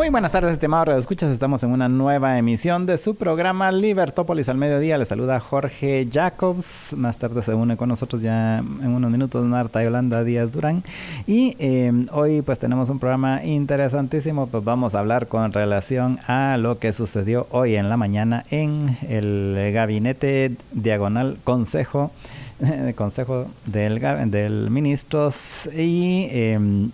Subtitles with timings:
[0.00, 1.30] Muy buenas tardes, estimados Radio Escuchas.
[1.30, 4.96] Estamos en una nueva emisión de su programa Libertópolis al mediodía.
[4.96, 6.94] Les saluda Jorge Jacobs.
[6.96, 10.82] Más tarde se une con nosotros ya en unos minutos Marta Yolanda Díaz Durán.
[11.26, 14.46] Y eh, hoy pues tenemos un programa interesantísimo.
[14.46, 18.96] Pues vamos a hablar con relación a lo que sucedió hoy en la mañana en
[19.06, 22.10] el gabinete diagonal consejo,
[22.96, 26.26] consejo del, del ministros y...
[26.30, 26.88] Eh,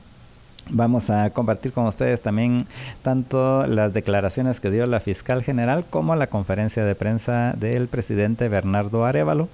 [0.69, 2.67] Vamos a compartir con ustedes también
[3.03, 8.49] tanto las declaraciones que dio la fiscal general como la conferencia de prensa del presidente
[8.49, 9.49] Bernardo Arevalo.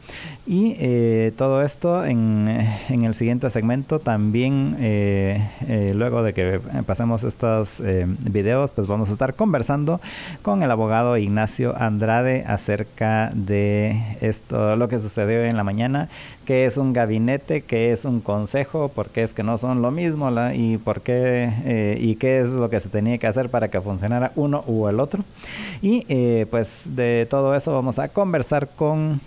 [0.47, 2.49] Y eh, todo esto en,
[2.89, 7.83] en, el siguiente segmento también, eh, eh, luego de que pasemos estos
[8.25, 10.01] videos, pues vamos a estar conversando
[10.41, 16.09] con el abogado Ignacio Andrade acerca de esto, lo que sucedió en la mañana,
[16.47, 20.23] que es un gabinete, que es un consejo, porque es que no son lo mismo
[20.55, 23.81] y por qué eh, y qué es lo que se tenía que hacer para que
[23.81, 25.25] funcionara uno u el otro.
[25.81, 29.21] Y eh, pues de todo eso vamos a conversar con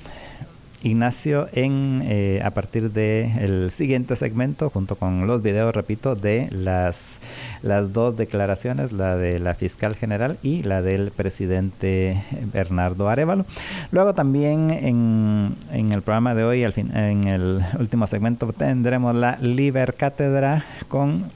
[0.85, 6.47] Ignacio en eh, a partir del el siguiente segmento junto con los videos repito de
[6.51, 7.19] las
[7.63, 12.21] las dos declaraciones la de la fiscal general y la del presidente
[12.53, 13.45] Bernardo Arevalo
[13.91, 19.15] luego también en, en el programa de hoy al fin, en el último segmento tendremos
[19.15, 21.31] la Liber Cátedra con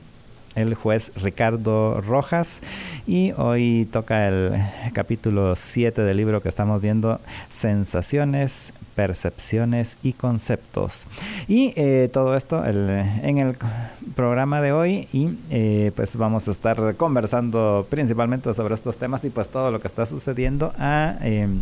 [0.55, 2.59] el juez Ricardo Rojas
[3.07, 4.61] y hoy toca el
[4.93, 7.19] capítulo 7 del libro que estamos viendo
[7.49, 11.05] Sensaciones, percepciones y conceptos.
[11.47, 13.55] Y eh, todo esto en el
[14.15, 19.29] programa de hoy y eh, pues vamos a estar conversando principalmente sobre estos temas y
[19.29, 21.15] pues todo lo que está sucediendo a...
[21.21, 21.61] Em,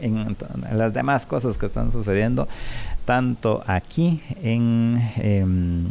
[0.00, 0.36] en,
[0.72, 2.48] las demás cosas que están sucediendo
[3.04, 5.86] tanto aquí en em,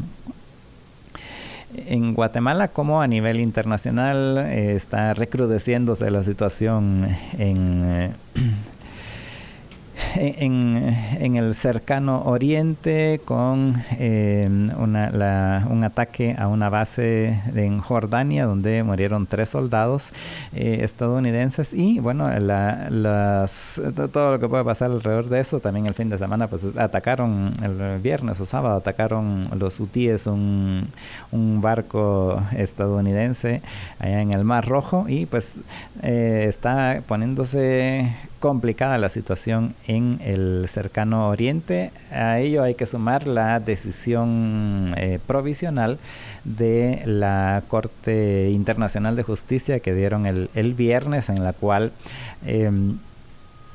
[1.76, 8.14] en Guatemala como a nivel internacional eh, está recrudeciéndose la situación en
[10.16, 19.28] en, el cercano oriente con eh, un ataque a una base en Jordania donde murieron
[19.28, 20.10] tres soldados
[20.54, 21.74] eh, estadounidenses.
[21.74, 23.82] Y bueno las,
[24.12, 27.54] todo lo que puede pasar alrededor de eso también el fin de semana pues atacaron
[27.64, 30.88] el viernes o sábado atacaron los hutíes un,
[31.32, 33.62] un barco estadounidense
[34.00, 35.06] allá en el Mar Rojo.
[35.08, 35.54] Y pues
[36.04, 41.92] eh, está poniéndose complicada la situación en el cercano oriente.
[42.12, 46.00] A ello hay que sumar la decisión eh, provisional
[46.44, 51.94] de la Corte Internacional de Justicia que dieron el, el viernes en la cual...
[52.46, 52.98] Em,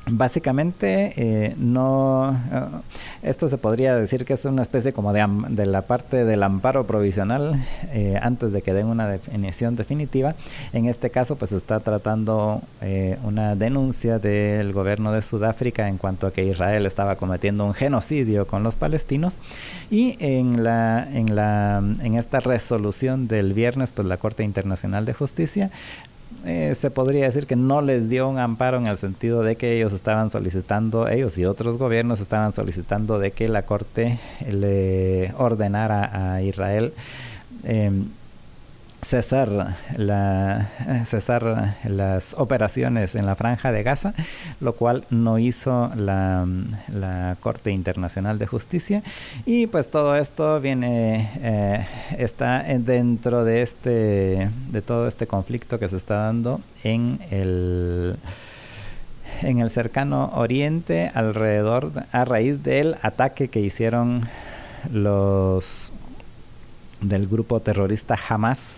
[0.09, 2.31] Básicamente, eh, no.
[2.31, 2.65] Eh,
[3.23, 6.87] esto se podría decir que es una especie como de, de la parte del amparo
[6.87, 10.35] provisional eh, antes de que den una definición definitiva.
[10.71, 12.61] En este caso, pues está tratando
[13.23, 18.47] una denuncia del gobierno de Sudáfrica en cuanto a que Israel estaba cometiendo un genocidio
[18.47, 19.37] con los palestinos.
[19.91, 25.13] Y en la, en la, en esta resolución del viernes, pues la Corte Internacional de
[25.13, 25.71] Justicia
[26.45, 29.75] eh, se podría decir que no les dio un amparo en el sentido de que
[29.75, 36.35] ellos estaban solicitando, ellos y otros gobiernos estaban solicitando de que la Corte le ordenara
[36.35, 36.93] a Israel
[37.63, 37.91] eh,
[39.07, 40.67] cesar, la,
[41.05, 44.13] cesar las operaciones en la franja de Gaza,
[44.59, 46.45] lo cual no hizo la,
[46.89, 49.03] la Corte Internacional de Justicia.
[49.45, 51.87] Y pues todo esto viene, eh,
[52.17, 58.17] está dentro de, este, de todo este conflicto que se está dando en el
[59.43, 64.27] en el cercano oriente alrededor a raíz del ataque que hicieron
[64.91, 65.91] los
[67.01, 68.77] del grupo terrorista Hamas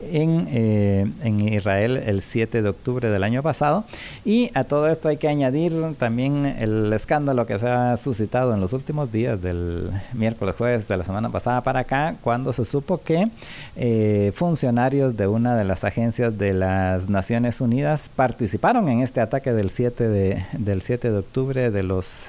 [0.00, 3.84] en, eh, en Israel el 7 de octubre del año pasado.
[4.24, 8.60] Y a todo esto hay que añadir también el escándalo que se ha suscitado en
[8.60, 12.98] los últimos días del miércoles, jueves de la semana pasada para acá, cuando se supo
[12.98, 13.28] que
[13.76, 19.52] eh, funcionarios de una de las agencias de las Naciones Unidas participaron en este ataque
[19.52, 22.28] del 7 de, del 7 de octubre de los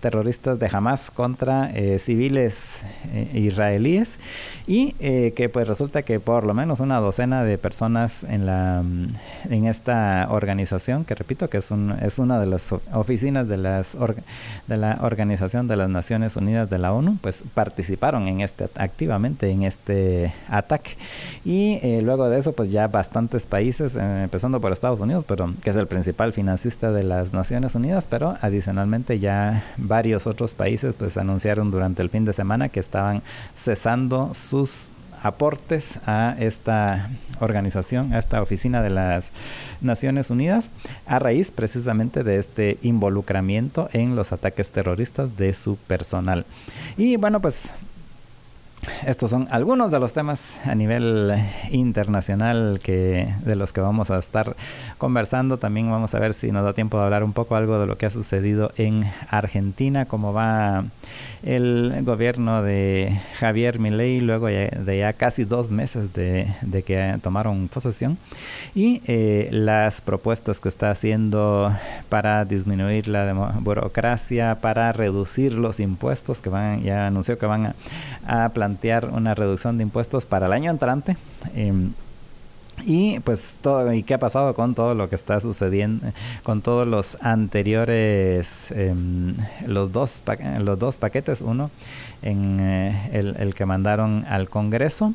[0.00, 2.84] terroristas de Hamas contra eh, civiles
[3.34, 4.18] israelíes.
[4.66, 8.84] Y que pues resulta que por lo menos una docena de personas en la
[9.48, 13.96] en esta organización, que repito que es un, es una de las oficinas de las
[14.68, 19.50] de la Organización de las Naciones Unidas de la ONU, pues participaron en este activamente
[19.50, 20.92] en este ataque.
[21.44, 25.52] Y eh, luego de eso pues ya bastantes países, eh, empezando por Estados Unidos, pero
[25.62, 30.94] que es el principal financista de las Naciones Unidas, pero adicionalmente ya varios otros países
[30.94, 33.22] pues anunciaron durante el fin de semana que estaban
[33.56, 34.88] cesando sus
[35.22, 37.10] aportes a esta
[37.40, 39.32] organización, a esta oficina de las
[39.80, 40.70] Naciones Unidas,
[41.06, 46.46] a raíz precisamente de este involucramiento en los ataques terroristas de su personal.
[46.96, 47.70] Y bueno, pues
[49.06, 51.34] estos son algunos de los temas a nivel
[51.70, 54.56] internacional que de los que vamos a estar
[54.98, 55.58] conversando.
[55.58, 57.96] También vamos a ver si nos da tiempo de hablar un poco algo de lo
[57.98, 60.84] que ha sucedido en Argentina, cómo va
[61.42, 66.46] el gobierno de Javier Milei luego de ya casi dos meses de,
[66.84, 68.18] que tomaron posesión
[68.74, 71.74] y eh, las propuestas que está haciendo
[72.08, 77.74] para disminuir la burocracia, para reducir los impuestos que van, ya anunció que van
[78.26, 81.16] a, plantear una reducción de impuestos para el año entrante.
[81.54, 81.92] Em,
[82.84, 86.06] y pues todo, y qué ha pasado con todo lo que está sucediendo,
[86.42, 89.34] con todos los anteriores, em,
[89.66, 90.22] los, dos
[90.60, 91.70] los dos paquetes, uno
[92.22, 95.14] en eh, el, que mandaron al Congreso,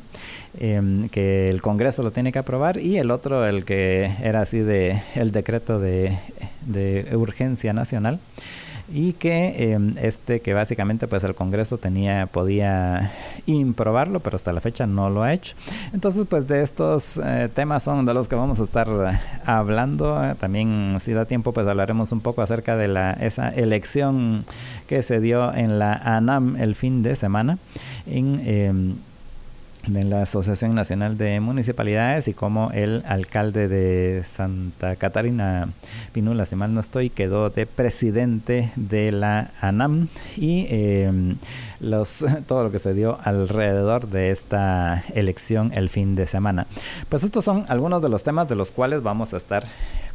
[0.58, 4.58] em, que el Congreso lo tiene que aprobar, y el otro, el que era así
[4.58, 6.18] de el decreto de,
[6.66, 8.18] de urgencia nacional
[8.92, 13.12] y que em, este que básicamente pues el Congreso tenía podía
[13.46, 15.56] improbarlo pero hasta la fecha no lo ha hecho.
[15.92, 18.88] Entonces pues de estos eh, temas son de los que vamos a estar
[19.44, 20.20] hablando.
[20.38, 24.44] También si da tiempo pues hablaremos un poco acerca de la esa elección
[24.86, 27.58] que se dio en la ANAM el fin de semana
[28.06, 28.94] en em,
[29.86, 35.68] de la Asociación Nacional de Municipalidades y como el alcalde de Santa Catarina
[36.12, 41.36] Pinula, si mal no estoy, quedó de presidente de la ANAM y em,
[41.80, 46.66] los, todo lo que se dio alrededor de esta elección el fin de semana.
[47.08, 49.64] Pues estos son algunos de los temas de los cuales vamos a estar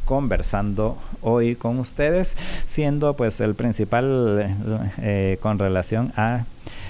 [0.04, 2.36] conversando hoy con ustedes,
[2.66, 4.56] siendo pues el principal
[4.98, 6.44] eh, con relación a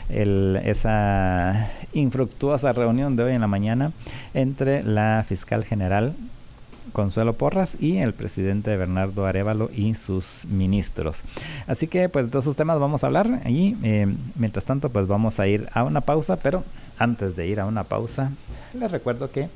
[0.08, 3.92] esa infructuosa reunión de hoy en la mañana
[4.34, 6.14] entre la fiscal general
[6.92, 11.22] Consuelo Porras y el presidente Bernardo Arevalo y sus ministros.
[11.66, 15.40] Así que pues de esos temas vamos a hablar y eh, mientras tanto pues vamos
[15.40, 16.64] a ir a una pausa, pero
[16.98, 18.30] antes de ir a una pausa
[18.74, 19.48] les recuerdo que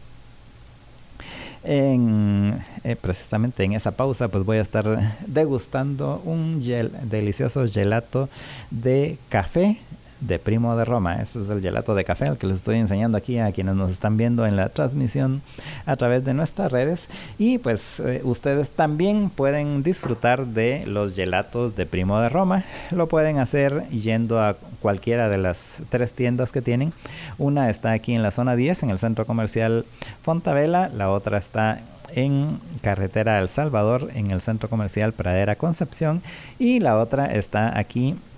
[1.65, 6.63] en, eh, precisamente en esa pausa pues voy a estar degustando un
[7.03, 8.29] delicioso gelato
[8.71, 9.79] de café
[10.21, 11.17] de Primo de Roma.
[11.17, 13.91] Este es el gelato de café, el que les estoy enseñando aquí a quienes nos
[13.91, 15.43] están viendo en la transmisión
[15.85, 17.07] a través de nuestras redes.
[17.39, 22.65] Y pues eh, ustedes también pueden disfrutar de los gelatos de Primo de Roma.
[22.91, 26.93] Lo pueden hacer yendo a cualquiera de las tres tiendas que tienen.
[27.39, 29.85] Una está aquí en la zona 10, en el centro comercial
[30.23, 30.89] Fontavela.
[30.89, 31.81] La otra está
[32.15, 36.23] en Carretera El Salvador, en el centro comercial Pradera Concepción.
[36.59, 38.36] Y la otra está aquí en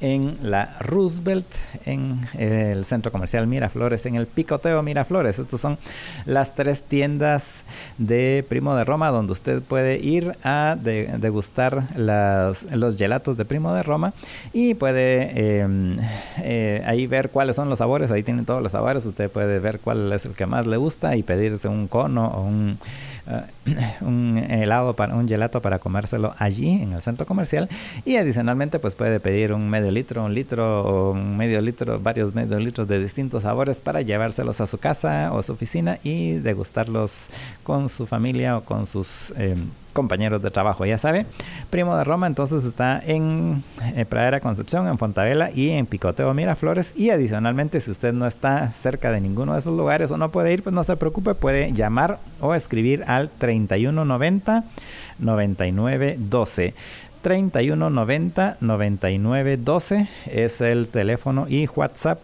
[0.00, 1.46] la Roosevelt,
[1.86, 5.38] en el centro comercial Miraflores, en el Picoteo Miraflores.
[5.38, 5.78] Estas son
[6.26, 7.64] las tres tiendas
[7.98, 13.82] de Primo de Roma donde usted puede ir a degustar los gelatos de Primo de
[13.82, 14.12] Roma
[14.52, 15.98] y puede em,
[16.42, 18.10] eh, ahí ver cuáles son los sabores.
[18.10, 19.04] Ahí tienen todos los sabores.
[19.04, 22.42] Usted puede ver cuál es el que más le gusta y pedirse un cono o
[22.42, 22.78] un
[23.26, 23.42] eh,
[24.02, 27.68] un helado para un gelato para comérselo allí en el centro comercial.
[28.04, 32.34] Y adicionalmente pues puede pedir un medio litro, un litro o un medio litro, varios
[32.34, 37.28] medios litros de distintos sabores para llevárselos a su casa o su oficina y degustarlos
[37.62, 39.56] con su familia o con sus eh,
[39.94, 41.24] compañeros de trabajo, ya sabe.
[41.70, 43.64] Primo de Roma entonces está en,
[43.96, 46.92] eh, Pradera Concepción, en Fontavela y en Picoteo Miraflores.
[46.94, 50.52] Y adicionalmente, si usted no está cerca de ninguno de esos lugares o no puede
[50.52, 54.64] ir, pues no se preocupe, puede llamar o escribir al 3190
[55.18, 56.74] 9912.
[57.22, 62.18] 3190 9912 es el teléfono y WhatsApp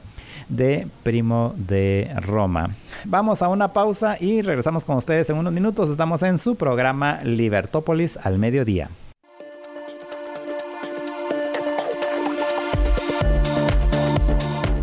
[0.50, 2.75] de Primo de Roma.
[3.04, 5.88] Vamos a una pausa y regresamos con ustedes en unos minutos.
[5.88, 8.90] Estamos en su programa Libertópolis al mediodía.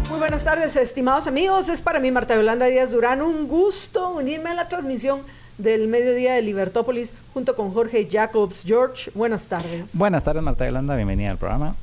[0.09, 1.69] Muy buenas tardes, estimados amigos.
[1.69, 5.21] Es para mí, Marta Yolanda Díaz Durán, un gusto unirme a la transmisión
[5.57, 8.63] del mediodía de Libertópolis junto con Jorge Jacobs.
[8.65, 9.97] George, buenas tardes.
[9.97, 10.95] Buenas tardes, Marta Yolanda.
[10.95, 11.75] Bienvenida al programa.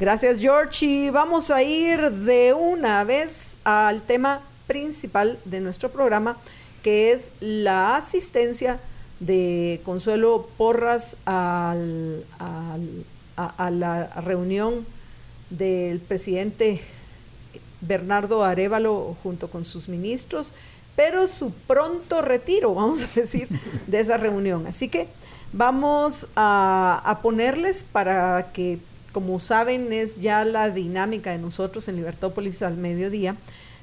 [0.00, 0.86] Gracias, George.
[0.86, 6.38] Y vamos a ir de una vez al tema principal de nuestro programa,
[6.82, 8.80] que es la asistencia
[9.18, 14.86] de Consuelo Porras al, a, la reunión
[15.50, 16.80] del presidente
[17.82, 20.54] Bernardo Arevalo junto con sus ministros,
[20.96, 23.48] pero su pronto retiro, vamos a decir,
[23.86, 24.66] de esa reunión.
[24.66, 25.08] Así que
[25.52, 28.78] vamos a ponerles para que,
[29.12, 33.36] como saben, es ya la dinámica de nosotros en Libertópolis al mediodía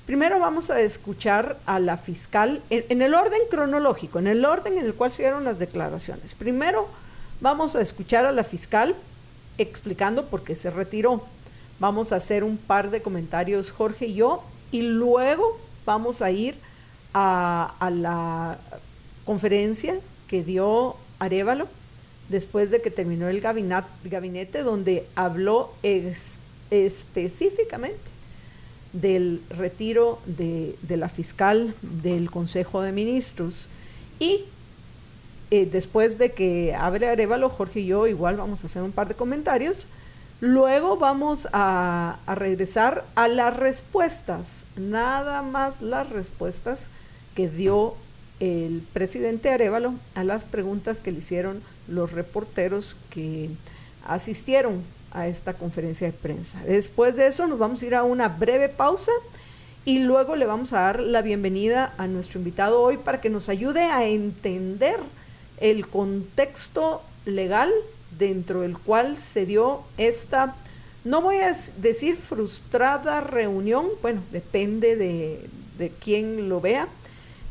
[0.07, 4.85] Primero vamos a escuchar a la fiscal en, el orden cronológico, en el orden en
[4.85, 6.33] el cual se dieron las declaraciones.
[6.33, 6.87] Primero
[7.41, 8.95] vamos a escuchar a la fiscal
[9.57, 11.25] explicando por qué se retiró.
[11.79, 16.55] Vamos a hacer un par de comentarios Jorge y yo y luego vamos a ir
[17.13, 18.59] a, la
[19.25, 21.67] conferencia que dio Arevalo
[22.29, 25.73] después de que terminó el gabinete, donde habló
[26.69, 28.17] específicamente
[28.93, 33.67] del retiro de, la fiscal del Consejo de Ministros.
[34.19, 34.45] Y
[35.51, 39.07] eh, después de que hable Arevalo, Jorge y yo igual vamos a hacer un par
[39.07, 39.87] de comentarios.
[40.39, 46.87] Luego vamos a, a regresar a las respuestas, nada más las respuestas
[47.33, 47.95] que dio
[48.39, 53.49] el presidente Arevalo a las preguntas que le hicieron los reporteros que
[54.05, 56.61] asistieron a esta conferencia de prensa.
[56.63, 59.11] Después de eso nos vamos a ir a una breve pausa
[59.85, 63.49] y luego le vamos a dar la bienvenida a nuestro invitado hoy para que nos
[63.49, 64.97] ayude a entender
[65.59, 67.71] el contexto legal
[68.17, 70.55] dentro del cual se dio esta,
[71.03, 76.87] no voy a decir frustrada reunión, bueno, depende de, de quién lo vea,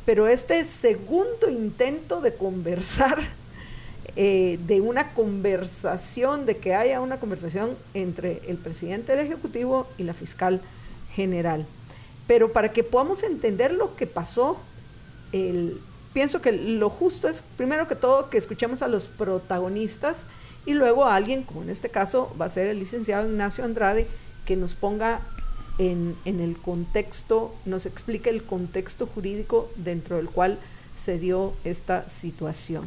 [0.07, 3.19] pero este segundo intento de conversar
[4.17, 10.05] eh, de una conversación, de que haya una conversación entre el presidente del Ejecutivo y
[10.05, 10.63] la fiscal
[11.13, 11.67] general.
[12.27, 14.59] Pero para que podamos entender lo que pasó,
[16.13, 20.27] pienso que lo justo es, primero que todo, que escuchemos a los protagonistas
[20.65, 24.07] y luego a alguien, como en este caso va a ser el licenciado Ignacio Andrade,
[24.45, 25.21] que nos ponga
[25.79, 30.59] en, el contexto, nos explique el contexto jurídico dentro del cual
[30.97, 32.87] se dio esta situación.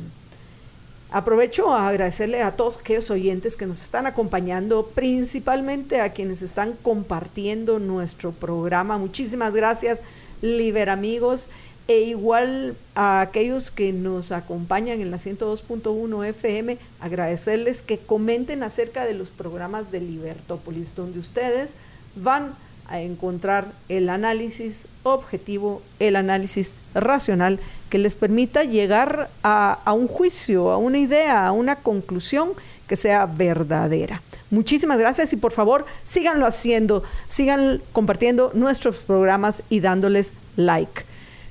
[1.11, 6.73] Aprovecho a agradecerle a todos aquellos oyentes que nos están acompañando, principalmente a quienes están
[6.73, 8.97] compartiendo nuestro programa.
[8.97, 9.99] Muchísimas gracias,
[10.41, 11.49] Liber amigos,
[11.87, 19.05] e igual a aquellos que nos acompañan en la 102.1 FM, agradecerles que comenten acerca
[19.05, 21.73] de los programas de Libertópolis, donde ustedes
[22.15, 30.07] van a encontrar el análisis objetivo, el análisis racional que les permita llegar a, un
[30.07, 32.49] juicio, a una idea, a una conclusión
[32.87, 34.21] que sea verdadera.
[34.51, 41.03] Muchísimas gracias y por favor síganlo haciendo, sigan compartiendo nuestros programas y dándoles like.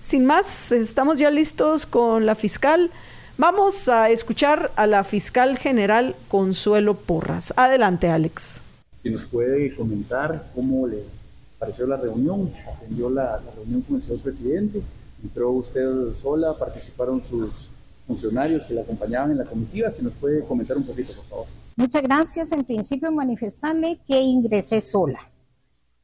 [0.02, 2.90] Sin más, estamos ya listos con la fiscal.
[3.36, 7.54] Vamos a escuchar a la fiscal general Consuelo Porras.
[7.56, 8.62] Adelante, Alex.
[9.02, 11.04] Si nos puede comentar cómo le
[11.58, 14.80] apareció la reunión, atendió la, reunión con el señor presidente,
[15.22, 17.70] entró usted sola, participaron sus
[18.06, 19.90] funcionarios que la acompañaban en la comitiva.
[19.90, 21.46] Si nos puede comentar un poquito, por favor.
[21.74, 22.52] Muchas gracias.
[22.52, 25.18] En principio, manifestarle que ingresé sola.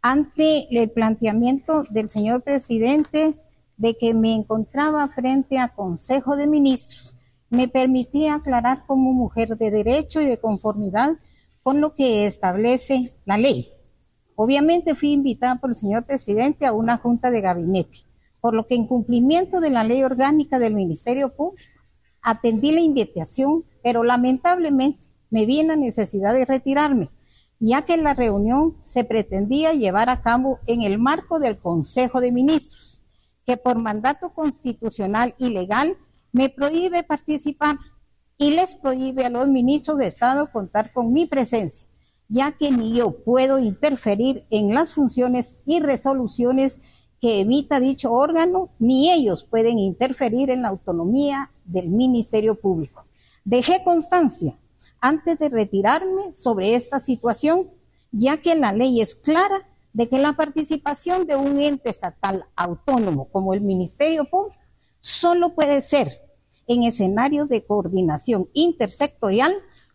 [0.03, 3.37] Ante el planteamiento del señor presidente
[3.77, 7.15] de que me encontraba frente a Consejo de Ministros,
[7.49, 11.13] me permitía aclarar como mujer de derecho y de conformidad
[11.63, 13.74] con lo que establece la ley.
[14.37, 17.99] Obviamente fui invitada por el señor presidente a una junta de gabinete,
[18.41, 21.71] por lo que en cumplimiento de la ley orgánica del Ministerio Público,
[22.21, 27.11] atendí la invitación, pero lamentablemente me vi en la necesidad de retirarme,
[27.61, 32.33] ya que la reunión se pretendía llevar a cabo en el marco del Consejo de
[32.33, 33.03] Ministros,
[33.47, 35.97] que por mandato constitucional y legal
[36.33, 37.77] me prohíbe participar
[38.37, 41.87] y les prohíbe a los ministros de Estado contar con mi presencia
[42.29, 46.81] ya que ni yo puedo interferir en las funciones y resoluciones
[47.21, 53.07] que emita dicho órgano, ni ellos pueden interferir en la autonomía del Ministerio Público.
[53.45, 54.59] Dejé constancia
[55.01, 57.71] antes de retirarme sobre esta situación,
[58.11, 63.29] ya que la ley es clara de que la participación de un ente estatal autónomo
[63.31, 64.57] como el Ministerio Público
[65.01, 66.21] solo puede ser
[66.67, 69.55] en escenarios de coordinación intersectorial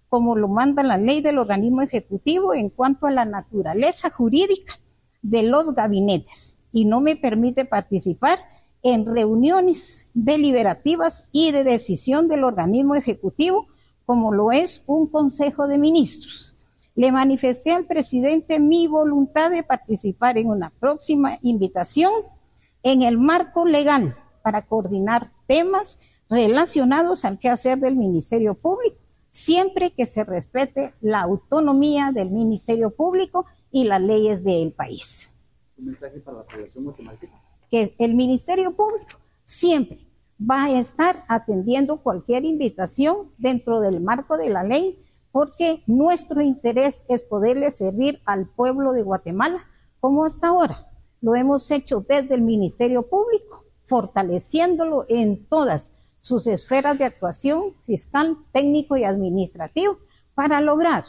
[0.09, 4.73] como lo manda la ley del organismo ejecutivo en cuanto a la naturaleza jurídica
[5.21, 8.39] de los gabinetes y no me permite participar
[8.81, 13.67] en reuniones deliberativas y de decisión del organismo ejecutivo
[14.05, 16.57] como lo es un Consejo de Ministros.
[16.95, 22.11] Le manifesté al presidente mi voluntad de participar en una próxima invitación
[22.83, 25.99] en el marco legal para coordinar temas
[26.29, 28.97] relacionados al quehacer del Ministerio Público,
[29.39, 35.31] siempre que se respete la autonomía del Ministerio Público y las leyes del país.
[35.77, 37.41] Un mensaje para la población guatemalteca.
[37.71, 40.05] Que el Ministerio Público siempre
[40.39, 47.05] va a estar atendiendo cualquier invitación dentro del marco de la ley, porque nuestro interés
[47.07, 49.65] es poderle servir al pueblo de Guatemala
[49.99, 50.87] como hasta ahora.
[51.21, 58.37] Lo hemos hecho desde el Ministerio Público, fortaleciéndolo en todas sus esferas de actuación fiscal,
[58.51, 59.97] técnico y administrativo
[60.35, 61.05] para lograr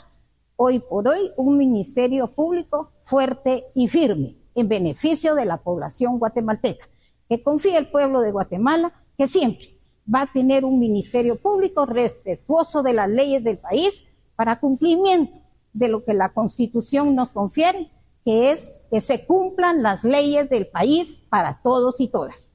[0.56, 6.86] hoy por hoy un ministerio público fuerte y firme en beneficio de la población guatemalteca.
[7.28, 9.78] Que confía el pueblo de Guatemala que siempre
[10.12, 14.04] va a tener un ministerio público respetuoso de las leyes del país
[14.36, 15.32] para cumplimiento
[15.72, 17.90] de lo que la Constitución nos confiere,
[18.24, 22.54] que es que se cumplan las leyes del país para todos y todas.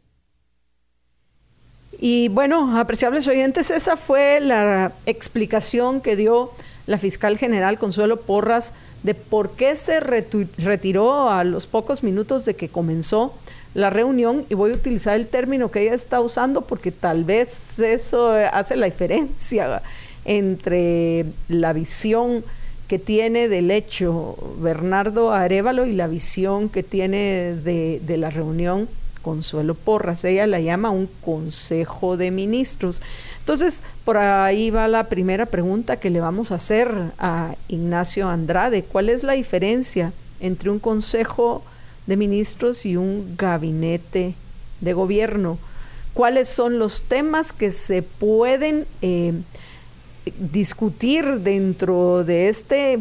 [2.00, 6.52] Y bueno, apreciables oyentes, esa fue la explicación que dio
[6.88, 8.74] la fiscal general Consuelo Porras
[9.04, 13.34] de por qué se retiró a los pocos minutos de que comenzó
[13.74, 14.46] la reunión.
[14.50, 18.76] Y voy a utilizar el término que ella está usando porque tal vez eso hace
[18.76, 19.82] la diferencia
[20.26, 22.44] entre la visión
[22.88, 28.88] que tiene del hecho Bernardo Arevalo y la visión que tiene de, de la reunión
[29.26, 30.24] Consuelo Porras.
[30.24, 33.02] Ella la llama un consejo de ministros.
[33.40, 38.84] Entonces, por ahí va la primera pregunta que le vamos a hacer a Ignacio Andrade.
[38.84, 41.64] ¿Cuál es la diferencia entre un consejo
[42.06, 44.36] de ministros y un gabinete
[44.82, 45.58] de gobierno?
[46.14, 49.34] ¿Cuáles son los temas que se pueden eh,
[50.52, 53.00] discutir dentro de este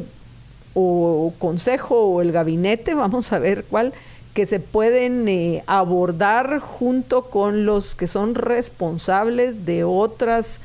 [0.73, 2.95] o consejo o el gabinete?
[2.95, 3.93] Vamos a ver cuál
[4.35, 10.61] que se pueden eh, abordar junto con los que son responsables de otras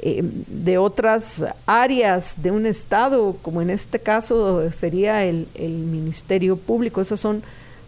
[0.00, 6.56] eh, de otras áreas de un estado, como en este caso sería el, el, Ministerio
[6.56, 7.00] Público.
[7.00, 7.42] Esas son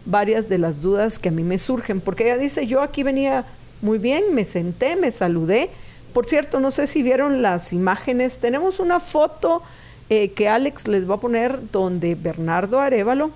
[0.05, 3.45] varias de las dudas que a mí me surgen, porque ella dice, yo aquí venía
[3.81, 5.69] muy bien, me senté, me saludé.
[6.13, 9.61] Por cierto, no sé si vieron las imágenes, tenemos una foto
[10.09, 13.31] eh, que Alex les va a poner donde Bernardo Arevalo,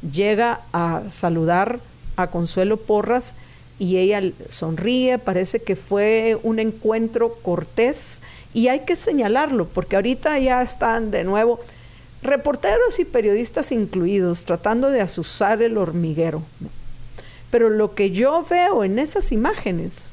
[0.00, 1.80] llega a saludar
[2.16, 3.34] a Consuelo Porras
[3.78, 8.20] y ella sonríe, parece que fue un encuentro cortés
[8.54, 11.60] y hay que señalarlo porque ahorita ya están de nuevo
[12.22, 16.42] reporteros y periodistas incluidos tratando de asusar el hormiguero.
[17.50, 20.10] Pero lo que yo veo en esas imágenes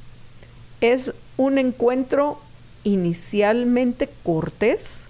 [0.81, 2.39] es un encuentro
[2.83, 5.07] inicialmente cortés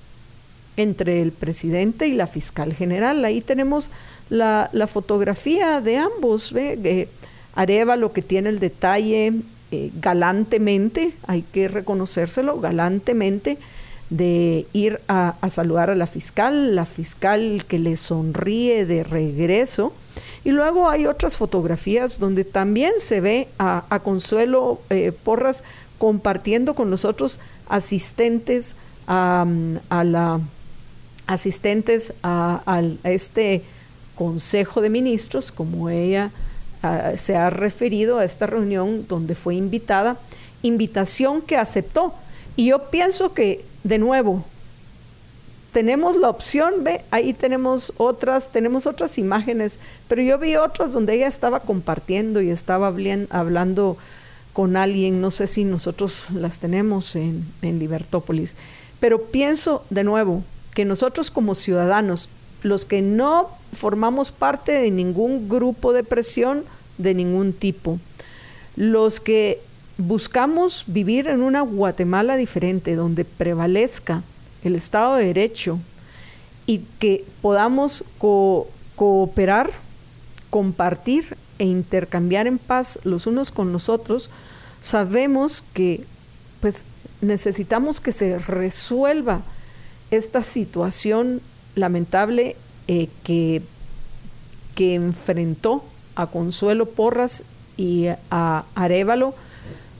[0.77, 3.25] entre el presidente y la fiscal general.
[3.25, 3.91] Ahí tenemos
[4.29, 6.53] la, fotografía de ambos.
[6.53, 7.07] ¿ve?
[7.55, 9.33] Areva lo que tiene el detalle
[9.71, 13.57] eh, galantemente, hay que reconocérselo, galantemente,
[14.09, 19.93] de ir a, saludar a la fiscal, la fiscal que le sonríe de regreso.
[20.43, 25.63] Y luego hay otras fotografías donde también se ve a, Consuelo eh, Porras
[25.97, 28.75] compartiendo con los otros asistentes
[29.07, 29.45] a,
[29.89, 30.39] la
[31.25, 33.63] asistentes a este
[34.15, 36.31] Consejo de Ministros, como ella
[36.81, 40.17] ah, se ha referido a esta reunión donde fue invitada,
[40.61, 42.13] invitación que aceptó.
[42.55, 44.43] Y yo pienso que, de nuevo,
[45.73, 51.15] tenemos la opción, ve, ahí tenemos otras, tenemos otras imágenes, pero yo vi otras donde
[51.15, 53.97] ella estaba compartiendo y estaba hablando
[54.53, 58.55] con alguien, no sé si nosotros las tenemos en, en Libertópolis,
[58.99, 60.43] pero pienso de nuevo
[60.75, 62.29] que nosotros como ciudadanos
[62.61, 66.63] los que no formamos parte de ningún grupo de presión
[66.97, 67.99] de ningún tipo,
[68.75, 69.61] los que
[69.97, 74.23] buscamos vivir en una Guatemala diferente, donde prevalezca
[74.63, 75.79] el Estado de Derecho
[76.65, 78.03] y que podamos
[78.95, 79.71] cooperar,
[80.49, 84.29] compartir e intercambiar en paz los unos con los otros,
[84.81, 86.03] sabemos que
[86.61, 86.85] pues
[87.21, 89.41] necesitamos que se resuelva
[90.11, 91.41] esta situación
[91.75, 92.55] lamentable
[92.87, 93.61] eh, que,
[94.75, 95.83] que enfrentó
[96.15, 97.43] a Consuelo Porras
[97.77, 99.33] y a Arevalo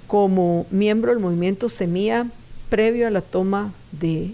[0.08, 2.28] como miembro del movimiento Semilla
[2.69, 4.34] previo a la toma de,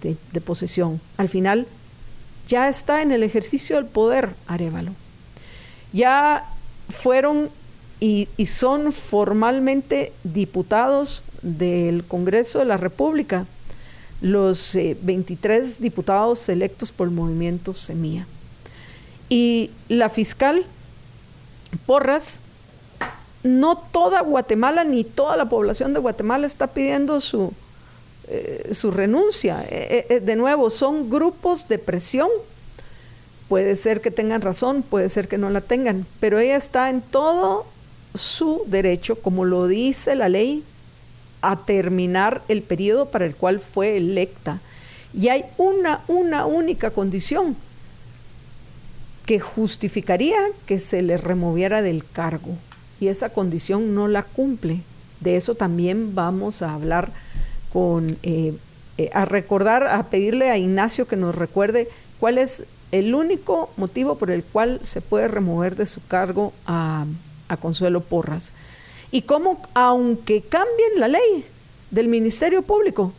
[0.00, 1.00] de, posesión.
[1.16, 1.66] Al final
[2.48, 4.92] ya está en el ejercicio del poder Arevalo.
[5.92, 6.48] Ya
[6.88, 7.50] fueron
[8.00, 13.46] y, y, son formalmente diputados del Congreso de la República
[14.22, 18.26] los 23 eh, diputados electos por el movimiento Semilla.
[19.28, 20.64] Y la fiscal
[21.86, 22.40] Porras
[23.42, 27.52] no toda Guatemala ni toda la población de Guatemala está pidiendo su,
[28.28, 29.64] eh, su renuncia.
[29.68, 32.28] Eh, de nuevo, son grupos de presión.
[33.48, 37.02] Puede ser que tengan razón, puede ser que no la tengan, pero ella está en
[37.02, 37.66] todo
[38.14, 40.62] su derecho, como lo dice la ley,
[41.42, 44.60] a terminar el periodo para el cual fue electa.
[45.12, 47.56] Y hay una, una única condición
[49.26, 52.56] que justificaría que se le removiera del cargo.
[53.00, 54.80] Y esa condición no la cumple.
[55.20, 57.10] De eso también vamos a hablar
[57.72, 58.54] con, eh,
[58.98, 61.88] eh, a recordar, a pedirle a Ignacio que nos recuerde
[62.20, 67.06] cuál es el único motivo por el cual se puede remover de su cargo a,
[67.48, 68.52] a Consuelo Porras.
[69.12, 71.44] Y cómo, aunque cambien la ley
[71.90, 73.12] del Ministerio Público,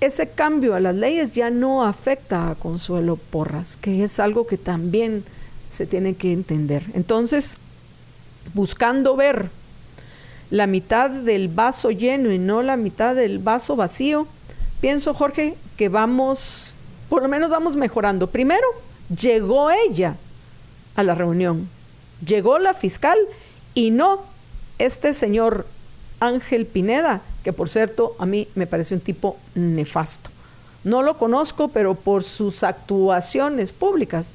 [0.00, 4.58] ese cambio a las leyes ya no afecta a Consuelo Porras, que es algo que
[4.58, 5.24] también
[5.70, 6.84] se tiene que entender.
[6.94, 7.56] Entonces,
[8.52, 9.50] buscando ver
[10.50, 14.26] la mitad del vaso lleno y no la mitad del vaso vacío,
[14.80, 16.74] pienso, Jorge, que vamos,
[17.08, 18.26] por lo menos vamos mejorando.
[18.26, 18.66] Primero,
[19.16, 20.16] llegó ella
[20.96, 21.68] a la reunión,
[22.24, 23.18] llegó la fiscal
[23.74, 24.33] y no
[24.78, 25.66] este señor
[26.20, 30.30] Ángel Pineda, que por cierto a mí me parece un tipo nefasto.
[30.82, 34.34] No lo conozco, pero por sus actuaciones públicas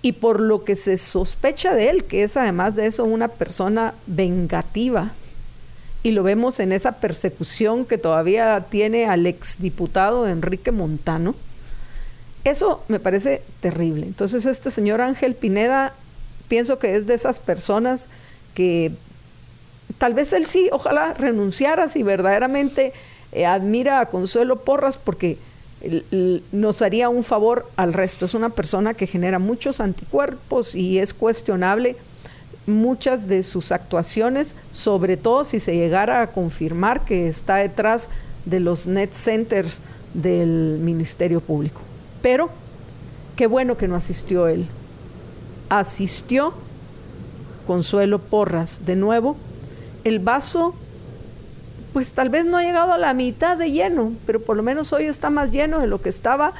[0.00, 3.94] y por lo que se sospecha de él, que es además de eso una persona
[4.06, 5.12] vengativa.
[6.04, 11.36] Y lo vemos en esa persecución que todavía tiene al exdiputado Enrique Montano.
[12.42, 14.06] Eso me parece terrible.
[14.06, 15.94] Entonces este señor Ángel Pineda,
[16.48, 18.08] pienso que es de esas personas
[18.54, 18.92] que
[20.02, 22.92] tal vez él sí, ojalá renunciara si verdaderamente
[23.30, 25.38] eh, admira a Consuelo Porras porque
[26.50, 28.24] nos haría un favor al resto.
[28.24, 31.94] Es una persona que genera muchos anticuerpos y es cuestionable
[32.66, 38.08] muchas de sus actuaciones, sobre todo si se llegara a confirmar que está detrás
[38.44, 39.82] de los net centers
[40.14, 41.80] del Ministerio Público.
[42.22, 42.50] Pero
[43.36, 44.66] qué bueno que no asistió él.
[45.68, 46.54] Asistió
[47.68, 49.36] Consuelo Porras de nuevo
[50.04, 50.74] el vaso
[51.92, 54.92] pues tal vez no ha llegado a la mitad de lleno, pero por lo menos
[54.92, 56.52] hoy está más lleno de lo que estaba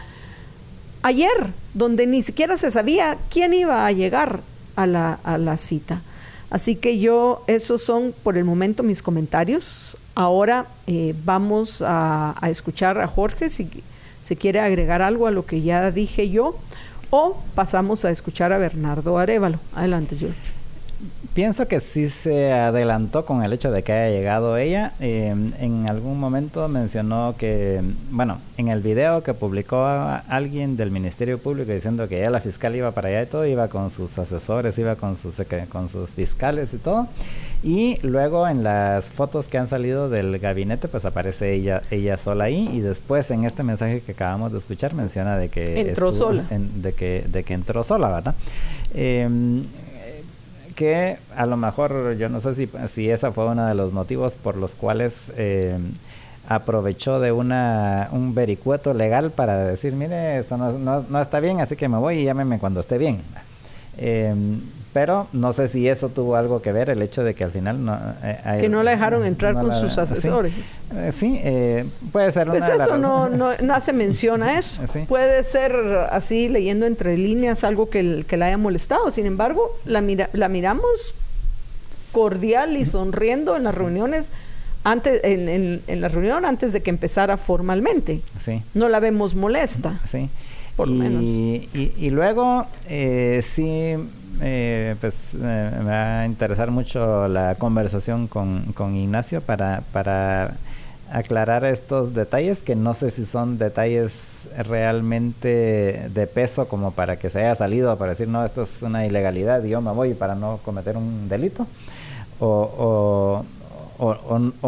[1.02, 4.40] ayer, donde ni siquiera se sabía quién iba a llegar
[4.76, 6.02] a la, a la cita.
[6.50, 9.96] Así que yo, esos son por el momento mis comentarios.
[10.14, 13.70] Ahora eh, vamos a, escuchar a Jorge si,
[14.22, 16.58] si quiere agregar algo a lo que ya dije yo,
[17.08, 19.58] o pasamos a escuchar a Bernardo Arevalo.
[19.74, 20.51] Adelante, George
[21.34, 24.92] pienso que sí se adelantó con el hecho de que haya llegado ella.
[25.00, 31.38] Eh, en algún momento mencionó que, bueno, en el video que publicó alguien del Ministerio
[31.38, 34.78] Público diciendo que ya la fiscal iba para allá y todo, iba con sus asesores,
[34.78, 35.36] iba con sus,
[35.68, 37.08] con sus fiscales y todo.
[37.62, 42.44] Y luego en las fotos que han salido del gabinete, pues aparece ella, ella sola
[42.44, 42.68] ahí.
[42.72, 46.92] Y después en este mensaje que acabamos de escuchar menciona de que entró sola, de
[46.92, 48.34] que de que entró sola, ¿verdad?
[48.94, 49.62] Eh,
[50.82, 54.32] que a lo mejor yo no sé si, si ese fue uno de los motivos
[54.32, 55.78] por los cuales eh,
[56.48, 61.76] aprovechó de una un vericueto legal para decir, mire, esto no, no, está bien, así
[61.76, 63.20] que me voy y llámeme cuando esté bien.
[63.96, 64.34] Eh,
[64.92, 67.82] pero no sé si eso tuvo algo que ver, el hecho de que al final
[67.82, 67.98] no...
[68.22, 70.78] Eh, que no la dejaron entrar con sus asesores.
[71.18, 74.82] Sí, eh, eh, puede ser pues eso no, no, no, se menciona eso.
[75.08, 75.74] Puede ser
[76.10, 79.10] así, leyendo entre líneas, algo que, que la haya molestado.
[79.10, 81.14] Sin embargo, la, mira, la miramos
[82.12, 84.28] cordial y sonriendo en las reuniones
[84.84, 88.20] antes en, en, la reunión antes de que empezara formalmente.
[88.44, 88.60] Sí.
[88.74, 89.98] No la vemos molesta.
[90.10, 90.28] Sí.
[90.76, 91.22] Por lo menos.
[91.22, 93.94] Y, y, luego, eh, sí
[94.42, 100.56] eh, pues eh, me va a interesar mucho la conversación con, con Ignacio para, para
[101.12, 107.30] aclarar estos detalles que no sé si son detalles realmente de peso como para que
[107.30, 110.34] se haya salido para decir no esto es una ilegalidad y yo me voy para
[110.34, 111.66] no cometer un delito
[112.40, 113.44] o, o,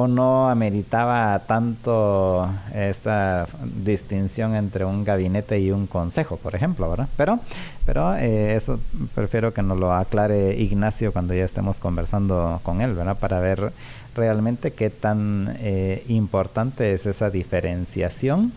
[0.08, 3.46] no ameritaba tanto esta
[3.82, 7.08] distinción entre un gabinete y un consejo, por ejemplo, ¿verdad?
[7.16, 7.40] Pero,
[7.84, 8.78] pero eh, eso
[9.14, 13.16] prefiero que nos lo aclare Ignacio cuando ya estemos conversando con él, ¿verdad?
[13.18, 13.72] Para ver
[14.14, 18.52] realmente qué tan eh, importante es esa diferenciación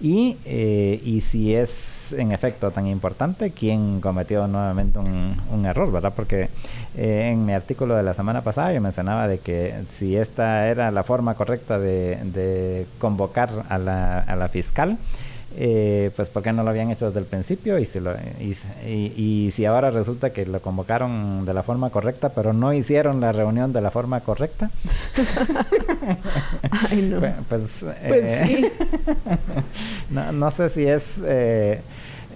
[0.00, 5.90] y, eh, y si es en efecto tan importante, quién cometió nuevamente un, un error,
[5.90, 6.12] ¿verdad?
[6.14, 6.48] Porque
[6.96, 10.90] eh, en mi artículo de la semana pasada yo mencionaba de que si esta era
[10.90, 14.98] la forma correcta de, de convocar a la, a la fiscal,
[15.60, 17.80] eh, pues ¿por qué no lo habían hecho desde el principio?
[17.80, 22.28] Y si, lo, y, y, si ahora resulta que lo convocaron de la forma correcta,
[22.28, 24.70] pero no hicieron la reunión de la forma correcta.
[26.90, 27.18] Ay, no.
[27.18, 27.72] Pues, pues,
[28.06, 28.68] pues sí.
[30.10, 31.04] no, no, sé si es...
[31.24, 31.80] Eh,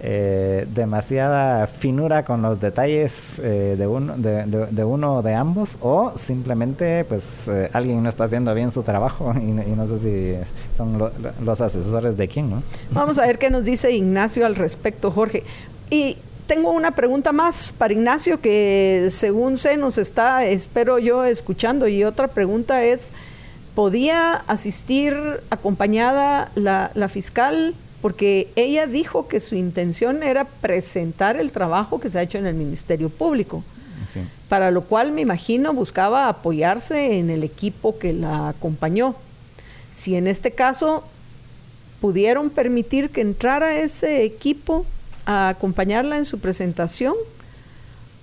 [0.05, 7.05] eh, demasiada finura con los detalles eh, de, uno, de, uno de ambos o simplemente
[7.05, 10.99] pues eh, alguien no está haciendo bien su trabajo y, no sé si son
[11.45, 12.65] los asesores de quién, ¿no?
[12.91, 15.45] Vamos a ver qué nos dice Ignacio al respecto, Jorge.
[15.89, 16.17] Y
[16.49, 21.87] tengo una pregunta más para Ignacio que según se nos está, espero yo, escuchando.
[21.87, 23.13] Y otra pregunta es,
[23.77, 25.15] ¿podía asistir
[25.51, 32.19] acompañada la fiscal porque ella dijo que su intención era presentar el trabajo que se
[32.19, 33.63] ha hecho en el Ministerio Público,
[34.49, 39.15] para lo cual me imagino buscaba apoyarse en el equipo que la acompañó.
[39.95, 41.05] Si en este caso
[42.01, 44.85] pudieron permitir que entrara ese equipo
[45.25, 47.15] a acompañarla en su presentación,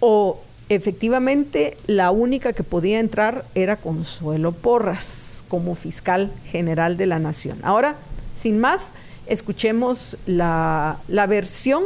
[0.02, 7.20] o efectivamente la única que podía entrar era Consuelo Porras como fiscal general de la
[7.20, 7.60] Nación.
[7.64, 7.96] Ahora,
[8.36, 8.94] sin más,
[9.30, 11.84] escuchemos la, la versión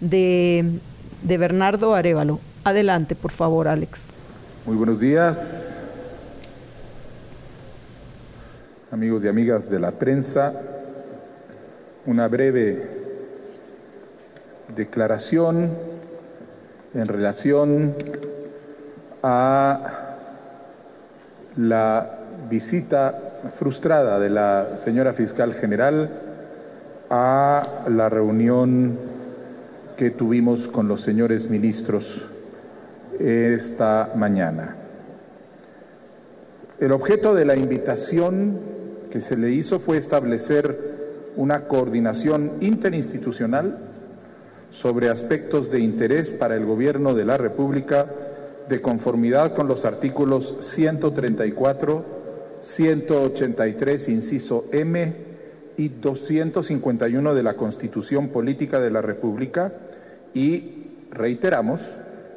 [0.00, 0.64] de,
[1.22, 2.40] de Bernardo Arevalo.
[2.64, 4.08] Adelante, por favor, Alex.
[4.64, 5.76] Muy buenos días,
[8.92, 10.52] amigos y amigas de la prensa.
[12.06, 12.86] Una breve
[14.74, 15.70] declaración
[16.94, 17.94] en relación
[19.22, 20.16] a
[21.56, 23.18] la visita
[23.58, 26.31] frustrada de la señora fiscal general
[27.14, 28.96] a la reunión
[29.98, 32.24] que tuvimos con los señores ministros
[33.20, 34.76] esta mañana.
[36.80, 38.58] El objeto de la invitación
[39.10, 43.76] que se le hizo fue establecer una coordinación interinstitucional
[44.70, 48.06] sobre aspectos de interés para el Gobierno de la República
[48.70, 52.04] de conformidad con los artículos 134,
[52.62, 55.31] 183, inciso M,
[55.82, 59.72] y 251 de la Constitución Política de la República
[60.32, 61.80] y reiteramos,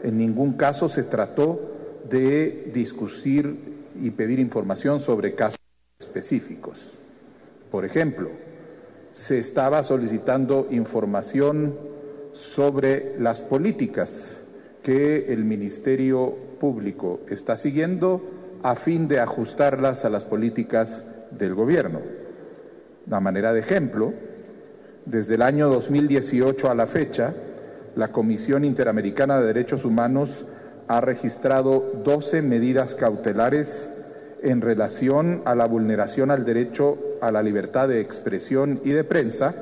[0.01, 3.55] en ningún caso se trató de discutir
[4.01, 5.59] y pedir información sobre casos
[5.99, 6.89] específicos.
[7.69, 8.29] Por ejemplo,
[9.11, 11.75] se estaba solicitando información
[12.33, 14.41] sobre las políticas
[14.81, 18.23] que el Ministerio Público está siguiendo
[18.63, 22.24] a fin de ajustarlas a las políticas del gobierno.
[23.11, 24.13] A manera de ejemplo,
[25.05, 27.35] desde el año 2018 a la fecha,
[27.95, 30.45] la Comisión Interamericana de Derechos Humanos
[30.87, 33.91] ha registrado 12 medidas cautelares
[34.41, 39.53] en relación a la vulneración al derecho a la libertad de expresión y de prensa,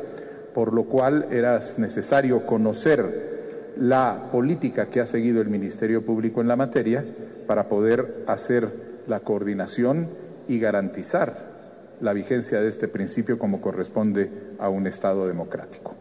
[0.54, 6.48] por lo cual era necesario conocer la política que ha seguido el Ministerio Público en
[6.48, 7.04] la materia
[7.46, 10.08] para poder hacer la coordinación
[10.48, 11.53] y garantizar
[12.04, 15.96] la vigencia de este principio como corresponde a un Estado democrático.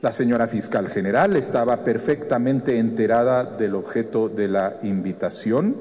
[0.00, 5.76] La señora fiscal general estaba perfectamente enterada del objeto de la invitación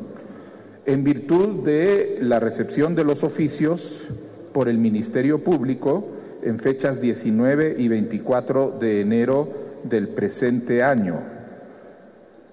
[0.86, 4.06] en virtud de la recepción de los oficios
[4.52, 6.10] por el Ministerio Público
[6.42, 9.50] en fechas 19 y 24 de enero
[9.84, 11.22] del presente año.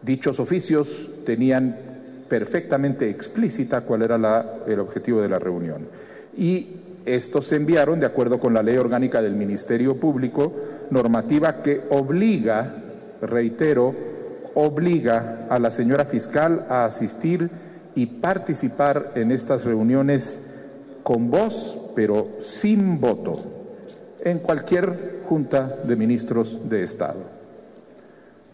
[0.03, 1.94] Dichos oficios tenían
[2.29, 5.87] perfectamente explícita cuál era el objetivo de la reunión.
[6.37, 10.53] Y estos se enviaron de acuerdo con la ley orgánica del Ministerio Público,
[10.91, 12.75] normativa que obliga,
[13.21, 13.95] reitero,
[14.55, 17.51] obliga a la señora fiscal a asistir
[17.95, 20.41] y participar en estas reuniones
[21.03, 23.37] con voz, pero sin voto,
[24.21, 27.21] en cualquier junta de ministros de Estado.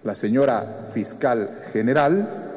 [0.02, 2.49] La señora fiscal general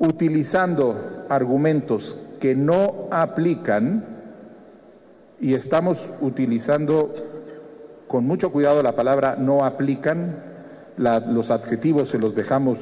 [0.00, 4.04] utilizando argumentos que no aplican
[5.38, 7.12] y estamos utilizando
[8.08, 10.42] con mucho cuidado la palabra no aplican,
[10.96, 12.78] los adjetivos se los dejamos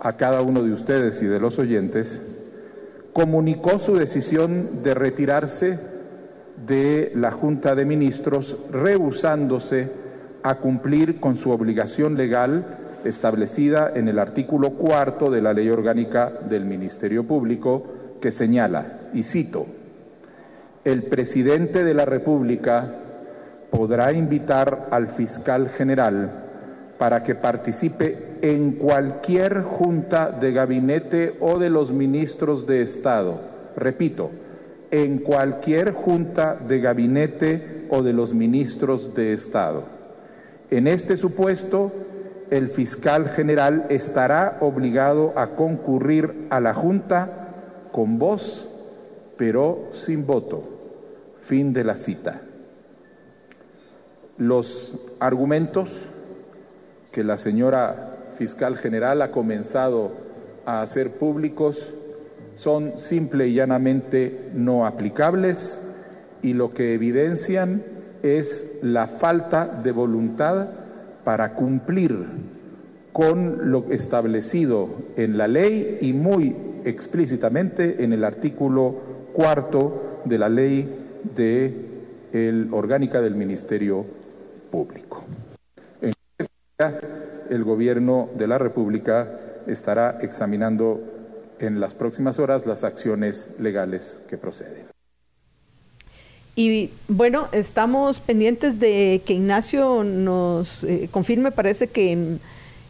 [0.00, 2.20] a cada uno de ustedes y de los oyentes,
[3.12, 5.78] comunicó su decisión de retirarse
[6.66, 9.90] de la Junta de Ministros, rehusándose
[10.42, 16.32] a cumplir con su obligación legal establecida en el artículo cuarto de la Ley Orgánica
[16.48, 17.84] del Ministerio Público,
[18.20, 19.66] que señala, y cito,
[20.84, 22.94] el presidente de la República
[23.70, 26.30] podrá invitar al fiscal general
[26.98, 33.40] para que participe en cualquier junta de gabinete o de los ministros de Estado.
[33.76, 34.30] Repito,
[34.90, 39.84] en cualquier junta de gabinete o de los ministros de Estado.
[40.70, 41.92] En este supuesto,
[42.50, 47.48] el fiscal general estará obligado a concurrir a la Junta
[47.92, 48.68] con voz,
[49.36, 50.64] pero sin voto.
[51.40, 52.42] Fin de la cita.
[54.36, 55.96] Los argumentos
[57.12, 60.12] que la señora fiscal general ha comenzado
[60.66, 61.92] a hacer públicos
[62.56, 65.80] son simple y llanamente no aplicables
[66.42, 67.82] y lo que evidencian
[68.22, 70.68] es la falta de voluntad
[71.24, 72.26] para cumplir
[73.12, 78.94] con lo establecido en la ley y muy explícitamente en el artículo
[79.32, 80.88] cuarto de la ley
[81.36, 84.06] de orgánica del Ministerio
[84.70, 85.24] Público.
[86.00, 86.12] En
[87.50, 89.28] el gobierno de la República
[89.66, 91.00] estará examinando
[91.58, 94.89] en las próximas horas las acciones legales que proceden.
[96.56, 102.38] Y bueno, estamos pendientes de que Ignacio nos eh, confirme, parece que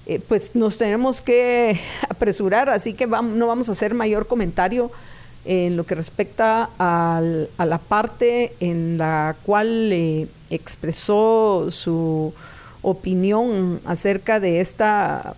[0.06, 4.90] eh, pues nos tenemos que apresurar, así que no vamos a hacer mayor comentario
[5.44, 7.22] en lo que respecta a
[7.58, 12.34] la parte en la cual expresó su
[12.82, 15.34] opinión acerca de esta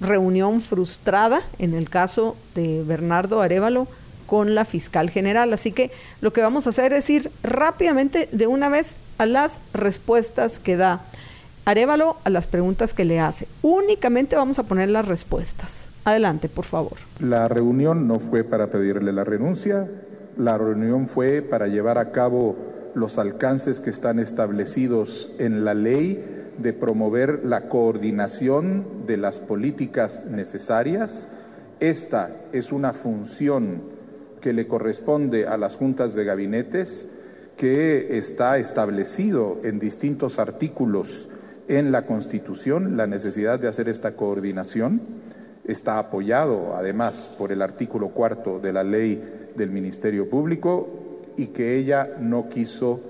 [0.00, 3.86] reunión frustrada en el caso de Bernardo Arevalo
[4.26, 5.52] con la fiscal general.
[5.52, 9.60] Así que lo que vamos a hacer es ir rápidamente de una vez a las
[9.72, 11.02] respuestas que da
[11.66, 13.48] Arevalo a las preguntas que le hace.
[13.60, 15.90] Únicamente vamos a poner las respuestas.
[16.04, 16.92] Adelante, por favor.
[17.18, 19.90] La reunión no fue para pedirle la renuncia,
[20.38, 22.54] la reunión fue para llevar a cabo
[22.94, 26.24] los alcances que están establecidos en la ley
[26.56, 31.28] de promover la coordinación de las políticas necesarias.
[31.80, 33.95] Esta es una función
[34.46, 37.08] que le corresponde a las juntas de gabinetes
[37.56, 41.26] que está establecido en distintos artículos
[41.66, 45.00] en la Constitución la necesidad de hacer esta coordinación.
[45.64, 51.76] Está apoyado además por el artículo cuarto de la ley del Ministerio Público y que
[51.76, 53.00] ella no quiso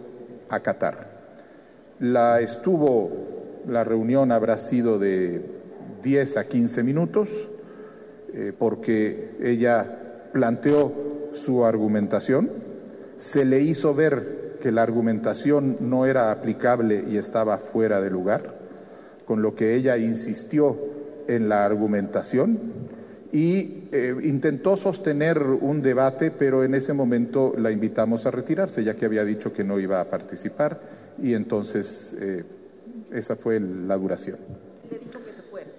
[0.49, 1.11] acatar.
[2.01, 3.11] La estuvo,
[3.69, 5.43] la reunión habrá sido de
[6.03, 7.29] 10 a 15 minutos,
[8.33, 12.51] eh, porque ella planteó su argumentación,
[13.19, 18.55] se le hizo ver que la argumentación no era aplicable y estaba fuera de lugar,
[19.25, 20.77] con lo que ella insistió
[21.29, 22.59] en la argumentación
[23.33, 28.95] y eh, intentó sostener un debate, pero en ese momento la invitamos a retirarse, ya
[28.95, 30.81] que había dicho que no iba a participar
[31.23, 32.45] y entonces eh,
[33.13, 34.39] esa fue la duración.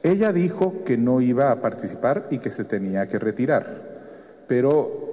[0.04, 5.07] Ella dijo que no iba a participar y que se tenía que retirar, pero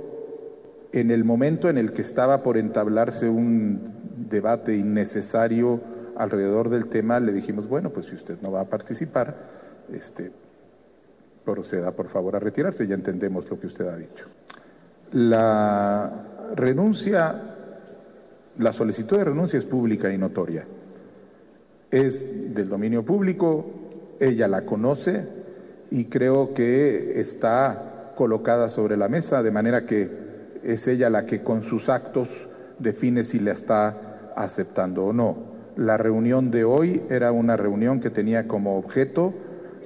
[0.94, 3.80] en el momento en el que estaba por entablarse un
[4.30, 5.80] debate innecesario
[6.16, 9.34] alrededor del tema, le dijimos, bueno, pues si usted no va a participar,
[9.92, 10.30] este,
[11.44, 14.26] proceda por favor a retirarse, ya entendemos lo que usted ha dicho.
[15.14, 16.12] La
[16.54, 17.42] renuncia,
[18.58, 20.64] la solicitud de renuncia es pública y notoria.
[21.90, 23.66] Es del dominio público,
[24.20, 25.26] ella la conoce
[25.90, 30.23] y creo que está colocada sobre la mesa, de manera que
[30.64, 32.28] es ella la que con sus actos
[32.78, 35.54] define si la está aceptando o no.
[35.76, 39.34] La reunión de hoy era una reunión que tenía como objeto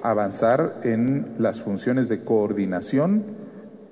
[0.01, 3.23] avanzar en las funciones de coordinación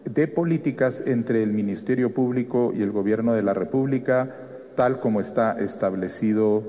[0.06, 4.30] de políticas entre el Ministerio Público y el Gobierno de la República,
[4.76, 6.64] tal como está establecido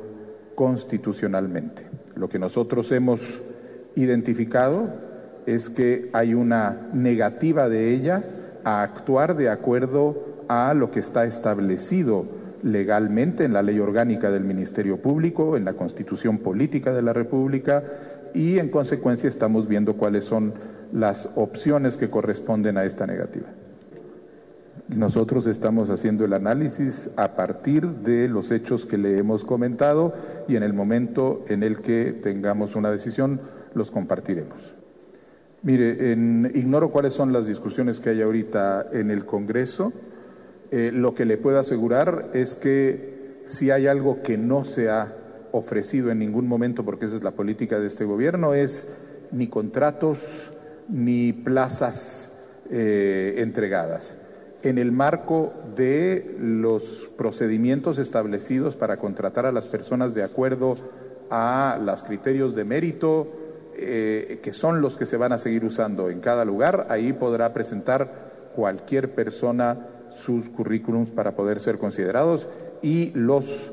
[0.54, 1.86] constitucionalmente.
[2.16, 3.40] Lo que nosotros hemos
[3.94, 4.92] identificado
[5.46, 8.24] es que hay una negativa de ella
[8.64, 12.26] a actuar de acuerdo a lo que está establecido
[12.62, 17.84] legalmente en la ley orgánica del Ministerio Público, en la Constitución Política de la República
[18.34, 20.54] y en consecuencia estamos viendo cuáles son
[20.92, 23.46] las opciones que corresponden a esta negativa.
[24.88, 30.14] Nosotros estamos haciendo el análisis a partir de los hechos que le hemos comentado
[30.48, 33.40] y en el momento en el que tengamos una decisión
[33.74, 34.77] los compartiremos.
[35.62, 36.12] Mire,
[36.54, 39.92] ignoro cuáles son las discusiones que hay ahorita en el Congreso.
[40.70, 45.16] Eh, lo que le puedo asegurar es que si hay algo que no se ha
[45.52, 48.92] ofrecido en ningún momento, porque esa es la política de este gobierno, es
[49.32, 50.18] ni contratos
[50.88, 52.32] ni plazas
[52.70, 54.18] eh, entregadas.
[54.62, 60.76] En el marco de los procedimientos establecidos para contratar a las personas de acuerdo
[61.30, 63.47] a los criterios de mérito,
[63.80, 67.52] eh, que son los que se van a seguir usando en cada lugar, ahí podrá
[67.52, 72.48] presentar cualquier persona sus currículums para poder ser considerados
[72.82, 73.72] y los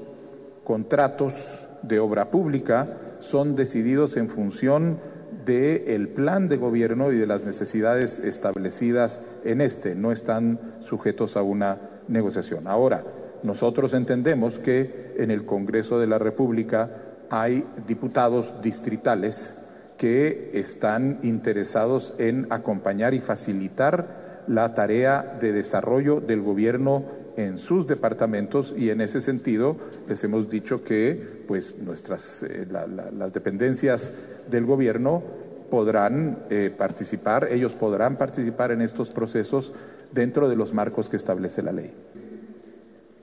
[0.64, 1.34] contratos
[1.82, 2.88] de obra pública
[3.20, 5.00] son decididos en función
[5.46, 11.44] del plan de gobierno y de las necesidades establecidas en este, no están sujetos a
[11.44, 12.68] una negociación.
[12.68, 13.04] Ahora,
[13.44, 16.90] nosotros entendemos que en el Congreso de la República
[17.30, 19.58] hay diputados distritales
[19.98, 27.04] que están interesados en acompañar y facilitar la tarea de desarrollo del gobierno
[27.38, 29.76] en sus departamentos y en ese sentido
[30.08, 34.14] les hemos dicho que pues nuestras eh, las dependencias
[34.50, 35.22] del gobierno
[35.70, 39.74] podrán eh, participar, ellos podrán participar en estos procesos
[40.12, 41.92] dentro de los marcos que establece la ley.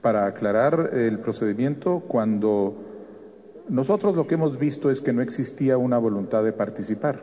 [0.02, 2.91] Para aclarar el procedimiento, cuando
[3.68, 7.20] nosotros lo que hemos visto es que no existía una voluntad de participar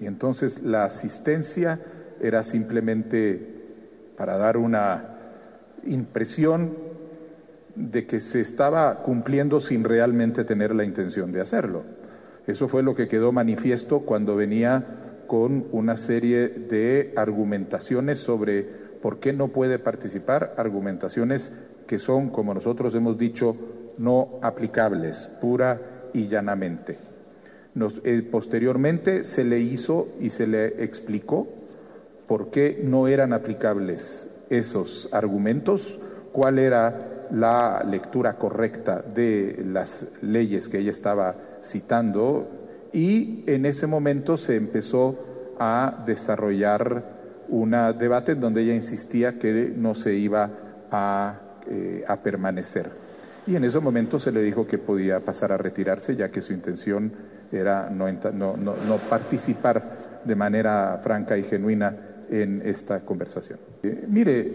[0.00, 1.80] y entonces la asistencia
[2.20, 3.54] era simplemente
[4.16, 5.16] para dar una
[5.84, 6.76] impresión
[7.74, 11.82] de que se estaba cumpliendo sin realmente tener la intención de hacerlo.
[12.46, 19.18] Eso fue lo que quedó manifiesto cuando venía con una serie de argumentaciones sobre por
[19.18, 21.52] qué no puede participar, argumentaciones
[21.86, 23.56] que son, como nosotros hemos dicho,
[23.98, 25.80] no aplicables, pura
[26.12, 26.96] y llanamente.
[28.04, 31.48] Eh, posteriormente se le hizo y se le explicó
[32.28, 35.98] por qué no eran aplicables esos argumentos,
[36.32, 42.48] cuál era la lectura correcta de las leyes que ella estaba citando
[42.92, 45.18] y en ese momento se empezó
[45.58, 47.02] a desarrollar
[47.48, 50.50] un debate en donde ella insistía que no se iba
[50.90, 53.03] a, eh, a permanecer.
[53.46, 56.52] Y en ese momento se le dijo que podía pasar a retirarse, ya que su
[56.52, 57.12] intención
[57.52, 61.96] era no, no, no participar de manera franca y genuina
[62.30, 63.58] en esta conversación.
[63.82, 64.52] Eh, mire,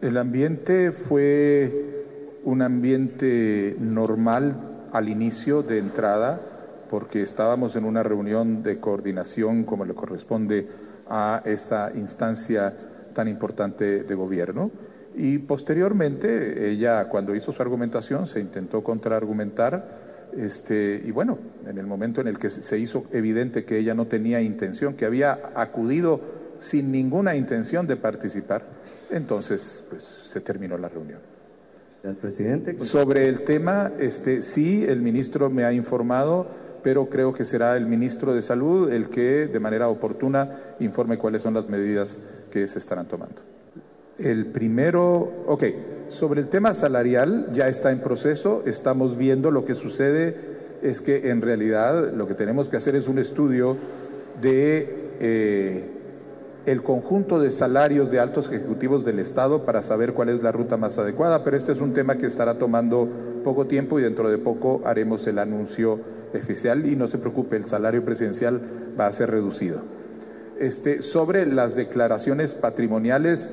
[0.00, 1.96] el ambiente fue
[2.44, 6.40] un ambiente normal al inicio de entrada,
[6.90, 10.66] porque estábamos en una reunión de coordinación como le corresponde
[11.08, 12.74] a esta instancia
[13.12, 14.70] tan importante de gobierno.
[15.18, 20.30] Y posteriormente, ella, cuando hizo su argumentación, se intentó contraargumentar.
[20.36, 24.06] Este, y bueno, en el momento en el que se hizo evidente que ella no
[24.06, 26.20] tenía intención, que había acudido
[26.60, 28.62] sin ninguna intención de participar,
[29.10, 31.18] entonces pues se terminó la reunión.
[32.04, 32.78] El presidente.
[32.78, 36.46] Sobre el tema, este, sí, el ministro me ha informado,
[36.84, 41.42] pero creo que será el ministro de Salud el que de manera oportuna informe cuáles
[41.42, 42.20] son las medidas
[42.52, 43.47] que se estarán tomando.
[44.18, 45.64] El primero, ok,
[46.08, 51.30] sobre el tema salarial ya está en proceso, estamos viendo lo que sucede es que
[51.30, 53.76] en realidad lo que tenemos que hacer es un estudio
[54.40, 55.90] de eh,
[56.66, 60.76] el conjunto de salarios de altos ejecutivos del Estado para saber cuál es la ruta
[60.76, 63.08] más adecuada, pero este es un tema que estará tomando
[63.44, 65.98] poco tiempo y dentro de poco haremos el anuncio
[66.34, 68.60] oficial y no se preocupe, el salario presidencial
[68.98, 69.80] va a ser reducido.
[70.58, 73.50] Este, sobre las declaraciones patrimoniales,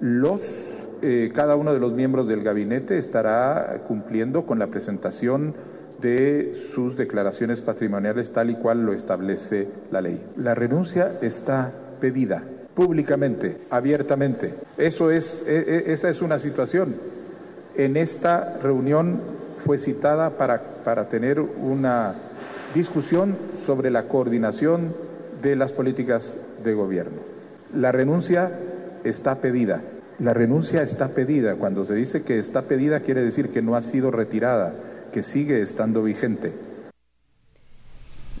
[0.00, 5.54] eh, cada uno de los miembros del gabinete estará cumpliendo con la presentación
[6.00, 10.24] de sus declaraciones patrimoniales tal y cual lo establece la ley.
[10.36, 12.42] La renuncia está pedida
[12.74, 14.54] públicamente, abiertamente.
[14.76, 16.94] Eso es, e, e, esa es una situación.
[17.76, 19.20] En esta reunión
[19.64, 22.14] fue citada para, para tener una
[22.74, 24.94] discusión sobre la coordinación
[25.42, 27.18] de las políticas de gobierno.
[27.74, 28.52] La renuncia
[29.04, 29.82] está pedida.
[30.18, 31.56] La renuncia está pedida.
[31.56, 34.74] Cuando se dice que está pedida quiere decir que no ha sido retirada,
[35.12, 36.52] que sigue estando vigente.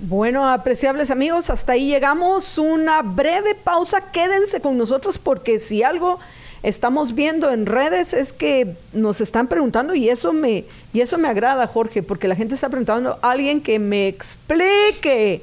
[0.00, 2.58] Bueno, apreciables amigos, hasta ahí llegamos.
[2.58, 4.12] Una breve pausa.
[4.12, 6.18] Quédense con nosotros porque si algo
[6.62, 11.28] estamos viendo en redes es que nos están preguntando y eso me y eso me
[11.28, 15.42] agrada, Jorge, porque la gente está preguntando a alguien que me explique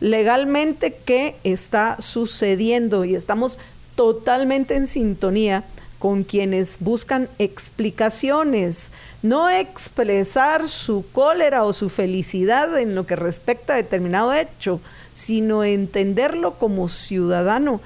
[0.00, 3.58] legalmente qué está sucediendo y estamos
[3.98, 5.64] totalmente en sintonía
[5.98, 8.92] con quienes buscan explicaciones,
[9.22, 14.80] no expresar su cólera o su felicidad en lo que respecta a determinado hecho,
[15.14, 17.80] sino entenderlo como ciudadano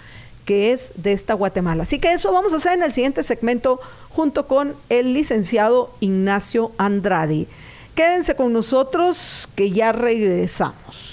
[0.45, 1.85] que es de esta Guatemala.
[1.85, 6.73] Así que eso vamos a hacer en el siguiente segmento junto con el licenciado Ignacio
[6.77, 7.47] Andrade.
[7.95, 11.12] Quédense con nosotros que ya regresamos.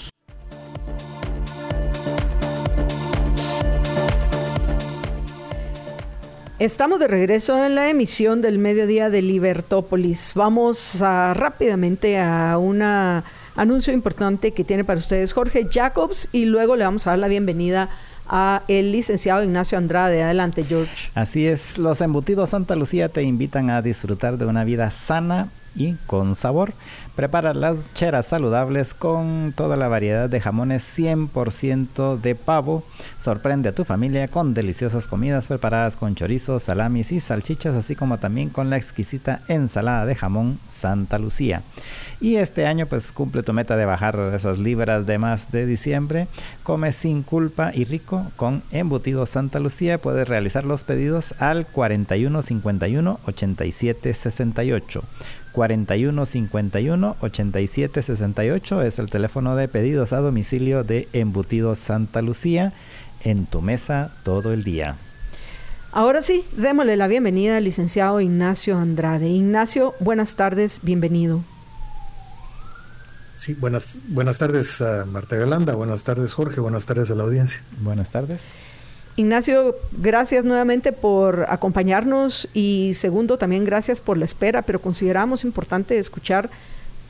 [6.60, 10.32] Estamos de regreso en la emisión del mediodía de Libertópolis.
[10.34, 16.76] Vamos a, rápidamente a un anuncio importante que tiene para ustedes Jorge Jacobs y luego
[16.76, 17.88] le vamos a dar la bienvenida
[18.28, 20.22] a el licenciado Ignacio Andrade.
[20.22, 21.10] Adelante, George.
[21.14, 25.94] Así es, los embutidos Santa Lucía te invitan a disfrutar de una vida sana y
[26.06, 26.72] con sabor.
[27.16, 32.84] Prepara las cheras saludables con toda la variedad de jamones 100% de pavo.
[33.18, 38.18] Sorprende a tu familia con deliciosas comidas preparadas con chorizos, salamis y salchichas, así como
[38.18, 41.62] también con la exquisita ensalada de jamón Santa Lucía.
[42.20, 46.26] Y este año pues cumple tu meta de bajar esas libras de más de diciembre.
[46.62, 49.98] Come sin culpa y rico con embutido Santa Lucía.
[49.98, 51.66] Puedes realizar los pedidos al
[55.52, 56.50] 4151 8768.
[56.50, 62.72] 4151 8768 es el teléfono de pedidos a domicilio de Embutido Santa Lucía
[63.24, 64.96] en tu mesa todo el día.
[65.92, 69.28] Ahora sí, démosle la bienvenida al licenciado Ignacio Andrade.
[69.28, 71.42] Ignacio, buenas tardes, bienvenido.
[73.36, 77.62] Sí, buenas, buenas tardes a Marta Yolanda, buenas tardes Jorge, buenas tardes a la audiencia.
[77.80, 78.40] Buenas tardes.
[79.20, 85.98] Ignacio, gracias nuevamente por acompañarnos y segundo, también gracias por la espera, pero consideramos importante
[85.98, 86.48] escuchar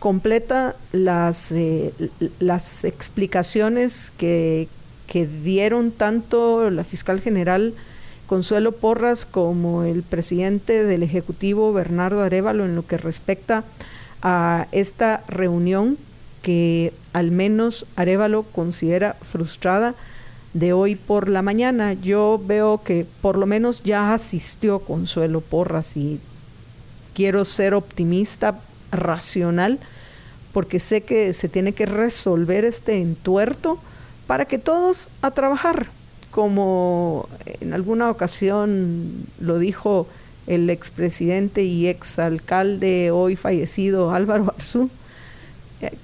[0.00, 1.92] completa las, eh,
[2.40, 4.66] las explicaciones que,
[5.06, 7.74] que dieron tanto la fiscal general
[8.26, 13.62] Consuelo Porras como el presidente del Ejecutivo Bernardo Arevalo en lo que respecta
[14.22, 15.96] a esta reunión
[16.42, 19.94] que al menos Arevalo considera frustrada
[20.52, 21.92] de hoy por la mañana.
[21.94, 26.20] Yo veo que por lo menos ya asistió Consuelo Porras y
[27.14, 28.60] quiero ser optimista,
[28.92, 29.78] racional,
[30.52, 33.78] porque sé que se tiene que resolver este entuerto
[34.26, 35.88] para que todos a trabajar,
[36.30, 37.28] como
[37.60, 40.06] en alguna ocasión lo dijo
[40.46, 44.90] el expresidente y exalcalde hoy fallecido Álvaro Arzú,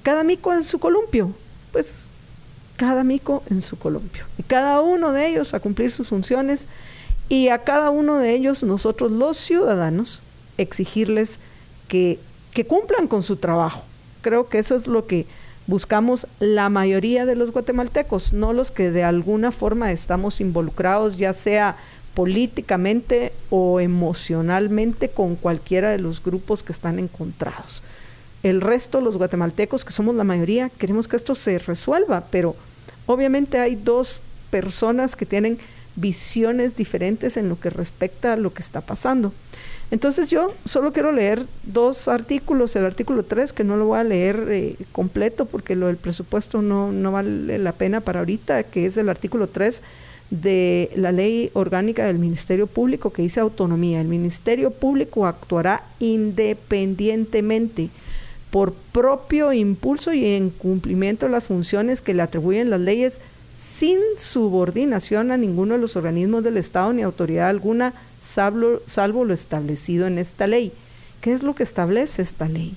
[0.02, 1.32] cada mico en su columpio,
[1.72, 2.08] pues
[2.76, 4.24] cada mico en su columpio.
[4.38, 6.68] Y cada uno de ellos a cumplir sus funciones
[7.28, 10.20] y a cada uno de ellos nosotros los ciudadanos
[10.58, 11.40] exigirles
[11.88, 12.18] que,
[12.52, 13.82] que cumplan con su trabajo.
[14.20, 15.26] Creo que eso es lo que
[15.66, 21.32] buscamos la mayoría de los guatemaltecos, no los que de alguna forma estamos involucrados, ya
[21.32, 21.76] sea
[22.14, 27.82] políticamente o emocionalmente con cualquiera de los grupos que están encontrados
[28.48, 32.54] el resto, los guatemaltecos, que somos la mayoría, queremos que esto se resuelva, pero
[33.06, 34.20] obviamente hay dos
[34.50, 35.58] personas que tienen
[35.96, 39.32] visiones diferentes en lo que respecta a lo que está pasando.
[39.90, 44.04] Entonces yo solo quiero leer dos artículos, el artículo 3, que no lo voy a
[44.04, 48.86] leer eh, completo porque lo del presupuesto no, no vale la pena para ahorita, que
[48.86, 49.82] es el artículo 3
[50.30, 54.00] de la ley orgánica del Ministerio Público que dice autonomía.
[54.00, 57.90] El Ministerio Público actuará independientemente
[58.50, 63.20] por propio impulso y en cumplimiento de las funciones que le atribuyen las leyes
[63.58, 69.34] sin subordinación a ninguno de los organismos del Estado ni autoridad alguna, salvo, salvo, lo
[69.34, 70.72] establecido en esta ley.
[71.20, 72.74] ¿Qué es lo que establece esta ley?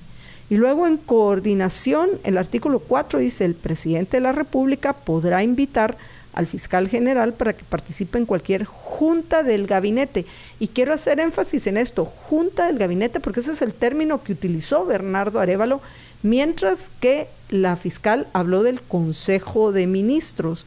[0.48, 5.96] Y luego en coordinación, el artículo 4 dice, el presidente de la República podrá invitar
[6.32, 10.26] al fiscal general para que participe en cualquier junta del gabinete.
[10.58, 14.32] Y quiero hacer énfasis en esto, junta del gabinete, porque ese es el término que
[14.32, 15.80] utilizó Bernardo Arevalo,
[16.22, 20.66] mientras que la fiscal habló del Consejo de Ministros.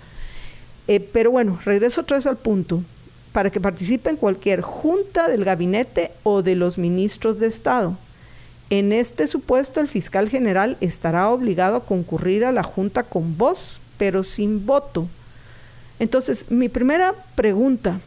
[0.87, 2.83] Eh, pero bueno, regreso otra vez al punto,
[3.31, 7.97] para que participe en cualquier junta del gabinete o de los ministros de Estado.
[8.69, 13.81] En este supuesto, el fiscal general estará obligado a concurrir a la junta con voz,
[13.97, 15.07] pero sin voto
[15.99, 17.99] entonces, mi primera pregunta,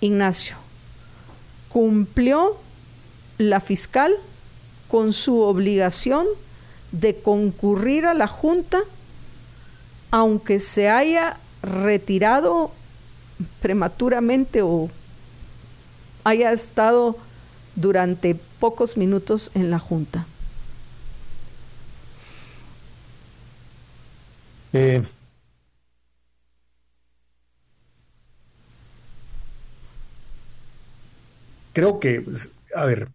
[0.00, 0.56] Ignacio,
[1.68, 2.56] ¿cumplió
[3.38, 4.14] la fiscal
[4.88, 6.26] con su obligación
[6.92, 8.80] de concurrir a la Junta,
[10.10, 12.70] aunque se haya retirado
[13.60, 14.90] prematuramente o
[16.22, 17.16] haya estado
[17.74, 20.26] durante pocos minutos en la Junta?
[24.72, 25.02] Eh,
[31.74, 32.24] creo que,
[32.74, 33.10] a ver,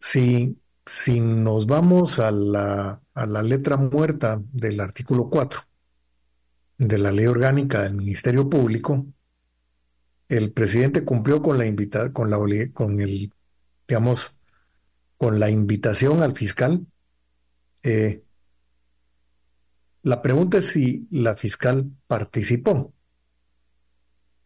[0.00, 5.60] si, si nos vamos a la, a la letra muerta del artículo 4
[6.78, 9.06] de la ley orgánica del Ministerio Público,
[10.28, 12.38] el presidente cumplió con la invita con la
[12.72, 13.32] con el
[13.86, 14.40] digamos
[15.18, 16.86] con la invitación al fiscal.
[17.82, 18.22] Eh,
[20.02, 22.92] la pregunta es si la fiscal participó.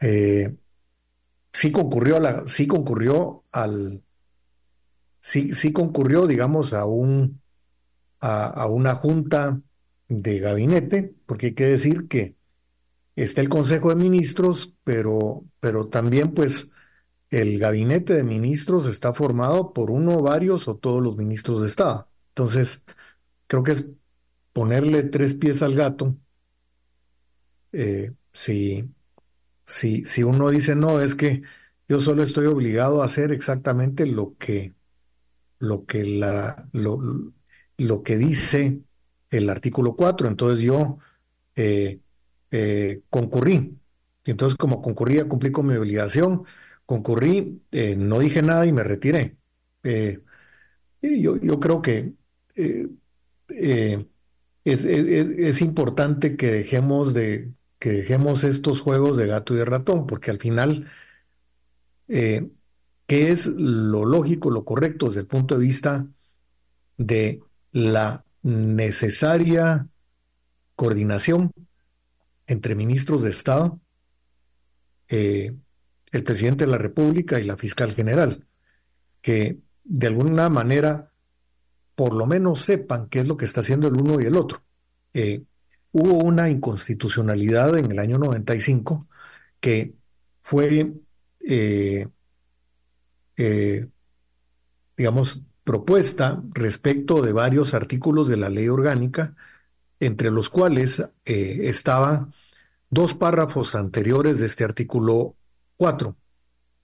[0.01, 0.55] Eh,
[1.59, 4.05] sí concurrió la, sí concurrió al,
[5.21, 7.43] sí concurrió, digamos, a un,
[8.21, 9.61] a, una junta
[10.07, 12.37] de gabinete, porque hay que decir que
[13.17, 16.71] está el Consejo de Ministros, pero, pero también, pues,
[17.31, 22.09] el gabinete de ministros está formado por uno, varios o todos los ministros de Estado.
[22.29, 22.85] Entonces,
[23.49, 23.91] creo que es
[24.53, 26.17] ponerle tres pies al gato.
[27.73, 28.89] Eh, si,
[29.69, 31.43] si, si uno dice, no, es que
[31.89, 34.73] yo solo estoy obligado a hacer exactamente lo que,
[35.59, 37.33] lo que, la, lo,
[37.77, 38.81] lo que dice
[39.31, 40.99] el artículo 4, entonces yo
[41.55, 42.01] eh,
[42.51, 43.79] eh, concurrí.
[44.25, 46.45] Entonces, como concurría, cumplí con mi obligación,
[46.87, 49.37] concurrí, eh, no dije nada y me retiré.
[49.85, 52.15] y yo, yo, creo que
[54.65, 60.07] es, es, importante que dejemos, de, que dejemos estos juegos de gato y de ratón,
[60.07, 60.87] porque al final,
[62.07, 62.51] ¿qué
[63.09, 66.07] es lo lógico, lo correcto desde el punto de vista
[66.97, 67.41] de
[67.73, 69.89] la necesaria
[70.75, 71.53] coordinación
[72.47, 73.81] entre ministros de Estado,
[75.09, 75.55] eh,
[76.11, 78.47] el presidente de la República y la fiscal general,
[79.21, 81.13] que de alguna manera
[81.95, 84.63] por lo menos sepan qué es lo que está haciendo el uno y el otro.
[85.15, 85.43] Eh,
[85.93, 89.07] hubo una inconstitucionalidad en el año 95
[89.61, 89.95] que
[90.41, 90.93] fue,
[91.41, 92.09] eh,
[94.97, 99.37] digamos, propuesta respecto de varios artículos de la ley orgánica,
[100.01, 102.33] entre los cuales eh, estaban
[102.89, 105.37] dos párrafos anteriores de este artículo
[105.77, 106.17] 4,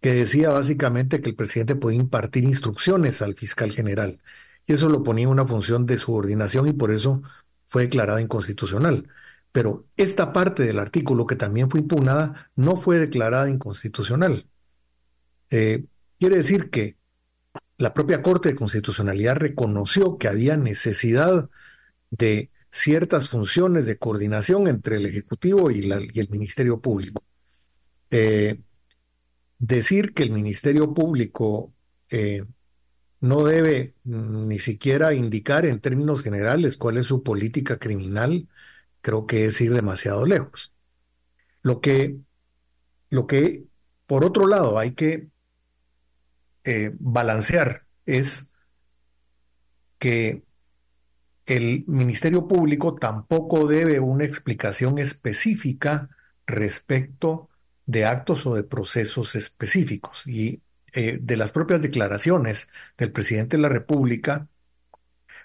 [0.02, 4.20] que decía básicamente que el presidente podía impartir instrucciones al fiscal general.
[4.66, 7.22] Y eso lo ponía en una función de subordinación y por eso
[7.74, 9.08] fue declarada inconstitucional.
[9.50, 14.46] Pero esta parte del artículo que también fue impugnada no fue declarada inconstitucional.
[15.50, 15.84] Eh,
[16.20, 16.98] quiere decir que
[17.76, 21.50] la propia Corte de Constitucionalidad reconoció que había necesidad
[22.10, 27.24] de ciertas funciones de coordinación entre el Ejecutivo y, el Ministerio Público.
[28.12, 28.60] Eh,
[29.58, 31.72] decir que el Ministerio Público
[32.08, 32.44] eh,
[33.24, 38.48] no debe ni siquiera indicar en términos generales cuál es su política criminal,
[39.00, 40.74] creo que es ir demasiado lejos.
[41.62, 42.18] Lo que,
[43.08, 43.64] lo que
[44.06, 45.28] por otro lado, hay que
[46.64, 48.52] eh, balancear es
[49.98, 50.42] que
[51.46, 56.10] el Ministerio Público tampoco debe una explicación específica
[56.46, 57.48] respecto
[57.86, 60.26] de actos o de procesos específicos.
[60.26, 60.60] Y
[60.94, 64.48] eh, de las propias declaraciones del presidente de la República,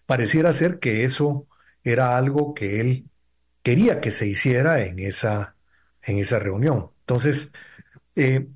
[0.05, 1.47] pareciera ser que eso
[1.83, 3.09] era algo que él
[3.63, 5.55] quería que se hiciera en esa,
[6.03, 6.91] en esa reunión.
[7.01, 7.53] Entonces,
[8.15, 8.47] eh,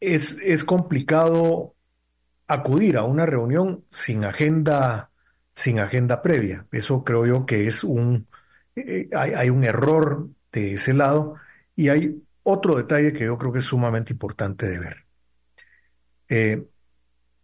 [0.00, 1.74] es, es complicado
[2.46, 5.10] acudir a una reunión sin agenda,
[5.54, 6.66] sin agenda previa.
[6.72, 8.26] Eso creo yo que es un,
[8.76, 11.36] eh, hay, un error de ese lado
[11.74, 15.07] y hay otro detalle que yo creo que es sumamente importante de ver.
[16.28, 16.64] Eh,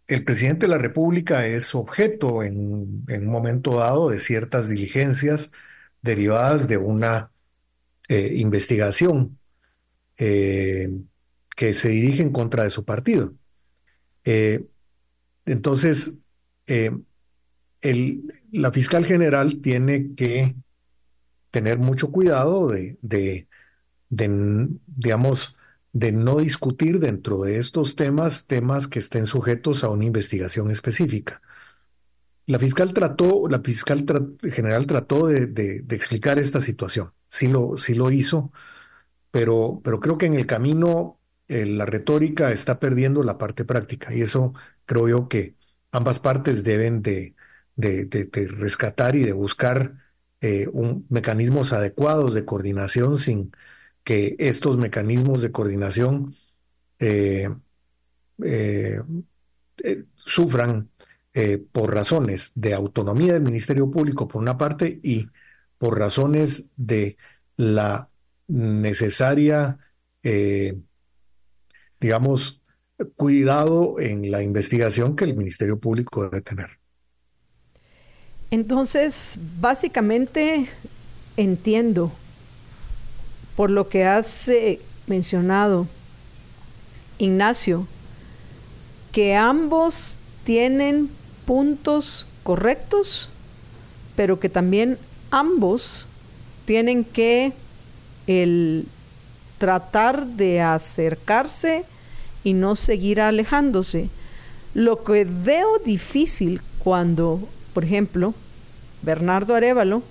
[0.07, 5.51] el presidente de la República es objeto en, un momento dado de ciertas diligencias
[6.01, 7.31] derivadas de una
[8.07, 9.39] eh, investigación
[10.17, 13.33] que se dirige en contra de su partido.
[15.45, 16.19] Entonces,
[16.67, 16.91] eh,
[18.51, 20.55] la fiscal general tiene que
[21.51, 23.47] tener mucho cuidado de, de,
[24.87, 25.57] digamos,
[25.95, 31.41] de no discutir dentro de estos temas temas que estén sujetos a una investigación específica.
[32.47, 34.05] La fiscal trató, la fiscal
[34.51, 37.13] general trató de, explicar esta situación.
[37.29, 38.51] Sí lo, sí lo hizo,
[39.31, 44.13] pero, pero creo que en el camino eh, la retórica está perdiendo la parte práctica
[44.13, 44.53] y eso
[44.85, 45.55] creo yo que
[45.91, 47.35] ambas partes deben de,
[47.77, 49.95] rescatar y de buscar
[50.41, 53.53] eh, un, mecanismos adecuados de coordinación sin
[54.05, 56.37] que estos mecanismos de coordinación
[56.99, 57.49] eh,
[58.43, 59.01] eh,
[60.15, 60.89] sufran
[61.73, 65.27] por razones de autonomía del Ministerio Público por una parte y
[65.77, 67.17] por razones de
[67.57, 68.07] la
[68.47, 69.77] necesaria,
[71.99, 72.61] digamos,
[73.17, 76.79] cuidado en la investigación que el Ministerio Público debe tener.
[78.51, 80.69] Entonces, básicamente
[81.35, 82.11] entiendo
[83.55, 85.87] por lo que has eh, mencionado,
[87.17, 87.87] Ignacio,
[89.11, 91.09] que ambos tienen
[91.45, 93.29] puntos correctos,
[94.15, 94.97] pero que también
[95.31, 96.05] ambos
[96.65, 97.53] tienen que
[98.27, 98.87] el
[99.57, 101.85] tratar de acercarse
[102.43, 104.09] y no seguir alejándose.
[104.73, 108.33] Lo que veo difícil cuando, por ejemplo,
[109.01, 110.03] Bernardo Arevalo,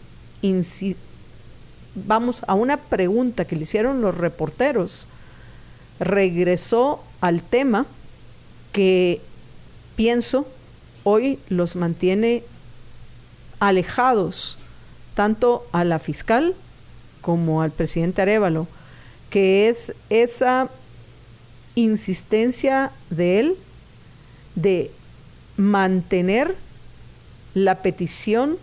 [1.94, 5.06] vamos a una pregunta que le hicieron los reporteros,
[6.00, 7.86] regresó al tema
[8.72, 9.20] que
[9.96, 10.46] pienso
[11.04, 12.42] hoy los mantiene
[13.60, 14.58] alejados
[15.14, 16.54] tanto a la fiscal
[17.20, 18.66] como al presidente Arevalo,
[19.30, 20.68] que es esa
[21.74, 23.56] insistencia de él
[24.54, 24.90] de
[25.56, 26.56] mantener
[27.54, 28.58] la petición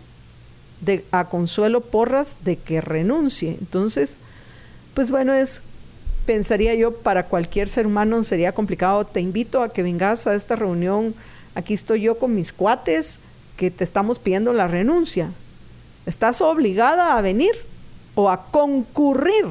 [1.10, 3.56] a Consuelo Porras de que renuncie.
[3.60, 4.18] Entonces,
[4.94, 5.62] pues bueno, es,
[6.26, 9.04] pensaría yo, para cualquier ser humano sería complicado.
[9.04, 11.14] Te invito a que vengas a esta reunión.
[11.54, 13.20] Aquí estoy yo con mis cuates
[13.56, 15.30] que te estamos pidiendo la renuncia.
[16.06, 17.52] Estás obligada a venir
[18.14, 19.46] o a concurrir.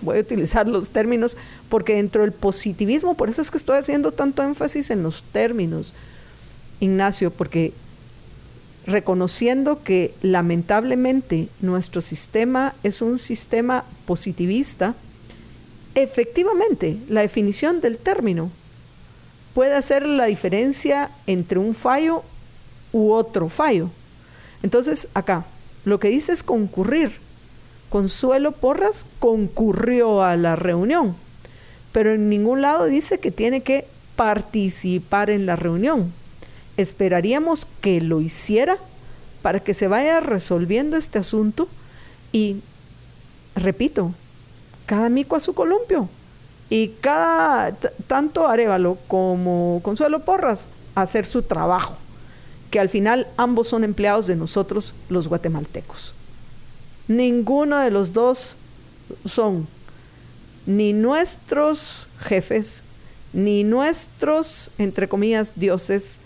[0.00, 1.36] Voy a utilizar los términos
[1.68, 5.94] porque dentro del positivismo, por eso es que estoy haciendo tanto énfasis en los términos,
[6.78, 7.72] Ignacio, porque
[8.86, 14.94] reconociendo que lamentablemente nuestro sistema es un sistema positivista,
[15.94, 18.50] efectivamente la definición del término
[19.54, 22.22] puede hacer la diferencia entre un fallo
[22.92, 23.90] u otro fallo.
[24.62, 25.44] Entonces, acá,
[25.84, 27.12] lo que dice es concurrir.
[27.88, 31.16] Consuelo Porras concurrió a la reunión,
[31.92, 36.12] pero en ningún lado dice que tiene que participar en la reunión
[36.76, 38.78] esperaríamos que lo hiciera
[39.42, 41.68] para que se vaya resolviendo este asunto
[42.32, 42.56] y,
[43.54, 44.12] repito,
[44.86, 46.08] cada mico a su columpio
[46.68, 47.72] y cada,
[48.06, 51.96] tanto Arevalo como Consuelo Porras, hacer su trabajo,
[52.70, 56.14] que al final ambos son empleados de nosotros los guatemaltecos.
[57.08, 58.56] Ninguno de los dos
[59.24, 59.68] son
[60.66, 62.82] ni nuestros jefes,
[63.32, 66.18] ni nuestros, entre comillas, dioses,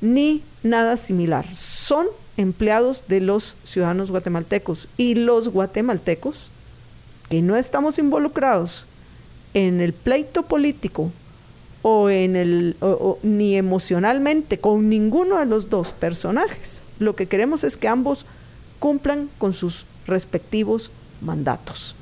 [0.00, 1.46] ni nada similar.
[1.54, 6.50] Son empleados de los ciudadanos guatemaltecos y los guatemaltecos
[7.28, 8.86] que no estamos involucrados
[9.54, 11.10] en el pleito político
[11.82, 12.76] o en el
[13.22, 16.82] ni emocionalmente con ninguno de los dos personajes.
[16.98, 18.26] Lo que queremos es que ambos
[18.78, 20.90] cumplan con sus respectivos
[21.20, 21.94] mandatos.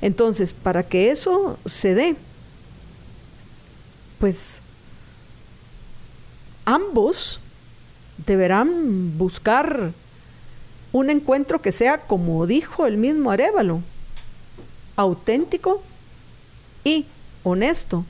[0.00, 2.16] Entonces, para que eso se dé,
[4.18, 4.60] pues
[6.68, 7.40] ambos
[8.26, 9.92] deberán buscar
[10.92, 13.80] un encuentro que sea, como dijo el mismo Arevalo,
[14.94, 15.82] auténtico
[16.84, 17.06] y
[17.42, 18.04] honesto.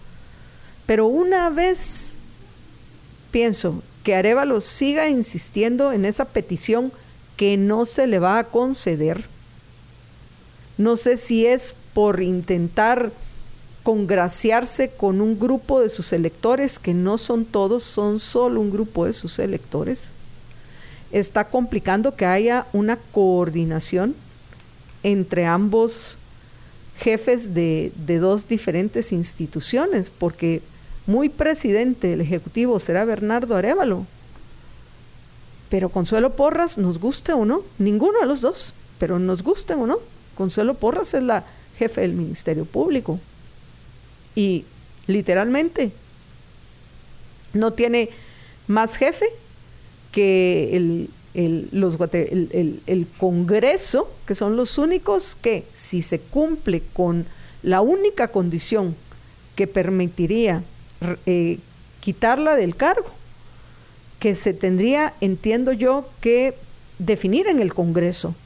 [0.87, 2.15] Pero una vez
[3.31, 6.91] pienso que Arevalo siga insistiendo en esa petición
[7.37, 9.25] que no se le va a conceder,
[10.79, 13.13] no sé si es por intentar
[13.89, 19.07] congraciarse con un grupo de sus electores, que no son todos, son solo un grupo
[19.07, 20.13] de sus electores,
[21.11, 24.15] está complicando que haya una coordinación
[25.03, 26.19] entre ambos
[26.99, 30.61] jefes de, dos diferentes instituciones, porque
[31.07, 34.05] muy presidente del Ejecutivo será Bernardo Arevalo.
[35.71, 39.87] Pero Consuelo Porras, nos guste o no, ninguno de los dos, pero nos guste o
[39.87, 39.97] no,
[40.37, 41.47] Consuelo Porras es la
[41.79, 43.19] jefe del Ministerio Público
[44.39, 44.65] y
[45.09, 45.91] literalmente
[47.55, 48.11] no tiene
[48.69, 49.27] más jefe
[50.13, 51.11] que el,
[51.73, 57.27] los, el, Congreso, que son los únicos que, si se cumple con
[57.65, 58.95] la única condición
[59.57, 60.63] que permitiría
[61.27, 61.59] eh,
[61.99, 63.11] quitarla del cargo,
[64.21, 66.55] que se tendría, entiendo yo, que
[67.01, 68.37] definir en el Congreso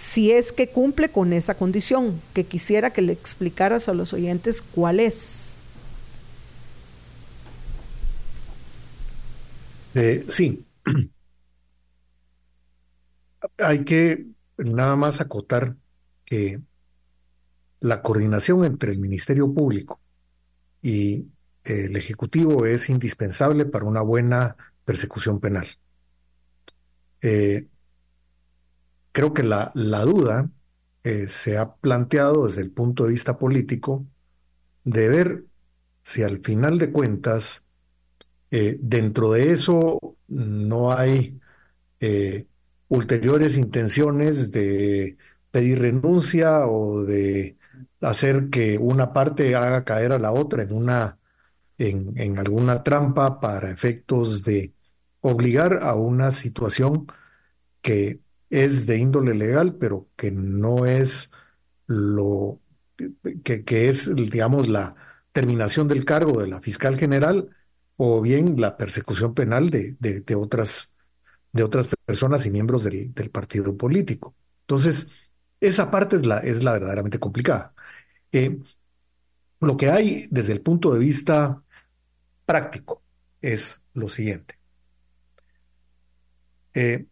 [0.00, 4.62] si es que cumple con esa condición, que quisiera que le explicaras a los oyentes
[4.62, 5.60] cuál es.
[9.94, 10.64] Eh, sí.
[13.58, 14.26] Hay que
[14.56, 15.76] nada más acotar
[16.24, 16.60] que
[17.80, 20.00] la coordinación entre el Ministerio Público
[20.80, 21.26] y
[21.64, 25.66] el Ejecutivo es indispensable para una buena persecución penal.
[27.20, 27.66] Eh,
[29.12, 30.50] creo que la, la duda
[31.04, 34.06] eh, se ha planteado desde el punto de vista político
[34.84, 35.44] de ver
[36.02, 37.64] si al final de cuentas
[38.50, 39.98] eh, dentro de eso
[40.28, 41.40] no hay
[42.00, 42.46] eh,
[42.88, 45.16] ulteriores intenciones de
[45.50, 47.56] pedir renuncia o de
[48.00, 51.18] hacer que una parte haga caer a la otra en una
[51.78, 54.74] en, en alguna trampa para efectos de
[55.20, 57.06] obligar a una situación
[57.82, 58.20] que
[58.50, 61.32] es de índole legal, pero que no es
[61.86, 62.60] lo
[63.44, 64.94] que, que, es, digamos, la
[65.32, 67.50] terminación del cargo de la fiscal general
[67.96, 70.94] o bien la persecución penal de, de, otras,
[71.52, 74.34] de otras personas y miembros del, del, partido político.
[74.62, 75.10] Entonces,
[75.60, 77.74] esa parte es la, es la verdaderamente complicada.
[78.32, 78.58] Eh,
[79.60, 81.62] lo que hay desde el punto de vista
[82.46, 83.02] práctico
[83.40, 84.58] es lo siguiente.
[86.74, 87.06] Eh,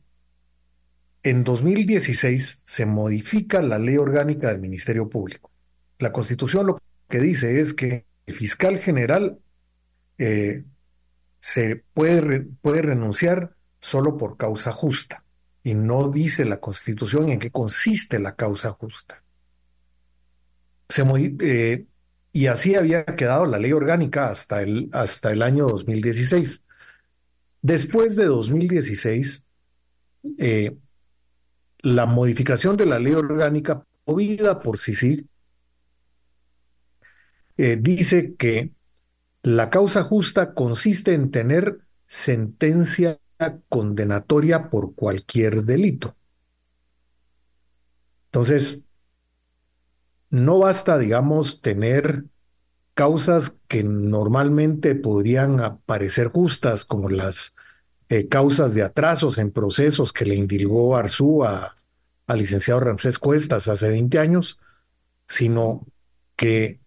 [1.22, 5.50] en 2016 se modifica la ley orgánica del Ministerio Público.
[5.98, 9.38] La Constitución lo que dice es que el fiscal general
[10.18, 10.64] eh,
[11.40, 15.24] se puede, puede renunciar solo por causa justa
[15.62, 19.22] y no dice la Constitución en qué consiste la causa justa.
[20.88, 21.04] Se,
[21.40, 21.86] eh,
[22.32, 26.64] y así había quedado la ley orgánica hasta el, hasta el año 2016.
[27.60, 29.46] Después de 2016,
[30.38, 30.76] eh,
[31.80, 35.28] la modificación de la ley orgánica, movida por sí
[37.56, 38.72] eh, dice que
[39.42, 43.20] la causa justa consiste en tener sentencia
[43.68, 46.16] condenatoria por cualquier delito.
[48.26, 48.88] Entonces,
[50.30, 52.24] no basta, digamos, tener
[52.94, 57.56] causas que normalmente podrían parecer justas, como las
[58.10, 63.90] eh, causas de atrasos en procesos que le indilgó Arzú al licenciado Ramsés Cuestas hace
[63.90, 64.58] 20 años,
[65.26, 65.86] sino
[66.34, 66.80] que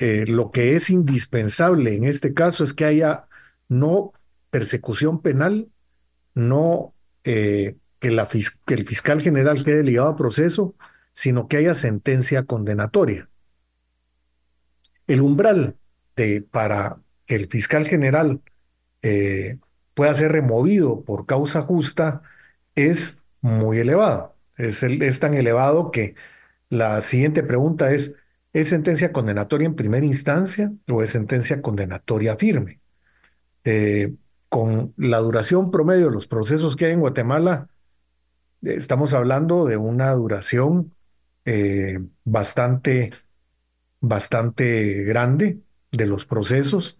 [0.00, 3.26] eh, lo que es indispensable en este caso es que haya
[3.68, 4.12] no
[4.50, 5.68] persecución penal,
[6.34, 10.74] no eh, que, el fiscal general quede ligado a proceso,
[11.12, 13.28] sino que haya sentencia condenatoria.
[15.06, 15.76] El umbral
[16.16, 18.40] de, para que el fiscal general
[19.96, 22.20] pueda ser removido por causa justa
[22.74, 24.36] es muy elevado.
[24.58, 26.14] Es, es tan elevado que
[26.68, 28.18] la siguiente pregunta es,
[28.52, 32.80] ¿es sentencia condenatoria en primera instancia o es sentencia condenatoria firme?
[33.64, 34.14] Eh,
[34.50, 37.70] con la duración promedio de los procesos que hay en Guatemala,
[38.60, 40.94] estamos hablando de una duración
[41.46, 43.12] eh, bastante,
[44.00, 46.98] bastante grande de los procesos,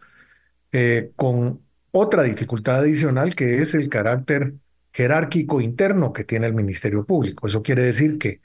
[0.73, 4.55] eh, con otra dificultad adicional que es el carácter
[4.93, 7.47] jerárquico interno que tiene el Ministerio Público.
[7.47, 8.41] Eso quiere decir que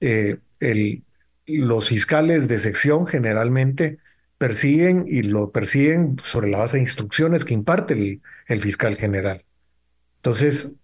[0.00, 1.04] eh, el,
[1.46, 3.98] los fiscales de sección generalmente
[4.38, 9.44] persiguen y lo persiguen sobre la base de instrucciones que imparte el, el fiscal general.
[10.16, 10.76] Entonces,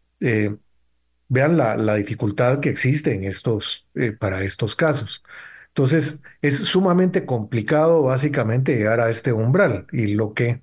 [1.30, 5.22] Vean la, dificultad que existe en estos, eh, para estos casos.
[5.68, 10.60] Entonces, es sumamente complicado básicamente llegar a este umbral y lo que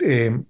[0.00, 0.40] eh,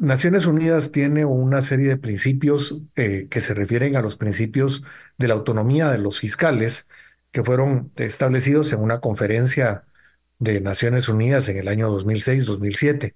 [0.00, 4.84] Naciones Unidas tiene una serie de principios eh, que se refieren a los principios
[5.18, 6.88] de la autonomía de los fiscales
[7.30, 9.84] que fueron establecidos en una conferencia
[10.38, 13.14] de Naciones Unidas en el año 2006-2007.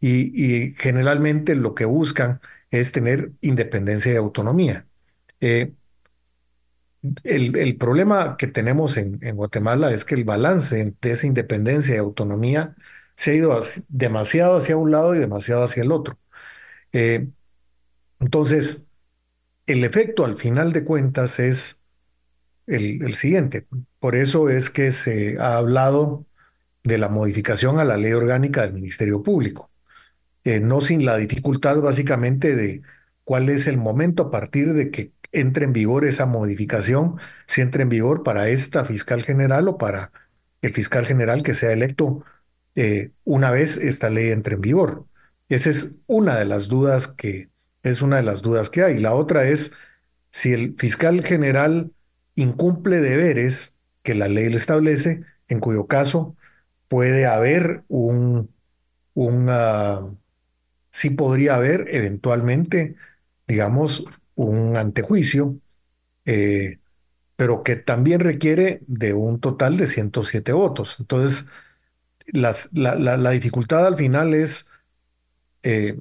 [0.00, 2.40] Y, y, generalmente lo que buscan
[2.70, 4.86] es tener independencia y autonomía.
[5.40, 5.72] Eh,
[7.24, 12.74] el, problema que tenemos en, Guatemala es que el balance de esa independencia y autonomía
[13.16, 16.18] se ha ido demasiado hacia un lado y demasiado hacia el otro.
[16.92, 17.28] Eh,
[18.20, 18.90] entonces,
[19.66, 21.84] el efecto al final de cuentas es
[22.66, 23.66] el, siguiente.
[23.98, 26.26] Por eso es que se ha hablado
[26.84, 29.70] de la modificación a la ley orgánica del Ministerio Público.
[30.44, 32.82] Eh, no sin la dificultad básicamente de
[33.24, 37.82] cuál es el momento a partir de que entre en vigor esa modificación, si entra
[37.82, 40.12] en vigor para esta fiscal general o para
[40.62, 42.24] el fiscal general que sea electo
[42.74, 45.06] eh, una vez esta ley entre en vigor.
[45.48, 47.50] Esa es una de las dudas que
[47.82, 48.98] es una de las dudas que hay.
[48.98, 49.74] La otra es
[50.30, 51.92] si el fiscal general
[52.34, 56.36] incumple deberes que la ley le establece, en cuyo caso
[56.88, 58.50] puede haber un,
[59.14, 59.50] un
[60.92, 62.96] sí podría haber eventualmente,
[63.48, 64.04] digamos,
[64.34, 65.56] un antejuicio,
[66.26, 66.78] eh,
[67.36, 70.96] pero que también requiere de un total de 107 votos.
[71.00, 71.50] Entonces,
[72.26, 74.70] las, la, dificultad al final es,
[75.62, 75.98] eh,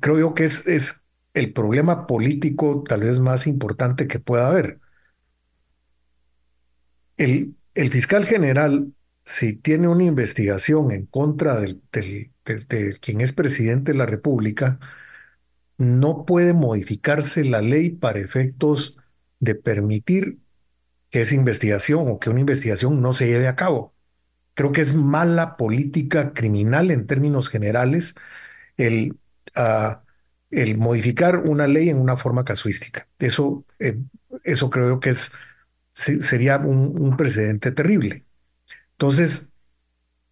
[0.00, 4.80] creo yo que es, es el problema político tal vez más importante que pueda haber.
[7.16, 8.92] El, el fiscal general,
[9.24, 14.78] si tiene una investigación en contra del, del, de, quien es presidente de la República,
[15.78, 18.98] no puede modificarse la ley para efectos
[19.40, 20.40] de permitir
[21.10, 23.95] que esa investigación o que una investigación no se lleve a cabo.
[24.56, 28.16] Creo que es mala política criminal en términos generales
[28.78, 29.18] el,
[29.54, 30.02] ah,
[30.50, 33.06] el modificar una ley en una forma casuística.
[33.18, 33.98] Eso, eh,
[34.44, 35.32] eso creo que es,
[35.92, 38.24] sería un, precedente terrible.
[38.92, 39.52] Entonces,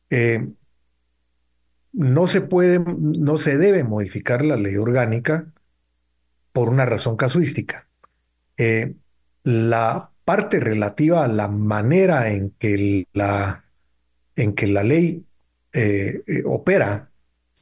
[0.08, 0.48] eh,
[1.92, 5.52] no se puede, no se debe modificar la ley orgánica
[6.52, 7.88] por una razón casuística.
[8.56, 8.94] Eh,
[9.42, 13.63] la parte relativa a la manera en que la,
[14.36, 15.24] en que la ley
[16.44, 17.10] opera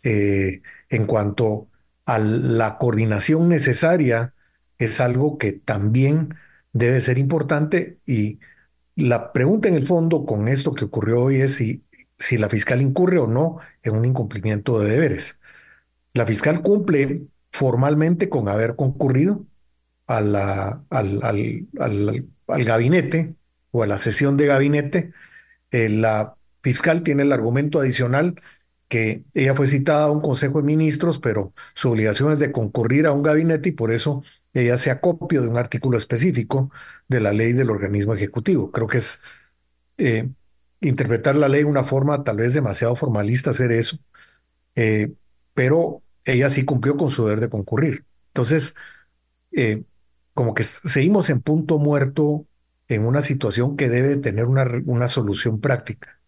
[0.05, 1.69] en cuanto
[2.05, 4.35] a la coordinación necesaria
[4.79, 6.35] es algo que también
[6.73, 8.41] debe ser importante y
[8.97, 11.85] la pregunta en el fondo con esto que ocurrió hoy es si,
[12.19, 15.41] si la fiscal incurre o no en un incumplimiento de deberes.
[16.15, 19.47] La fiscal cumple formalmente con haber concurrido
[20.07, 23.35] a la, al, al, gabinete
[23.71, 25.13] o a la sesión de gabinete.
[25.71, 28.41] Eh, la fiscal tiene el argumento adicional
[28.89, 33.07] que ella fue citada a un consejo de ministros, pero su obligación es de concurrir
[33.07, 36.71] a un gabinete y por eso ella se acopio de un artículo específico
[37.09, 38.71] de la ley del organismo ejecutivo.
[38.71, 39.23] Creo que es
[39.99, 40.29] eh,
[40.81, 43.99] interpretar la ley de una forma tal vez demasiado formalista hacer eso,
[44.75, 45.13] eh,
[45.55, 48.05] pero ella sí cumplió con su deber de concurrir.
[48.29, 48.77] Entonces,
[49.53, 49.85] eh,
[50.35, 52.47] como que seguimos en punto muerto
[52.89, 56.22] en una situación que debe tener una, una solución práctica.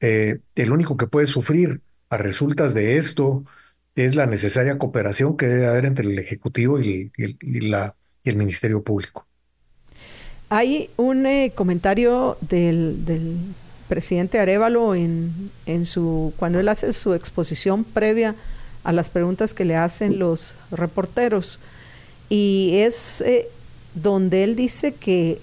[0.00, 3.44] El único que puede sufrir a resultas de esto
[3.94, 7.10] es la necesaria cooperación que debe haber entre el Ejecutivo y,
[7.60, 7.94] la,
[8.24, 9.26] el Ministerio Público.
[10.48, 12.96] Hay un eh, comentario del,
[13.88, 18.36] presidente Arevalo en, en, su, cuando él hace su exposición previa
[18.84, 21.58] a las preguntas que le hacen los reporteros.
[22.28, 23.48] Y es eh,
[23.94, 25.40] donde él dice que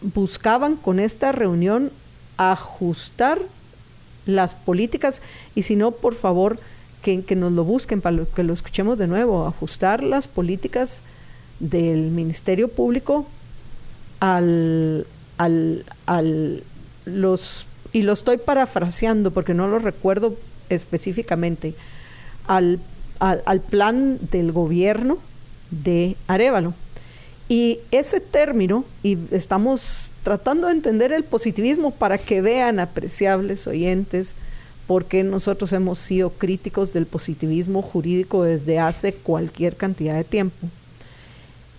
[0.00, 1.90] buscaban con esta reunión
[2.36, 3.40] ajustar
[4.26, 5.22] las políticas
[5.54, 6.58] y si no, por favor,
[7.02, 11.02] que, nos lo busquen para que lo escuchemos de nuevo, ajustar las políticas
[11.60, 13.26] del Ministerio Público
[14.18, 15.06] al,
[15.38, 16.64] al, al
[17.04, 20.36] los, y lo estoy parafraseando porque no lo recuerdo
[20.68, 21.74] específicamente,
[22.48, 22.80] al,
[23.20, 25.18] al, al plan del gobierno
[25.70, 26.74] de Arevalo.
[27.48, 34.34] Y ese término, y estamos tratando de entender el positivismo para que vean, apreciables oyentes,
[34.86, 40.68] porque nosotros hemos sido críticos del positivismo jurídico desde hace cualquier cantidad de tiempo.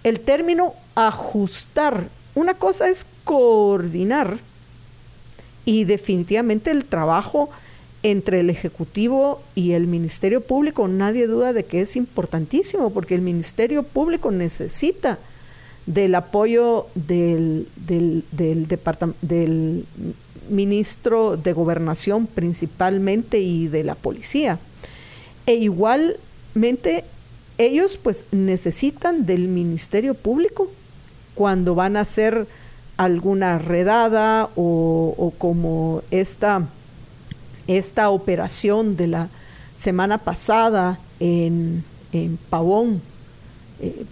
[0.03, 4.37] El término ajustar, una cosa es coordinar
[5.65, 7.49] y definitivamente el trabajo
[8.03, 13.21] entre el Ejecutivo y el Ministerio Público, nadie duda de que es importantísimo, porque el
[13.21, 15.17] Ministerio Público necesita
[15.87, 18.23] del apoyo del, del,
[19.21, 19.85] del,
[20.49, 24.59] ministro de gobernación principalmente y de la policía.
[25.45, 27.03] E igualmente
[27.57, 30.69] ellos pues necesitan del Ministerio Público
[31.35, 32.47] cuando van a hacer
[32.97, 36.63] alguna redada o, como esta,
[37.67, 39.29] esta operación de la
[39.77, 43.01] semana pasada en, en Pavón,
[43.79, 44.05] eh,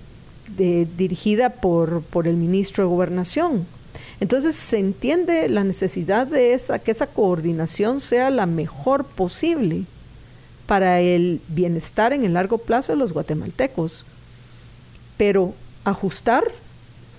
[0.58, 3.66] dirigida por, por el ministro de Gobernación.
[4.20, 9.84] Entonces se entiende la necesidad de esa, que esa coordinación sea la mejor posible
[10.68, 14.06] para el bienestar en el largo plazo de los guatemaltecos.
[15.18, 15.54] Pero
[15.84, 16.44] ajustar,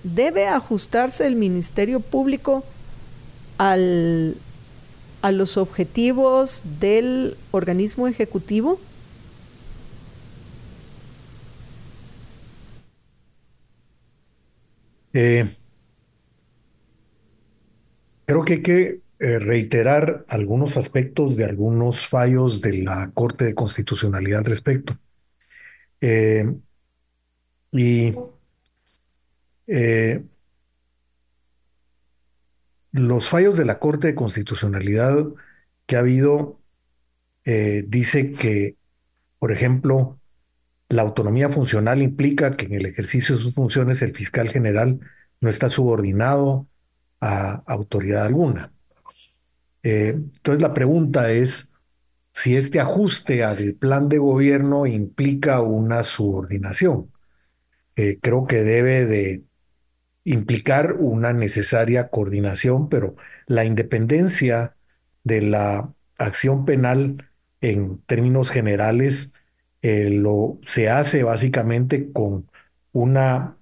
[0.03, 2.63] debe ajustarse el Ministerio Público
[3.57, 4.35] al,
[5.21, 8.79] a los objetivos del organismo ejecutivo.
[15.13, 15.47] Eh,
[18.25, 23.55] Creo que hay que eh, reiterar algunos aspectos de algunos fallos de la Corte de
[23.55, 24.97] Constitucionalidad al respecto.
[26.01, 26.45] Eh,
[27.71, 28.13] y
[29.67, 30.23] eh,
[32.91, 35.27] los fallos de la Corte de Constitucionalidad
[35.85, 36.59] que ha habido
[37.45, 38.75] dice que,
[39.39, 40.19] por ejemplo,
[40.89, 44.99] la autonomía funcional implica que en el ejercicio de sus funciones el fiscal general
[45.41, 46.67] no está subordinado
[47.19, 48.71] a autoridad alguna.
[49.83, 51.73] Eh, entonces la pregunta es
[52.31, 57.11] si este ajuste al plan de gobierno implica una subordinación.
[57.95, 59.43] Eh, creo que debe de
[60.23, 63.15] implicar una necesaria coordinación, pero
[63.47, 64.75] la independencia
[65.23, 67.29] de la acción penal
[67.61, 69.33] en términos generales
[69.81, 72.49] eh, lo, se hace básicamente con
[72.91, 73.57] una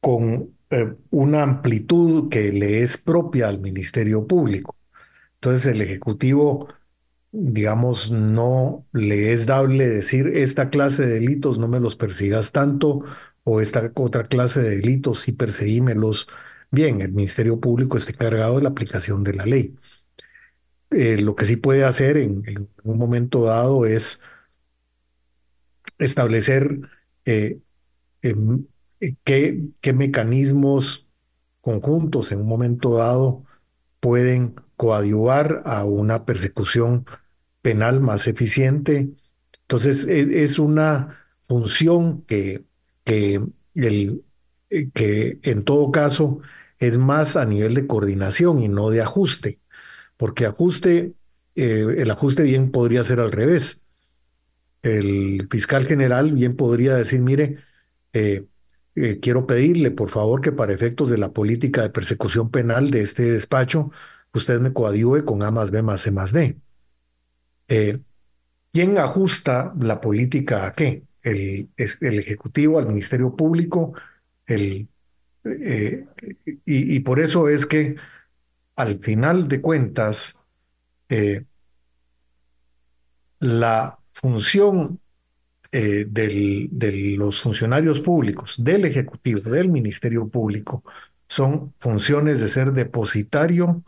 [0.00, 4.76] con eh, una amplitud que le es propia al Ministerio Público.
[5.34, 6.68] Entonces el Ejecutivo,
[7.32, 13.04] digamos, no le es dable decir esta clase de delitos no me los persigas tanto
[13.44, 16.28] o esta otra clase de delitos sí perseguímelos.
[16.70, 19.76] Bien, el Ministerio Público está encargado de la aplicación de la ley.
[20.94, 24.22] Eh, lo que sí puede hacer en, un momento dado es
[25.98, 26.80] establecer
[27.24, 27.60] eh,
[29.24, 31.08] qué, qué mecanismos
[31.60, 33.44] conjuntos en un momento dado
[34.00, 37.06] pueden coadyuvar a una persecución
[37.62, 39.10] penal más eficiente.
[39.62, 42.64] Entonces, e, es, una función que,
[43.04, 43.40] que,
[43.74, 44.24] el,
[44.92, 46.40] que en todo caso
[46.78, 49.60] es más a nivel de coordinación y no de ajuste,
[50.22, 51.14] porque ajuste,
[51.56, 53.88] eh, el ajuste bien podría ser al revés.
[54.80, 57.56] El fiscal general bien podría decir, mire,
[58.12, 58.44] eh,
[58.94, 63.00] eh, quiero pedirle, por favor, que para efectos de la política de persecución penal de
[63.00, 63.90] este despacho,
[64.32, 66.56] usted me coadyuve con A más B más C más D.
[68.72, 71.02] ¿Quién ajusta la política a qué?
[71.20, 73.94] El, el Ejecutivo, al Ministerio Público,
[74.46, 74.86] el,
[76.64, 77.96] y, por eso es que
[78.76, 80.44] al final de cuentas,
[83.40, 85.00] la función
[85.72, 90.84] eh, de los funcionarios públicos, del Ejecutivo, del Ministerio Público,
[91.28, 93.82] son funciones de ser depositario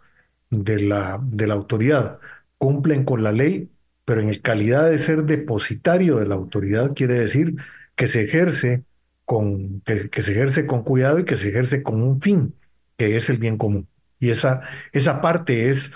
[0.50, 2.18] de la, de la autoridad.
[2.58, 3.70] Cumplen con la ley,
[4.04, 7.56] pero en calidad de ser depositario de la autoridad quiere decir
[7.94, 8.84] que se ejerce
[9.24, 12.54] con, que, se ejerce con cuidado y que se ejerce con un fin,
[12.96, 13.88] que es el bien común.
[14.24, 14.62] Y esa,
[14.92, 15.92] esa parte es,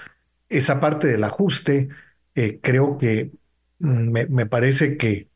[0.50, 1.88] esa parte del ajuste,
[2.34, 3.32] eh, creo que
[3.78, 5.30] mm, me, parece que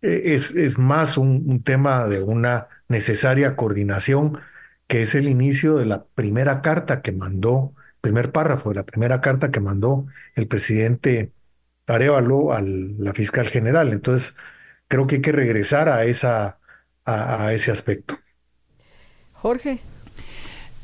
[0.00, 4.38] eh, es, es más un, tema de una necesaria coordinación,
[4.86, 9.20] que es el inicio de la primera carta que mandó, primer párrafo de la primera
[9.20, 11.32] carta que mandó el presidente
[11.86, 13.92] Arevalo a la fiscal general.
[13.92, 14.38] Entonces,
[14.88, 16.58] creo que hay que regresar a, esa,
[17.04, 18.18] a, ese aspecto.
[19.34, 19.80] Jorge.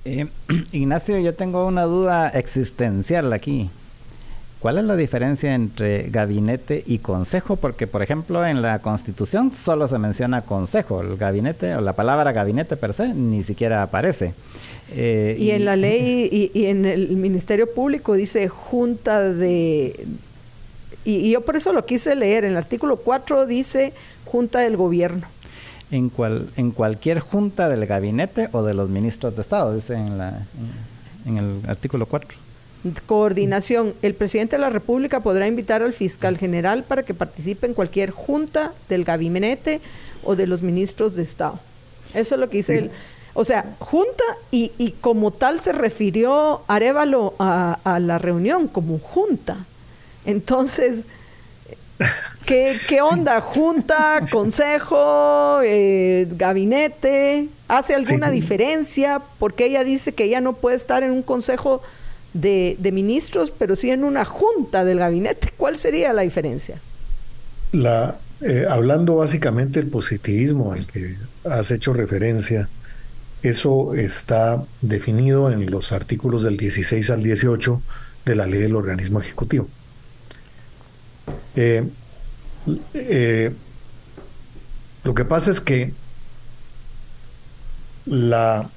[0.04, 0.26] Eh,
[0.72, 3.70] Ignacio, yo tengo una duda existencial aquí.
[4.64, 7.56] ¿Cuál es la diferencia entre gabinete y consejo?
[7.56, 11.02] Porque, por ejemplo, en la Constitución solo se menciona consejo.
[11.02, 14.32] El gabinete o la palabra gabinete per se ni siquiera aparece.
[14.90, 20.06] Eh, y, en la ley y, en el Ministerio Público dice junta de...
[21.04, 22.44] Y, yo por eso lo quise leer.
[22.44, 23.92] En el artículo 4 dice
[24.24, 25.26] junta del gobierno.
[25.94, 30.18] En, cual, en cualquier junta del gabinete o de los ministros de Estado, dice en,
[30.18, 30.44] la,
[31.24, 32.36] en el artículo 4.
[33.06, 33.94] Coordinación.
[34.02, 38.10] El presidente de la República podrá invitar al fiscal general para que participe en cualquier
[38.10, 39.80] junta del gabinete
[40.24, 41.60] o de los ministros de Estado.
[42.12, 42.90] Eso es lo que dice él.
[43.34, 48.98] O sea, junta y, y, como tal se refirió Arevalo a, a, la reunión como
[48.98, 49.58] junta.
[50.26, 51.04] Entonces,
[52.46, 53.40] ¿qué, qué onda?
[53.40, 57.48] ¿Junta, consejo, eh, gabinete?
[57.68, 59.22] ¿Hace alguna diferencia?
[59.38, 61.82] Porque ella dice que ella no puede estar en un consejo
[62.34, 65.52] de, ministros, pero sí en una junta del gabinete.
[65.56, 66.80] ¿Cuál sería la diferencia?
[67.72, 72.68] La, eh, hablando básicamente del positivismo al que has hecho referencia,
[73.42, 77.80] eso está definido en los artículos del 16 al 18
[78.24, 79.68] de la ley del organismo ejecutivo.
[81.56, 81.88] Eh,
[82.94, 83.52] eh,
[85.04, 85.92] lo que pasa es que
[88.06, 88.70] la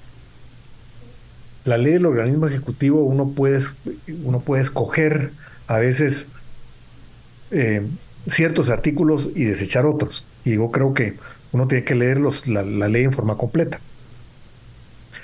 [1.66, 3.60] la ley del organismo ejecutivo uno puede,
[4.24, 5.32] uno puede escoger
[5.68, 6.30] a veces
[7.52, 7.86] eh,
[8.26, 10.26] ciertos artículos y desechar otros.
[10.46, 11.16] Y yo creo que
[11.52, 13.82] uno tiene que leer la, ley en forma completa.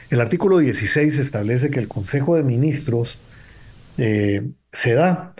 [0.09, 3.19] El artículo 16 establece que el Consejo de Ministros
[3.95, 5.33] se da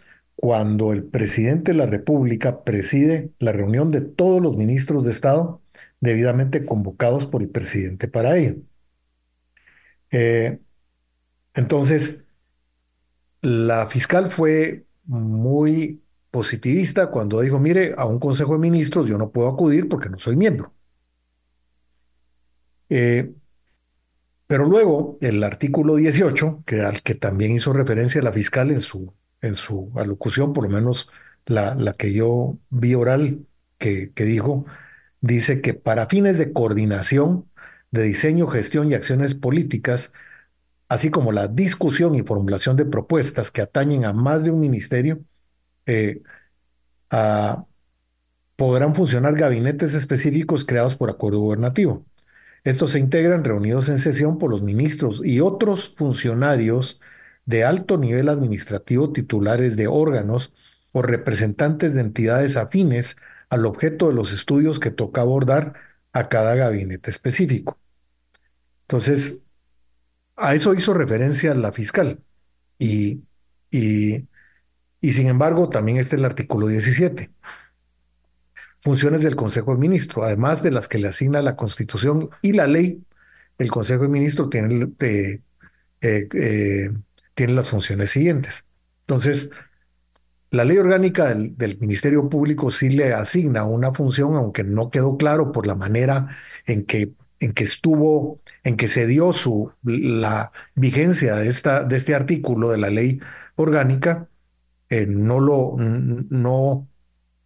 [0.44, 5.62] cuando el presidente de la República preside la reunión de todos los ministros de Estado
[6.02, 8.57] debidamente convocados por el presidente para ello.
[10.11, 10.60] Eh,
[11.53, 12.28] entonces,
[13.41, 19.32] la fiscal fue muy positivista cuando dijo, mire, a un Consejo de Ministros yo no
[19.32, 20.74] puedo acudir porque no soy miembro.
[22.90, 23.34] Eh,
[24.48, 29.14] pero luego el artículo 18, que al que también hizo referencia la fiscal en su,
[29.44, 31.11] en su alocución, por lo menos
[31.45, 33.45] la, la que yo vi oral
[33.80, 34.65] que, que dijo,
[35.22, 37.49] dice que para fines de coordinación,
[37.91, 40.14] de diseño, gestión y acciones políticas,
[40.90, 45.22] así como la discusión y formulación de propuestas que atañen a más de un ministerio,
[45.88, 46.24] eh,
[48.56, 52.06] podrán funcionar gabinetes específicos creados por acuerdo gubernativo.
[52.64, 57.02] Estos se integran reunidos en sesión por los ministros y otros funcionarios
[57.45, 60.53] de alto nivel administrativo titulares de órganos
[60.91, 63.18] o representantes de entidades afines
[63.49, 65.74] al objeto de los estudios que toca abordar
[66.14, 67.78] a cada gabinete específico.
[68.84, 69.45] Entonces,
[70.36, 72.22] a eso hizo referencia la fiscal.
[72.80, 73.24] Y,
[73.72, 74.28] y,
[75.02, 77.32] sin embargo, también está el artículo 17.
[78.80, 82.68] Funciones del Consejo de Ministros, además de las que le asigna la Constitución y la
[82.68, 83.03] ley,
[83.57, 85.40] el Consejo de Ministros tiene eh,
[86.02, 86.91] eh,
[87.34, 88.65] tiene las funciones siguientes.
[89.01, 89.51] Entonces,
[90.53, 95.51] la ley orgánica del, Ministerio Público sí le asigna una función, aunque no quedó claro
[95.51, 96.27] por la manera
[96.65, 101.95] en que, en que estuvo, en que se dio su, la vigencia de, esta, de
[101.95, 103.19] este artículo de la ley
[103.55, 104.30] orgánica,
[104.89, 106.88] eh, no lo, no,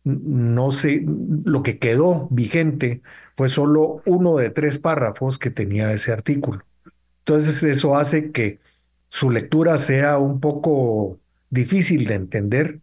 [0.03, 1.05] no sé,
[1.45, 3.01] lo que quedó vigente
[3.37, 6.65] fue solo uno de tres párrafos que tenía ese artículo.
[7.19, 8.59] Entonces eso hace que
[9.09, 11.19] su lectura sea un poco
[11.49, 12.81] difícil de entender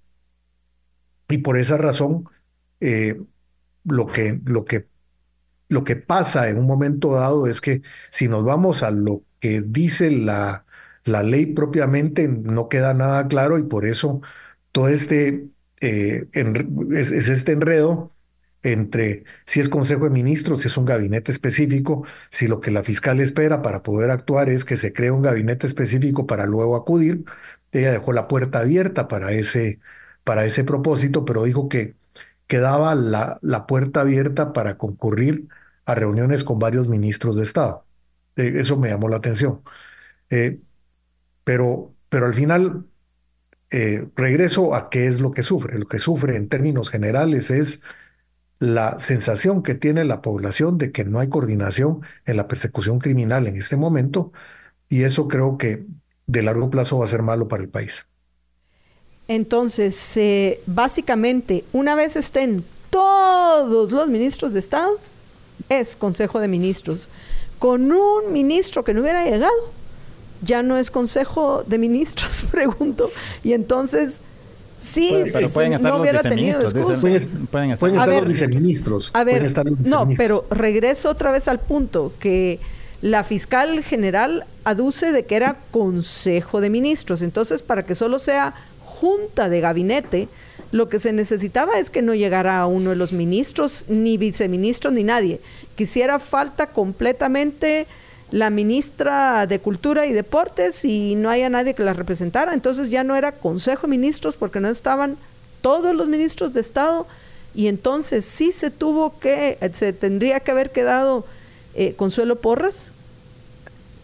[1.28, 2.28] y por esa razón
[2.80, 3.20] eh,
[3.84, 4.86] lo, que, lo, que,
[5.68, 9.60] lo que pasa en un momento dado es que si nos vamos a lo que
[9.62, 10.64] dice la,
[11.04, 14.20] la ley propiamente, no queda nada claro y por eso
[14.72, 15.48] todo este,
[15.80, 16.28] eh,
[16.92, 18.13] es, este enredo
[18.64, 22.82] entre si es Consejo de Ministros, si es un gabinete específico, si lo que la
[22.82, 27.24] fiscal espera para poder actuar es que se cree un gabinete específico para luego acudir.
[27.72, 29.80] Ella dejó la puerta abierta para ese,
[30.24, 31.94] para ese propósito, pero dijo que
[32.46, 35.48] quedaba la, la puerta abierta para concurrir
[35.86, 37.86] a reuniones con varios ministros de Estado.
[38.36, 39.62] Eh, eso me llamó la atención.
[40.30, 40.60] Eh,
[41.44, 42.86] pero, pero al final
[43.70, 45.78] eh, regreso a qué es lo que sufre.
[45.78, 47.82] Lo que sufre en términos generales es
[48.58, 53.46] la sensación que tiene la población de que no hay coordinación en la persecución criminal
[53.46, 54.32] en este momento
[54.88, 55.84] y eso creo que
[56.26, 58.08] de largo plazo va a ser malo para el país.
[59.28, 64.98] Entonces, eh, básicamente, una vez estén todos los ministros de Estado,
[65.68, 67.08] es Consejo de Ministros.
[67.58, 69.72] Con un ministro que no hubiera llegado,
[70.42, 73.10] ya no es Consejo de Ministros, pregunto.
[73.42, 74.20] Y entonces,
[74.84, 79.10] sí, pero pueden estar no hubiera tenido Pueden, estar, los viceministros.
[79.14, 79.50] A ver,
[79.86, 82.60] no, pero regreso otra vez al punto que
[83.02, 87.22] la fiscal general aduce de que era Consejo de Ministros.
[87.22, 88.54] Entonces, para que solo sea
[88.84, 90.28] junta de gabinete,
[90.72, 95.04] lo que se necesitaba es que no llegara uno de los ministros, ni viceministros, ni
[95.04, 95.40] nadie.
[95.76, 97.86] Quisiera falta completamente
[98.30, 102.54] la ministra de Cultura y Deportes y no haya nadie que la representara.
[102.54, 105.16] Entonces ya no era Consejo de Ministros porque no estaban
[105.60, 107.06] todos los ministros de Estado
[107.54, 111.24] y entonces sí se tuvo que, se tendría que haber quedado
[111.74, 112.92] eh, Consuelo Porras.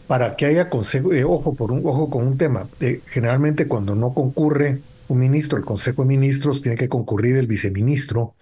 [0.07, 3.95] Para que haya consejo, eh, ojo, por un, ojo con un tema, eh, generalmente cuando
[3.95, 8.35] no concurre un ministro, el Consejo de Ministros tiene que concurrir el viceministro,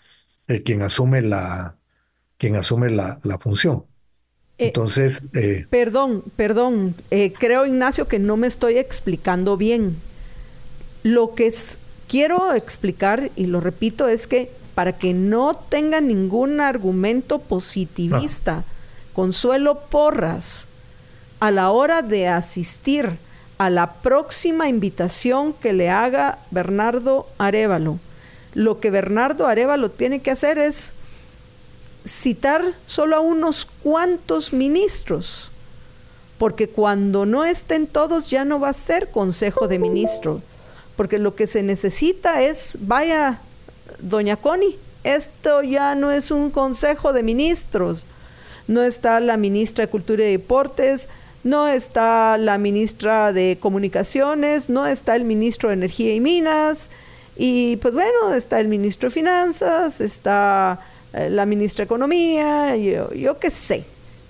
[0.64, 1.76] quien asume la,
[2.38, 3.84] quien asume la, la función.
[4.58, 5.30] Eh, Entonces...
[5.34, 6.94] Eh, perdón, perdón.
[7.10, 9.96] Eh, creo, Ignacio, que no me estoy explicando bien.
[11.02, 11.52] Lo que
[12.08, 18.64] quiero explicar, y lo repito, es que para que no tenga ningún argumento positivista,
[19.12, 20.68] Consuelo Porras,
[21.40, 23.10] a la hora de asistir
[23.58, 27.98] a la próxima invitación que le haga Bernardo Arevalo,
[28.54, 30.92] lo que Bernardo Arevalo tiene que hacer es
[32.08, 35.50] citar solo a unos cuantos ministros,
[36.38, 40.42] porque cuando no estén todos ya no va a ser Consejo de Ministros,
[40.96, 43.40] porque lo que se necesita es, vaya,
[44.00, 48.04] doña Connie, esto ya no es un Consejo de Ministros,
[48.66, 51.08] no está la ministra de Cultura y Deportes,
[51.44, 56.90] no está la ministra de Comunicaciones, no está el ministro de Energía y Minas,
[57.36, 60.80] y pues bueno, está el ministro de Finanzas, está
[61.30, 63.84] la ministra de Economía, yo, yo qué sé.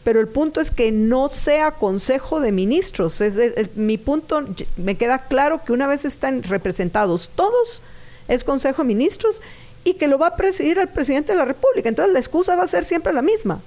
[0.04, 3.20] Pero el punto es que no sea Consejo de Ministros.
[3.20, 3.36] Es
[3.76, 4.42] mi punto,
[4.76, 7.82] me queda claro que una vez están representados todos,
[8.26, 9.42] es Consejo de Ministros
[9.84, 11.88] y que lo va a presidir el presidente de la República.
[11.88, 13.60] Entonces la excusa va a ser siempre la misma.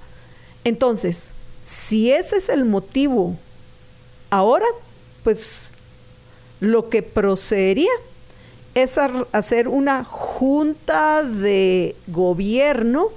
[0.64, 1.32] Entonces,
[1.64, 3.36] si ese es el motivo
[4.30, 4.66] ahora,
[5.22, 5.70] pues
[6.60, 7.90] lo que procedería
[8.74, 8.98] es
[9.32, 13.08] hacer una junta de gobierno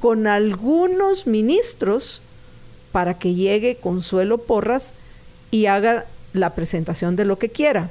[0.00, 2.22] con algunos ministros
[2.92, 4.94] para que llegue Consuelo Porras
[5.50, 7.90] y haga la presentación de lo que quiera.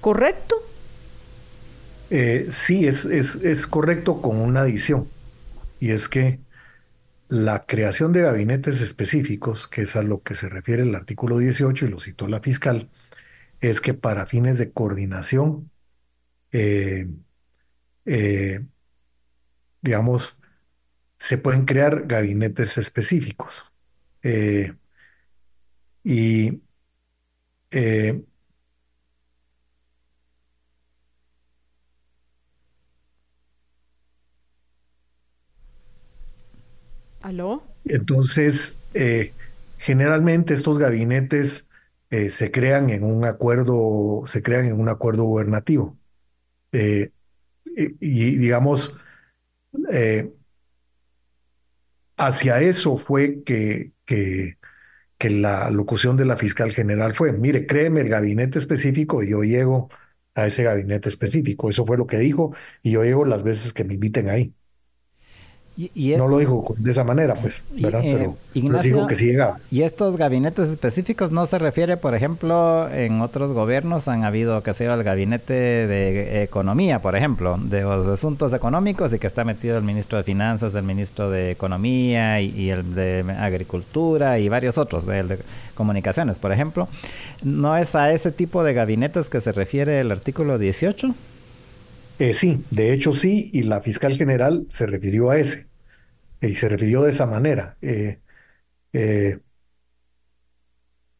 [0.00, 0.56] ¿Correcto?
[2.10, 5.08] Eh, sí, es, es, correcto con una adición.
[5.80, 6.38] Y es que
[7.28, 11.86] la creación de gabinetes específicos, que es a lo que se refiere el artículo 18
[11.86, 12.88] y lo citó la fiscal,
[13.60, 15.70] es que para fines de coordinación
[16.52, 17.06] eh,
[18.04, 18.60] eh,
[19.80, 20.40] digamos,
[21.18, 23.72] se pueden crear gabinetes específicos.
[24.22, 24.74] Eh,
[26.04, 26.62] y
[37.20, 37.62] ¿Aló?
[37.84, 38.84] Entonces,
[39.78, 41.68] generalmente estos gabinetes
[42.10, 45.97] eh, se crean en un acuerdo, se crean en un acuerdo gubernativo.
[46.72, 47.10] Eh,
[48.00, 49.00] y, digamos,
[52.16, 54.58] hacia eso fue que, que,
[55.18, 59.42] que, la locución de la fiscal general fue, mire, créeme el gabinete específico y yo
[59.42, 59.88] llego
[60.34, 61.68] a ese gabinete específico.
[61.70, 64.54] Eso fue lo que dijo y yo llego las veces que me inviten ahí.
[65.80, 68.02] Y, no lo dijo de esa manera, pues, ¿verdad?
[68.02, 69.60] Eh, pero, dijo que sí llegaba.
[69.70, 74.74] Y estos gabinetes específicos no se refiere, por ejemplo, en otros gobiernos han habido, que
[74.74, 79.78] sea el gabinete de economía, por ejemplo, de los asuntos económicos y que está metido
[79.78, 85.06] el ministro de Finanzas, el ministro de Economía y, el de Agricultura y varios otros,
[85.06, 85.38] el de
[85.76, 86.88] Comunicaciones, por ejemplo.
[87.44, 91.14] ¿No es a ese tipo de gabinetes que se refiere el artículo 18?
[92.18, 95.67] Eh, sí, de hecho sí, y la fiscal general se refirió a ese,
[96.40, 97.76] y se refirió de esa manera.
[97.82, 98.18] Eh,
[98.92, 99.38] eh,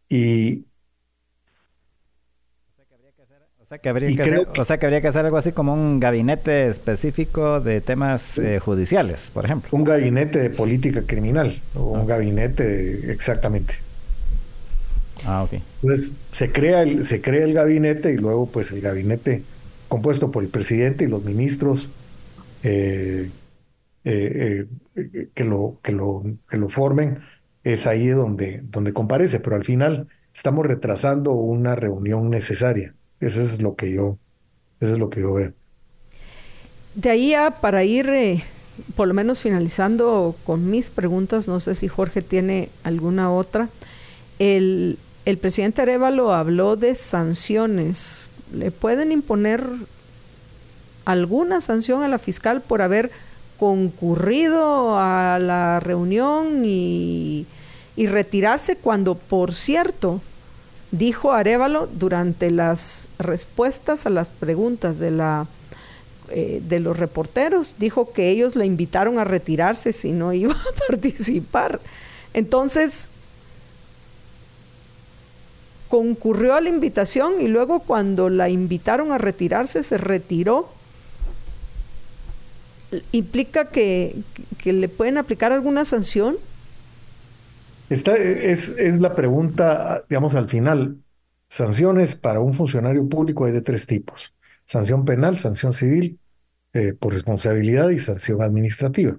[0.09, 0.65] y
[3.59, 5.75] o sea, que habría que hacer, o sea que habría que hacer algo así como
[5.75, 9.69] un gabinete específico de temas judiciales, por ejemplo.
[9.73, 13.75] Un gabinete de política criminal, o un gabinete exactamente.
[15.27, 15.55] Ah, ok.
[15.83, 19.43] Entonces se crea el, se crea el gabinete y luego pues el gabinete
[19.89, 21.91] compuesto por el presidente y los ministros
[22.63, 23.31] eh,
[24.05, 27.19] eh, eh, que, lo, que, lo, que lo formen,
[27.65, 32.95] es ahí donde, donde comparece, pero al final estamos retrasando una reunión necesaria.
[33.21, 34.19] Eso es lo que yo,
[34.81, 35.53] eso es lo que yo veo.
[36.95, 38.43] De ahí a para ir
[38.97, 43.69] por lo menos finalizando con mis preguntas, no sé si Jorge tiene alguna otra.
[44.39, 49.65] El, el presidente Arevalo habló de sanciones le pueden imponer
[51.05, 53.11] alguna sanción a la fiscal por haber
[53.59, 57.47] concurrido a la reunión y,
[57.97, 60.21] retirarse cuando, por cierto,
[60.93, 65.47] dijo Arevalo durante las respuestas a las preguntas de la
[66.31, 70.79] eh, de los reporteros, dijo que ellos la invitaron a retirarse si no iba a
[70.89, 71.81] participar.
[72.35, 73.09] Entonces,
[75.89, 80.69] concurrió a la invitación y luego cuando la invitaron a retirarse se retiró.
[83.13, 84.17] ¿Implica que,
[84.65, 86.37] le pueden aplicar alguna sanción?
[87.91, 90.97] Esta es, es, la pregunta, digamos, al final.
[91.49, 94.35] Sanciones para un funcionario público hay de tres tipos.
[94.65, 96.19] Sanción penal, sanción civil
[96.75, 99.19] eh, por responsabilidad y sanción administrativa.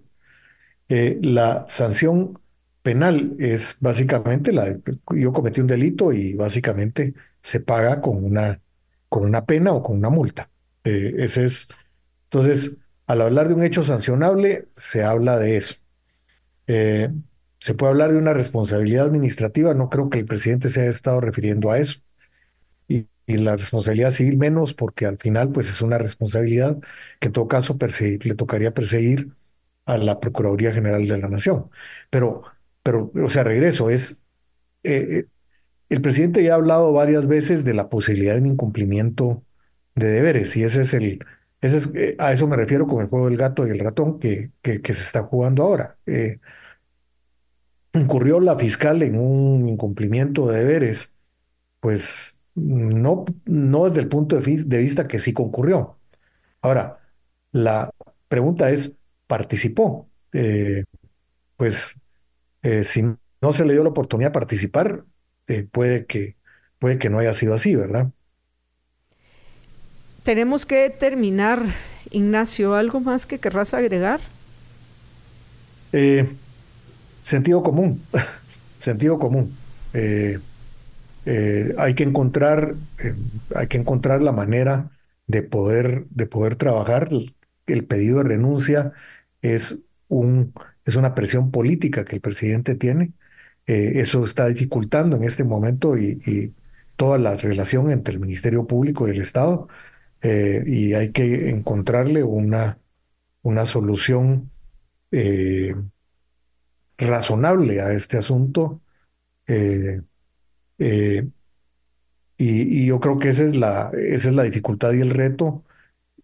[0.88, 2.40] Eh, la sanción
[2.84, 4.78] penal es básicamente la
[5.16, 8.62] yo cometí un delito y básicamente se paga con una
[9.10, 10.50] con una pena o con una multa.
[10.84, 11.70] Eh, ese es
[12.26, 15.76] entonces al hablar de un hecho sancionable se habla de eso.
[16.68, 17.10] Eh,
[17.60, 21.20] se puede hablar de una responsabilidad administrativa, no creo que el presidente se haya estado
[21.20, 22.02] refiriendo a eso.
[22.88, 26.80] Y, la responsabilidad civil menos, porque al final pues es una responsabilidad
[27.20, 29.34] que en todo caso le tocaría perseguir
[29.86, 31.70] a la Procuraduría General de la Nación.
[32.10, 32.44] Pero
[32.84, 34.28] pero, o sea, regreso, es,
[34.84, 35.26] eh, eh,
[35.90, 39.44] el presidente ya ha hablado varias veces de la posibilidad de un incumplimiento
[39.96, 41.20] de deberes y ese es el,
[41.62, 44.20] ese es, eh, a eso me refiero con el juego del gato y el ratón
[44.20, 45.98] que, que, se está jugando ahora.
[47.94, 51.18] incurrió la fiscal en un incumplimiento de deberes,
[51.80, 55.98] pues no, no desde el punto de, vista que sí concurrió.
[56.62, 57.00] Ahora,
[57.52, 57.92] la
[58.28, 60.10] pregunta es, ¿participó?
[61.60, 62.02] pues
[62.64, 63.04] eh, si
[63.42, 65.06] no se le dio la oportunidad de participar,
[65.48, 66.38] eh, puede, que,
[66.80, 68.12] puede que no haya sido así, ¿verdad?
[70.24, 71.76] Tenemos que terminar,
[72.12, 72.76] Ignacio.
[72.76, 74.20] ¿Algo más que querrás agregar?
[75.92, 76.30] Eh,
[77.24, 78.02] sentido común,
[78.78, 79.56] sentido común.
[81.78, 82.76] hay que encontrar,
[83.56, 84.90] hay que encontrar la manera
[85.28, 87.10] de poder, de poder trabajar.
[87.68, 88.94] El pedido de renuncia
[89.42, 90.54] es un
[90.90, 93.14] es una presión política que el presidente tiene.
[93.68, 96.54] Eh, eso está dificultando en este momento y,
[96.96, 99.70] toda la relación entre el Ministerio Público y el Estado.
[100.22, 102.78] Eh, y hay que encontrarle una,
[103.42, 104.50] una solución
[105.12, 105.76] eh,
[106.98, 108.82] razonable a este asunto.
[110.78, 111.24] Y,
[112.38, 115.64] y, yo creo que esa es, la, esa es la dificultad y el reto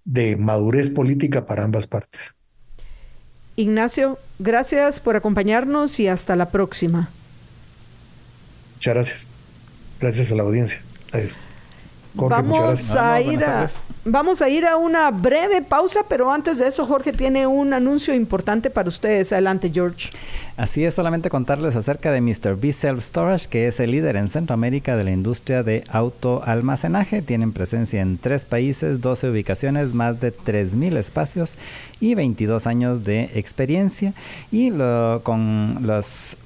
[0.06, 2.36] de madurez política para ambas partes.
[3.58, 7.10] Ignacio, gracias por acompañarnos y hasta la próxima.
[8.76, 9.28] Muchas gracias.
[10.00, 10.82] Gracias a la audiencia.
[11.12, 11.36] Adiós.
[12.16, 13.70] Vamos a ir a
[14.06, 18.14] vamos a ir a una breve pausa, pero antes de eso Jorge tiene un anuncio
[18.14, 19.34] importante para ustedes.
[19.34, 20.10] Adelante, George.
[20.58, 22.56] Así es, solamente contarles acerca de Mr.
[22.56, 27.22] B Self Storage, que es el líder en Centroamérica de la industria de autoalmacenaje.
[27.22, 31.56] Tienen presencia en tres países, 12 ubicaciones, más de 3.000 espacios
[32.00, 34.14] y 22 años de experiencia.
[34.52, 35.86] Y lo, con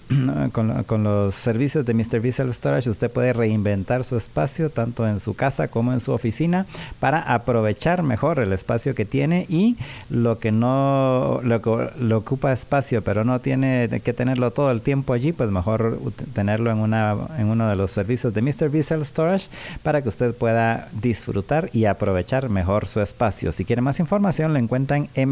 [0.52, 2.34] los con, los servicios de Mr.
[2.34, 6.66] Self Storage usted puede reinventar su espacio tanto en su casa como en su oficina
[7.00, 9.78] para aprovechar mejor el espacio que tiene y
[10.10, 15.32] lo que no lo, ocupa espacio pero no tiene que tenerlo todo el tiempo allí
[15.32, 16.00] pues mejor
[16.34, 18.84] tenerlo en una en uno de los servicios de Mr.
[18.84, 19.48] Self Storage
[19.84, 24.60] para que usted pueda disfrutar y aprovechar mejor su espacio si quiere más información lo
[24.60, 25.30] encuentran en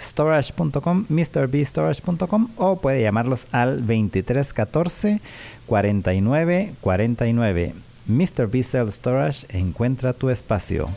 [0.00, 5.20] mrbstorage.com mrbstorage.com o puede llamarlos al 2314
[5.66, 7.74] 49 49.
[8.08, 8.46] Mr.
[8.50, 10.88] B Self Storage encuentra tu espacio.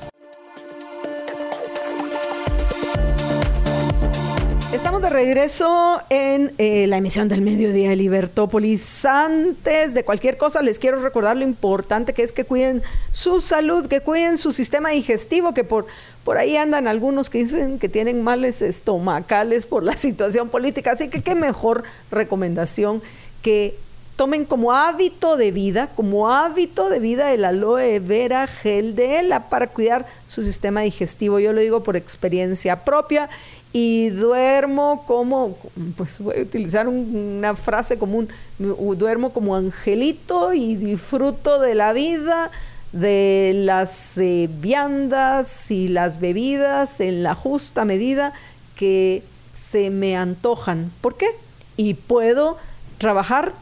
[5.03, 9.03] De regreso en eh, la emisión del mediodía de Libertópolis.
[9.03, 12.81] Antes de cualquier cosa, les quiero recordar lo importante que es que cuiden
[13.11, 15.87] su salud, que cuiden su sistema digestivo, que por,
[16.23, 20.93] por ahí andan algunos que dicen que tienen males estomacales por la situación política.
[20.93, 23.01] Así que qué mejor recomendación
[23.41, 23.75] que
[24.15, 29.49] tomen como hábito de vida, como hábito de vida el aloe vera gel de ELA
[29.49, 31.39] para cuidar su sistema digestivo.
[31.39, 33.29] Yo lo digo por experiencia propia
[33.75, 35.57] y duermo como,
[35.97, 38.29] pues voy a utilizar una frase común,
[38.59, 42.51] duermo como angelito y disfruto de la vida,
[42.91, 48.33] de las eh, viandas y las bebidas en la justa medida
[48.75, 49.23] que
[49.59, 50.91] se me antojan.
[51.01, 51.31] ¿Por qué?
[51.75, 52.57] Y puedo
[52.99, 53.53] trabajar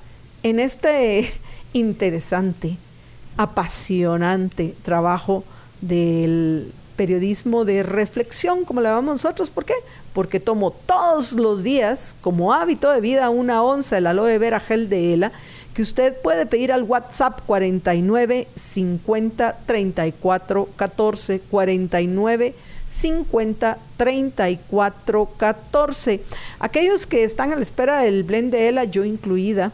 [0.43, 1.31] en este
[1.73, 2.75] interesante,
[3.37, 5.45] apasionante trabajo
[5.79, 9.49] del periodismo de reflexión, como le llamamos nosotros.
[9.49, 9.73] ¿Por qué?
[10.13, 14.89] Porque tomo todos los días, como hábito de vida, una onza del aloe vera gel
[14.89, 15.31] de ELA,
[15.73, 22.55] que usted puede pedir al WhatsApp 49 50 34 14 49
[22.89, 26.21] 50 34 14.
[26.59, 29.71] Aquellos que están a la espera del blend de ELA, yo incluida,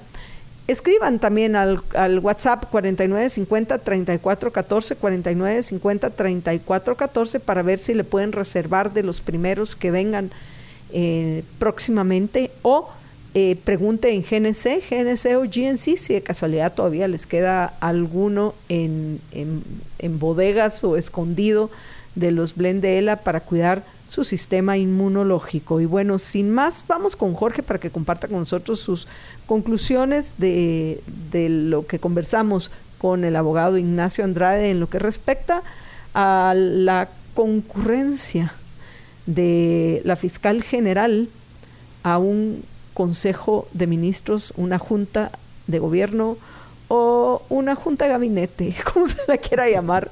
[0.68, 8.92] Escriban también al, al WhatsApp 4950 3414 4950 3414 para ver si le pueden reservar
[8.92, 10.30] de los primeros que vengan
[10.92, 12.52] eh, próximamente.
[12.64, 12.90] O
[13.34, 19.22] eh, pregunte en GNC, GNC o GNC si de casualidad todavía les queda alguno en,
[19.32, 19.64] en,
[20.00, 21.70] en bodegas o escondido
[22.16, 25.82] de los Blend de ELA para cuidar su sistema inmunológico.
[25.82, 29.08] Y bueno, sin más, vamos con Jorge para que comparta con nosotros sus
[29.46, 31.02] conclusiones de,
[31.32, 35.62] de lo que conversamos con el abogado Ignacio Andrade en lo que respecta
[36.14, 38.54] a la concurrencia
[39.26, 41.30] de la fiscal general
[42.04, 42.64] a un
[42.94, 45.32] consejo de ministros, una junta
[45.68, 46.38] de gobierno
[46.88, 50.10] o una junta de gabinete, como se la quiera llamar,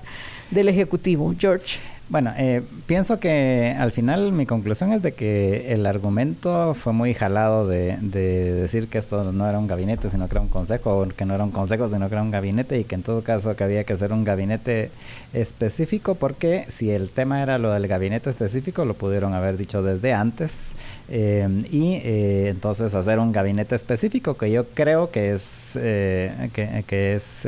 [0.52, 1.34] del Ejecutivo.
[1.38, 1.80] George.
[2.08, 7.16] Bueno, eh, pienso que al final mi conclusión es de que el argumento fue muy
[7.16, 11.08] jalado de, decir que esto no era un gabinete, sino que era un consejo, o
[11.08, 13.56] que no era un consejo, sino que era un gabinete, y que en todo caso
[13.56, 14.92] que había que hacer un gabinete
[15.34, 20.14] específico, porque si el tema era lo del gabinete específico, lo pudieron haber dicho desde
[20.14, 20.74] antes,
[21.10, 27.16] eh, y eh, entonces hacer un gabinete específico, que yo creo que es, que, que
[27.16, 27.48] es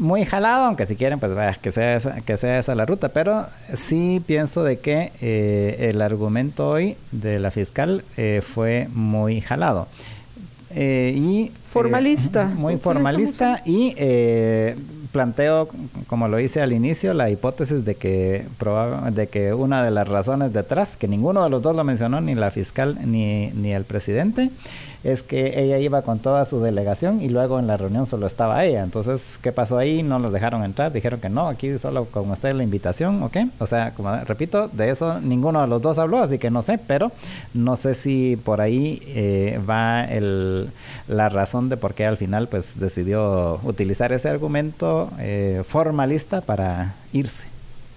[0.00, 3.10] muy jalado, aunque si quieren, pues vaya, que sea esa, que sea esa la ruta.
[3.10, 9.40] Pero sí pienso de que eh, el argumento hoy de la fiscal eh, fue muy
[9.40, 9.86] jalado.
[10.74, 12.44] Eh, y formalista.
[12.44, 13.94] muy formalista y
[15.12, 15.68] planteo,
[16.06, 18.46] como lo hice al inicio, la hipótesis de que,
[19.12, 22.34] de que una de las razones detrás, que ninguno de los dos lo mencionó, ni
[22.34, 24.50] la fiscal ni, ni el presidente,
[25.02, 28.64] es que ella iba con toda su delegación y luego en la reunión solo estaba
[28.64, 28.82] ella.
[28.82, 30.02] Entonces, ¿qué pasó ahí?
[30.02, 33.36] No los dejaron entrar, dijeron que no, aquí solo con ustedes la invitación, ¿ok?
[33.58, 36.78] O sea, como repito, de eso ninguno de los dos habló, así que no sé,
[36.78, 37.10] pero
[37.54, 40.68] no sé si por ahí eh, va el,
[41.08, 46.94] la razón de por qué al final pues decidió utilizar ese argumento eh, formalista para
[47.12, 47.44] irse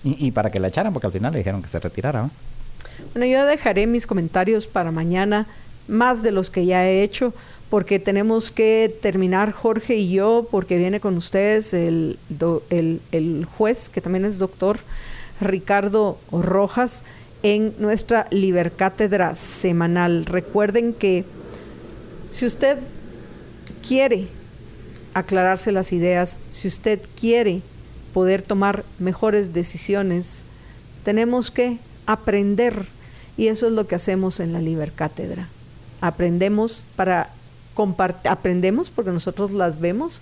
[0.03, 2.29] y, para que la echaran, porque al final le dijeron que se retirara.
[3.13, 5.47] Bueno, yo dejaré mis comentarios para mañana
[5.87, 7.33] más de los que ya he hecho,
[7.69, 12.19] porque tenemos que terminar Jorge y yo, porque viene con ustedes el,
[12.69, 14.77] el, juez, que también es doctor
[15.41, 17.03] Ricardo Rojas,
[17.41, 20.25] en nuestra Libercátedra semanal.
[20.25, 21.25] Recuerden que
[22.29, 22.77] si usted
[23.85, 24.27] quiere
[25.15, 27.61] aclararse las ideas, si usted quiere
[28.13, 30.45] poder tomar mejores decisiones,
[31.03, 32.85] tenemos que aprender
[33.35, 35.49] y eso es lo que hacemos en la Liber Cátedra.
[36.03, 37.29] Aprendemos para
[38.29, 40.21] aprendemos porque nosotros las vemos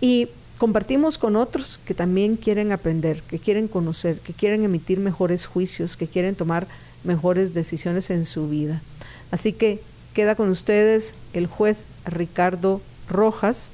[0.00, 0.28] y
[0.58, 5.96] compartimos con otros que también quieren aprender, que quieren conocer, que quieren emitir mejores juicios,
[5.96, 6.68] que quieren tomar
[7.02, 8.82] mejores decisiones en su vida.
[9.30, 9.80] Así que
[10.14, 13.72] queda con ustedes el juez Ricardo Rojas,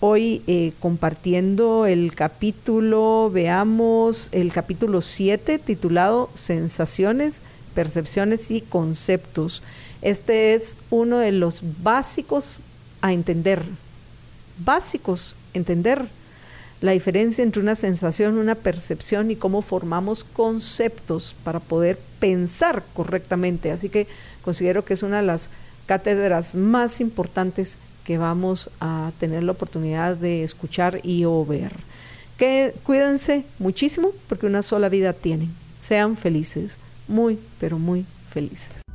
[0.00, 7.42] hoy eh, compartiendo el capítulo, veamos el capítulo 7 titulado Sensaciones,
[7.74, 9.62] Percepciones y Conceptos.
[10.02, 12.60] Este es uno de los básicos
[13.00, 13.62] a entender,
[14.64, 16.06] básicos, entender
[16.80, 23.72] la diferencia entre una sensación, una percepción y cómo formamos conceptos para poder pensar correctamente.
[23.72, 24.06] Así que
[24.44, 25.50] considero que es una de las
[25.86, 31.72] cátedras más importantes que vamos a tener la oportunidad de escuchar y o ver.
[32.38, 35.50] Que cuídense muchísimo porque una sola vida tienen.
[35.80, 38.87] Sean felices, muy, pero muy felices.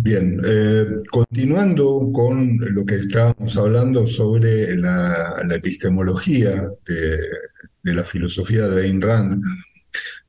[0.00, 8.84] Bien, eh, continuando con lo que estábamos hablando sobre la, epistemología de, la filosofía de
[8.84, 9.42] Ayn Rand,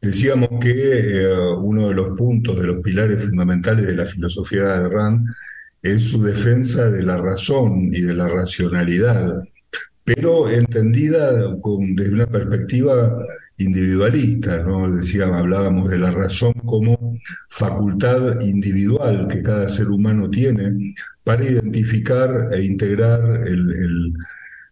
[0.02, 4.90] decíamos que eh, uno de los puntos, de los pilares fundamentales de la filosofía de
[4.90, 5.28] Rand
[5.84, 9.44] es su defensa de la razón y de la racionalidad,
[10.04, 13.24] pero entendida desde una perspectiva
[13.60, 14.90] individualista, ¿no?
[14.90, 17.18] Decíamos, hablábamos de la razón como
[17.50, 24.14] facultad individual que cada ser humano tiene para identificar e integrar el,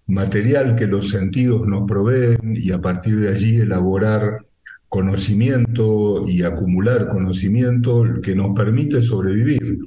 [0.10, 4.46] material que los sentidos nos proveen y a partir de allí elaborar
[4.88, 9.80] conocimiento y acumular conocimiento que nos permite sobrevivir.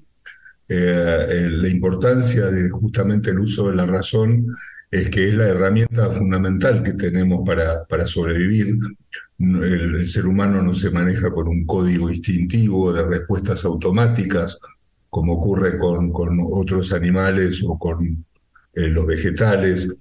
[0.69, 4.47] Eh, la importancia de justamente el uso de la razón
[4.91, 8.77] es que es la herramienta fundamental que tenemos para, para sobrevivir.
[9.39, 14.59] El, ser humano no se maneja con un código instintivo de respuestas automáticas,
[15.09, 18.25] como ocurre con, con otros animales o con
[18.75, 19.95] eh, los vegetales,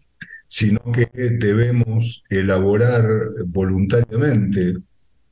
[0.47, 3.07] sino que debemos elaborar
[3.47, 4.77] voluntariamente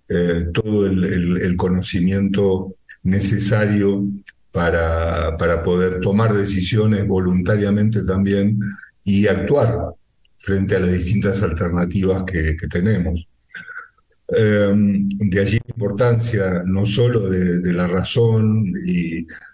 [0.09, 4.05] eh, todo el, el, conocimiento necesario
[4.51, 8.59] para, para poder tomar decisiones voluntariamente también
[9.07, 9.95] y actuar
[10.37, 13.25] frente a las distintas alternativas que, tenemos.
[14.27, 18.73] Em, de allí la importancia no solo de, la razón,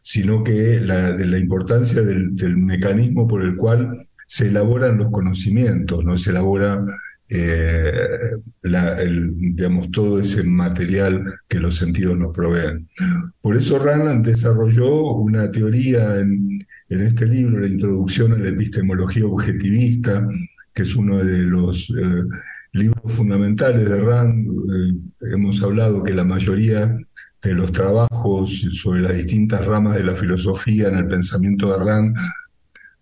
[0.01, 6.17] sino que de la importancia del, mecanismo por el cual se elaboran los conocimientos, no
[6.17, 6.83] se elabora
[7.29, 8.09] eh,
[9.91, 12.89] todo ese material que los sentidos nos proveen.
[13.39, 16.59] Por eso Rand desarrolló una teoría en,
[16.93, 20.27] en este libro, La Introducción a la Epistemología Objetivista,
[20.73, 22.23] que es uno de los eh,
[22.73, 26.97] libros fundamentales de Rand, eh, hemos hablado que la mayoría
[27.41, 32.15] de los trabajos sobre las distintas ramas de la filosofía en el pensamiento de Rand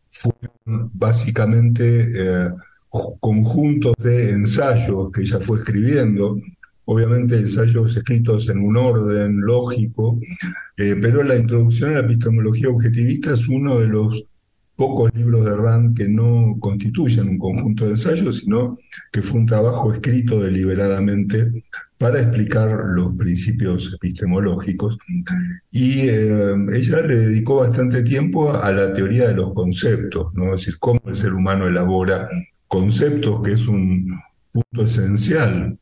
[0.10, 2.50] fueron básicamente eh,
[2.90, 6.38] conjuntos de ensayos que ella fue escribiendo
[6.86, 10.20] obviamente ensayos escritos en un orden lógico,
[10.78, 14.26] eh, pero la introducción a la epistemología objetivista es uno de los
[14.76, 18.80] pocos libros de Rand que no constituyen un conjunto de ensayos, sino
[19.12, 21.52] que fue un trabajo escrito deliberadamente
[21.99, 24.98] para explicar los principios epistemológicos.
[25.70, 30.80] Y eh, ella le dedicó bastante tiempo a la teoría de los conceptos, es decir,
[30.80, 32.28] cómo el ser humano elabora
[32.68, 34.20] conceptos, que es un
[34.52, 35.78] punto esencial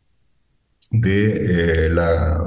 [0.89, 2.39] de eh, la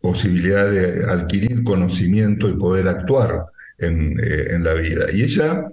[0.00, 3.46] posibilidad de adquirir conocimiento y poder actuar
[3.78, 5.06] en, eh, la vida.
[5.12, 5.70] Y ella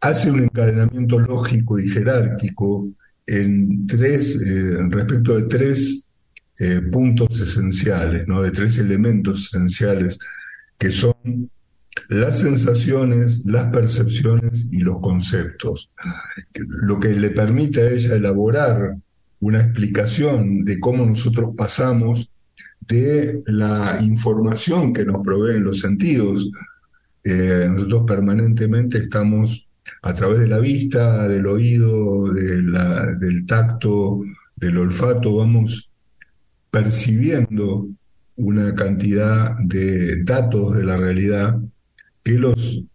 [0.00, 2.88] hace un encadenamiento lógico y jerárquico
[3.26, 6.10] en tres, eh, respecto de tres
[6.92, 8.40] puntos esenciales, ¿no?
[8.40, 10.20] de tres elementos esenciales
[10.78, 11.50] que son
[12.08, 15.90] las sensaciones, las percepciones y los conceptos.
[16.86, 18.96] Lo que le permite a ella elaborar
[19.44, 22.30] una explicación de cómo nosotros pasamos
[22.80, 26.50] de la información que nos proveen los sentidos.
[27.22, 29.68] Eh, nosotros permanentemente estamos
[30.00, 34.22] a través de la vista, del oído, del tacto,
[34.56, 35.92] del olfato, vamos
[36.70, 37.88] percibiendo
[38.36, 41.60] una cantidad de datos de la realidad
[42.22, 42.86] que los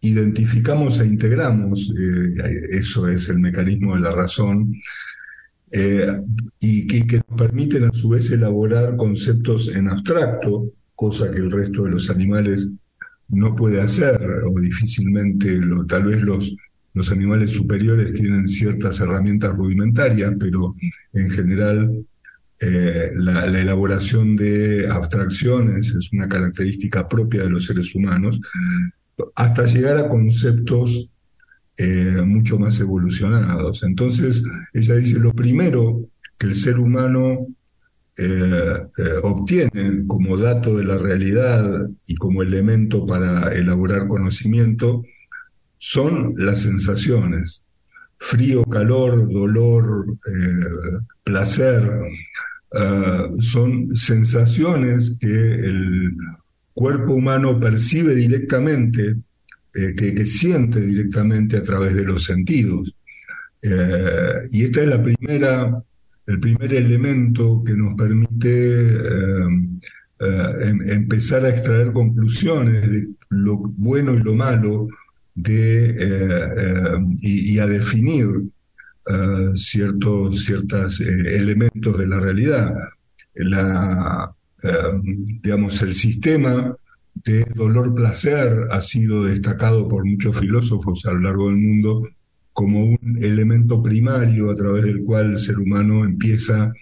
[0.00, 1.88] identificamos e integramos.
[1.96, 2.34] Eh,
[2.72, 4.74] eso es el mecanismo de la razón
[5.72, 6.06] eh,
[6.60, 11.84] y que, nos permiten a su vez elaborar conceptos en abstracto, cosa que el resto
[11.84, 12.68] de los animales
[13.28, 16.54] no puede hacer o difícilmente, lo, tal vez los
[16.94, 20.76] los animales superiores tienen ciertas herramientas rudimentarias, pero
[21.12, 22.04] en general
[22.60, 28.40] eh, la, elaboración de abstracciones es una característica propia de los seres humanos,
[29.34, 31.10] hasta llegar a conceptos
[31.76, 33.82] eh, mucho más evolucionados.
[33.82, 36.08] Entonces, ella dice, lo primero
[36.38, 37.46] que el ser humano
[38.18, 38.74] eh,
[39.22, 45.02] obtiene como dato de la realidad y como elemento para elaborar conocimiento
[45.78, 47.64] son las sensaciones.
[48.18, 50.06] Frío, calor, dolor,
[51.24, 51.90] placer,
[53.40, 56.14] son sensaciones que el
[56.74, 59.16] cuerpo humano percibe directamente,
[59.74, 62.94] eh, que, siente directamente a través de los sentidos.
[63.62, 65.82] Eh, y este es la primera,
[66.26, 69.46] el primer elemento que nos permite eh,
[70.18, 74.88] em, empezar a extraer conclusiones de lo bueno y lo malo
[75.34, 78.28] de, y, y a definir
[79.56, 82.74] ciertos eh, elementos de la realidad.
[83.34, 84.30] La,
[85.42, 86.76] digamos, el sistema
[87.14, 92.08] de dolor-placer ha sido destacado por muchos filósofos a lo largo del mundo
[92.52, 96.72] como un elemento primario a través del cual el ser humano empieza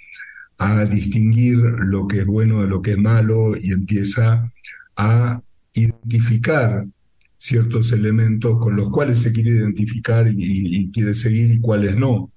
[0.59, 4.53] a distinguir lo que es bueno de lo que es malo y empieza
[4.97, 5.41] a
[5.73, 6.87] identificar
[7.39, 12.31] ciertos elementos con los cuales se quiere identificar y, quiere seguir y cuáles no.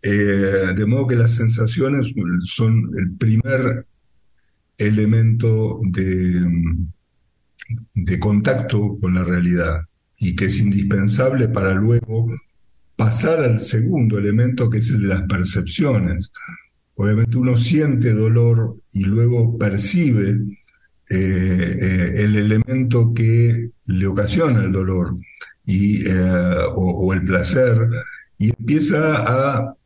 [0.00, 2.12] Eh, de modo que las sensaciones
[2.44, 3.86] son el primer
[4.78, 6.46] elemento de,
[7.94, 9.82] de contacto con la realidad
[10.18, 12.28] y que es indispensable para luego
[12.96, 16.30] pasar al segundo elemento que es el de las percepciones.
[16.94, 20.40] Obviamente uno siente dolor y luego percibe
[21.10, 25.16] eh, eh, el elemento que le ocasiona el dolor
[25.64, 27.88] y, eh, o, el placer
[28.38, 29.76] y empieza a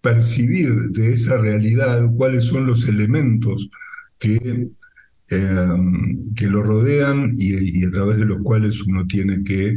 [0.00, 3.68] percibir de esa realidad cuáles son los elementos
[4.18, 4.68] que,
[5.28, 9.76] que lo rodean y, a través de los cuales uno tiene que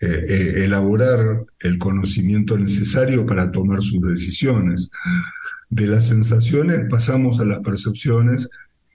[0.00, 4.90] elaborar el conocimiento necesario para tomar sus decisiones.
[5.68, 8.48] De las sensaciones pasamos a las percepciones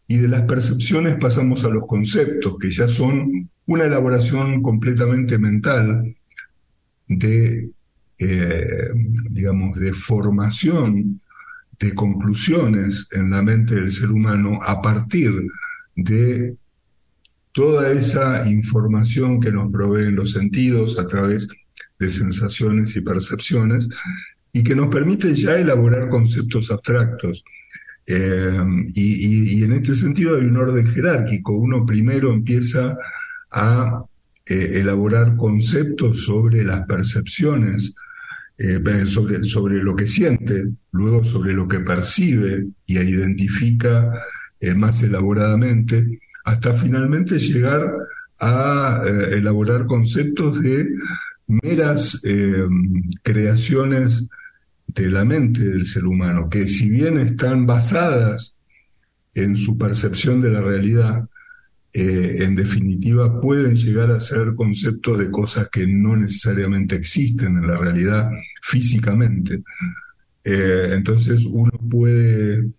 [0.07, 6.15] y de las percepciones pasamos a los conceptos, que ya son una elaboración completamente mental
[7.07, 7.69] de,
[8.19, 8.89] eh,
[9.29, 11.21] digamos, de formación
[11.79, 15.31] de conclusiones en la mente del ser humano a partir
[15.95, 16.55] de
[17.51, 21.47] toda esa información que nos proveen los sentidos a través
[21.97, 23.87] de sensaciones y percepciones
[24.51, 27.43] y que nos permite ya elaborar conceptos abstractos.
[28.07, 31.53] Eh, y, en este sentido hay un orden jerárquico.
[31.53, 32.97] Uno primero empieza
[33.51, 34.03] a
[34.45, 37.95] eh, elaborar conceptos sobre las percepciones,
[38.57, 44.11] eh, sobre, sobre lo que siente, luego sobre lo que percibe y identifica
[44.75, 47.91] más elaboradamente, hasta finalmente llegar
[48.39, 50.87] a elaborar conceptos de
[51.45, 52.19] meras
[53.21, 54.27] creaciones
[54.87, 58.57] de la mente del ser humano, que si bien están basadas
[59.35, 61.27] en su percepción de la realidad,
[61.97, 67.67] eh, en definitiva pueden llegar a ser conceptos de cosas que no necesariamente existen en
[67.67, 68.29] la realidad
[68.61, 69.63] físicamente.
[70.43, 72.69] Eh, entonces uno puede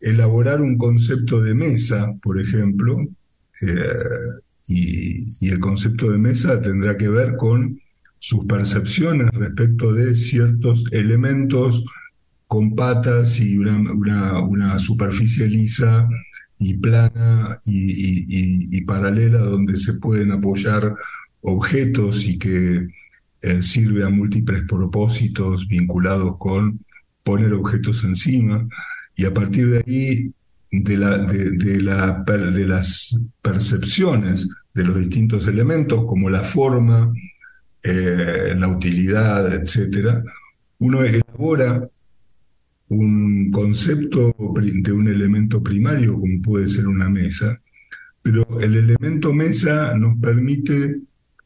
[0.00, 2.98] elaborar un concepto de mesa, por ejemplo,
[3.62, 3.88] eh,
[4.68, 7.80] y el concepto de mesa tendrá que ver con
[8.18, 11.82] sus percepciones respecto de ciertos elementos
[12.46, 16.08] con patas y una, una, superficie lisa
[16.58, 20.94] y plana y, paralela donde se pueden apoyar
[21.42, 22.88] objetos y que
[23.42, 26.80] eh, sirve a múltiples propósitos vinculados con
[27.22, 28.66] poner objetos encima.
[29.14, 30.32] Y a partir de ahí
[30.70, 37.12] de, la, de, la, de las percepciones de los distintos elementos como la forma,
[37.82, 40.22] eh, la utilidad, etcétera,
[40.78, 41.88] uno elabora
[42.88, 47.60] un concepto de un elemento primario, como puede ser una mesa,
[48.22, 51.00] pero el elemento mesa nos permite,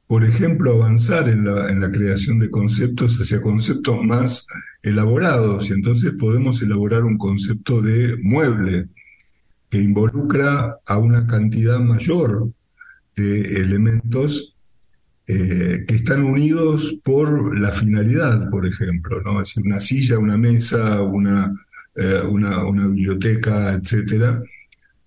[0.06, 4.47] por ejemplo, avanzar en la, en la creación de conceptos hacia conceptos más
[4.82, 8.89] elaborados, y entonces podemos elaborar un concepto de mueble
[9.69, 12.51] que involucra a una cantidad mayor
[13.16, 14.52] de elementos
[15.35, 19.41] eh, que están unidos por la finalidad, por ejemplo, ¿no?
[19.41, 21.55] Es una silla, una mesa, una,
[21.95, 24.43] eh, una, biblioteca, etcétera,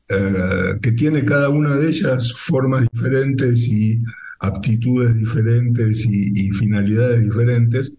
[0.10, 4.02] eh, que tiene cada una de ellas formas diferentes y
[4.40, 7.94] aptitudes diferentes y, finalidades diferentes,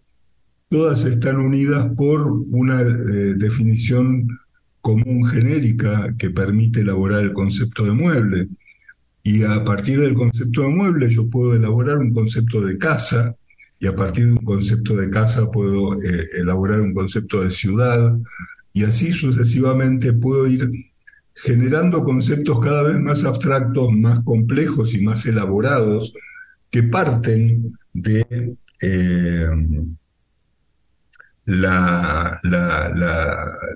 [0.69, 4.27] todas están unidas por una definición
[4.81, 8.49] común genérica que permite elaborar el concepto de mueble.
[9.27, 13.35] Y a partir del concepto de mueble yo puedo elaborar un concepto de casa,
[13.81, 18.17] y a partir de un concepto de casa puedo eh, elaborar un concepto de ciudad,
[18.73, 20.71] y así sucesivamente puedo ir
[21.35, 26.15] generando conceptos cada vez más abstractos, más complejos y más elaborados,
[26.71, 29.49] que parten de eh,
[31.47, 32.41] la,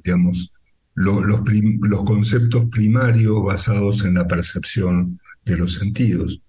[0.05, 0.53] digamos,
[0.95, 6.41] los, conceptos primarios basados en la percepción de los sentidos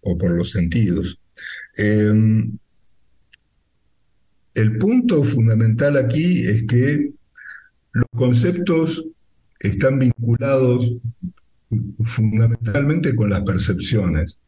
[0.00, 1.18] o por los sentidos.
[1.76, 2.58] Em,
[4.54, 7.12] el punto fundamental aquí es que
[7.92, 9.06] los conceptos
[9.60, 10.96] están vinculados
[12.04, 14.38] fundamentalmente con las percepciones.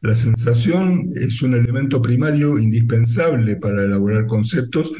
[0.00, 4.90] La sensación es un elemento primario indispensable para elaborar conceptos,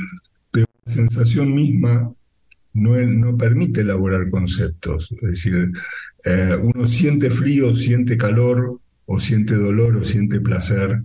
[0.50, 2.12] pero la sensación misma
[2.72, 5.08] no, permite elaborar conceptos.
[5.10, 5.70] Es decir,
[6.24, 11.02] eh, uno siente frío, siente calor, o siente dolor, o siente placer,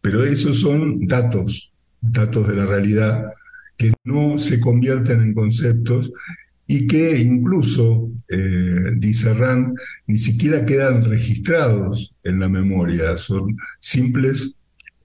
[0.00, 3.32] pero esos son datos, datos de la realidad
[3.76, 6.12] que no se convierten en conceptos
[6.68, 9.76] y que incluso, eh, dice Rand,
[10.06, 14.58] ni siquiera quedan registrados en la memoria, son simples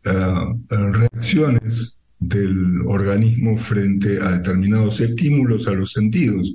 [0.06, 6.54] ah, reacciones del organismo frente a determinados estímulos a los sentidos.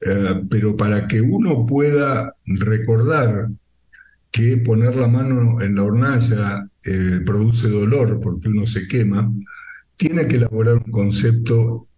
[0.00, 3.50] Eh, pero para que uno pueda recordar
[4.30, 9.30] que poner la mano en la hornalla eh, produce dolor porque uno se quema,
[9.96, 11.88] tiene que elaborar un concepto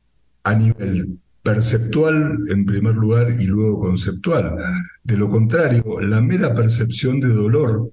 [0.42, 4.56] a nivel perceptual en primer lugar y luego conceptual.
[5.04, 7.92] De lo contrario, la mera percepción de dolor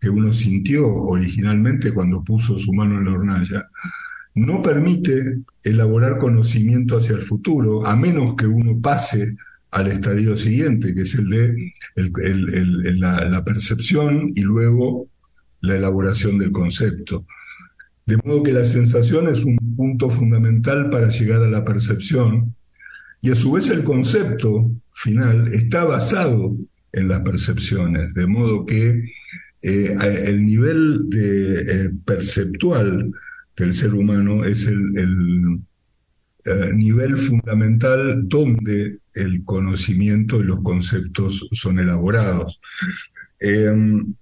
[0.00, 3.68] que uno sintió originalmente cuando puso su mano en la hornalla
[4.36, 9.36] no permite elaborar conocimiento hacia el futuro, a menos que uno pase
[9.72, 11.72] al estadio siguiente, que es el de
[12.94, 15.08] la percepción y luego
[15.60, 17.26] la elaboración del concepto.
[18.06, 22.54] De modo que la sensación es un punto fundamental para llegar a la percepción
[23.20, 26.56] y a su vez el concepto final está basado
[26.92, 29.02] en las percepciones, de modo que
[29.62, 29.96] eh,
[30.26, 33.10] el nivel de, eh, perceptual
[33.56, 35.60] del ser humano es el,
[36.44, 42.60] eh, nivel fundamental donde el conocimiento y los conceptos son elaborados.
[43.40, 44.14] Em,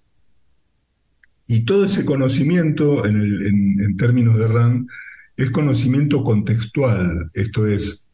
[1.47, 4.89] y todo ese conocimiento, en, términos de Rand,
[5.37, 8.11] es conocimiento contextual, esto es,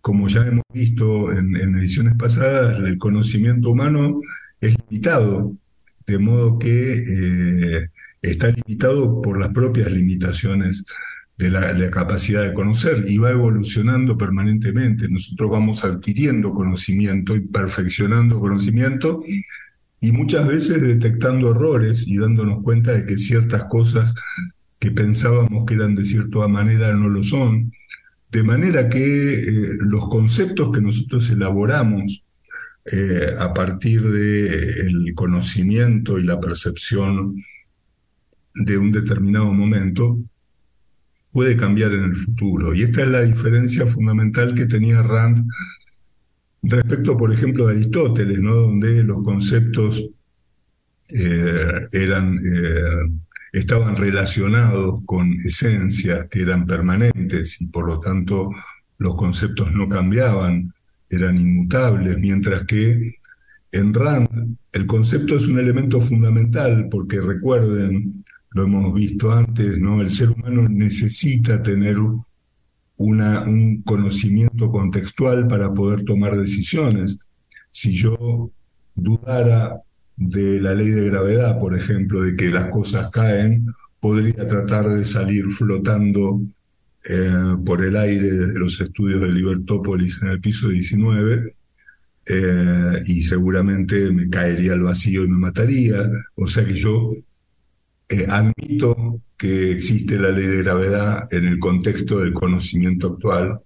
[0.00, 4.20] como ya hemos visto en, ediciones pasadas, el conocimiento humano
[4.60, 5.56] es limitado,
[6.06, 7.90] de modo que eh,
[8.30, 10.84] está limitado por las propias limitaciones
[11.36, 15.08] de la, de capacidad de conocer y va evolucionando permanentemente.
[15.08, 19.22] Nosotros vamos adquiriendo conocimiento y perfeccionando conocimiento
[20.00, 24.14] y muchas veces detectando errores y dándonos cuenta de que ciertas cosas
[24.78, 27.72] que pensábamos que eran de cierta manera no lo son.
[28.30, 32.24] De manera que eh, los conceptos que nosotros elaboramos
[32.84, 37.34] eh, a partir del conocimiento y la percepción
[38.64, 40.18] de un determinado momento
[41.30, 42.74] puede cambiar en el futuro.
[42.74, 45.46] Y esta es la diferencia fundamental que tenía Rand
[46.62, 48.54] respecto, por ejemplo, de Aristóteles, ¿no?
[48.54, 50.02] donde los conceptos
[51.08, 52.40] eh, eran
[53.58, 58.50] estaban relacionados con esencias que eran permanentes y por lo tanto
[58.98, 60.74] los conceptos no cambiaban,
[61.08, 63.14] eran inmutables, mientras que
[63.72, 70.00] en Rand el concepto es un elemento fundamental porque recuerden, lo hemos visto antes, ¿no?
[70.00, 77.18] El ser humano necesita tener un conocimiento contextual para poder tomar decisiones.
[77.70, 78.50] Si yo
[78.94, 79.80] dudara
[80.16, 83.66] de la ley de gravedad, por ejemplo, de que las cosas caen,
[84.00, 86.40] podría tratar de salir flotando
[87.08, 91.54] eh, por el aire desde los estudios de Libertópolis en el piso 19
[92.28, 96.10] eh, y seguramente me caería al vacío y me mataría.
[96.34, 97.14] O sea que yo
[98.08, 103.60] eh, admito que existe la ley de gravedad en el contexto del conocimiento actual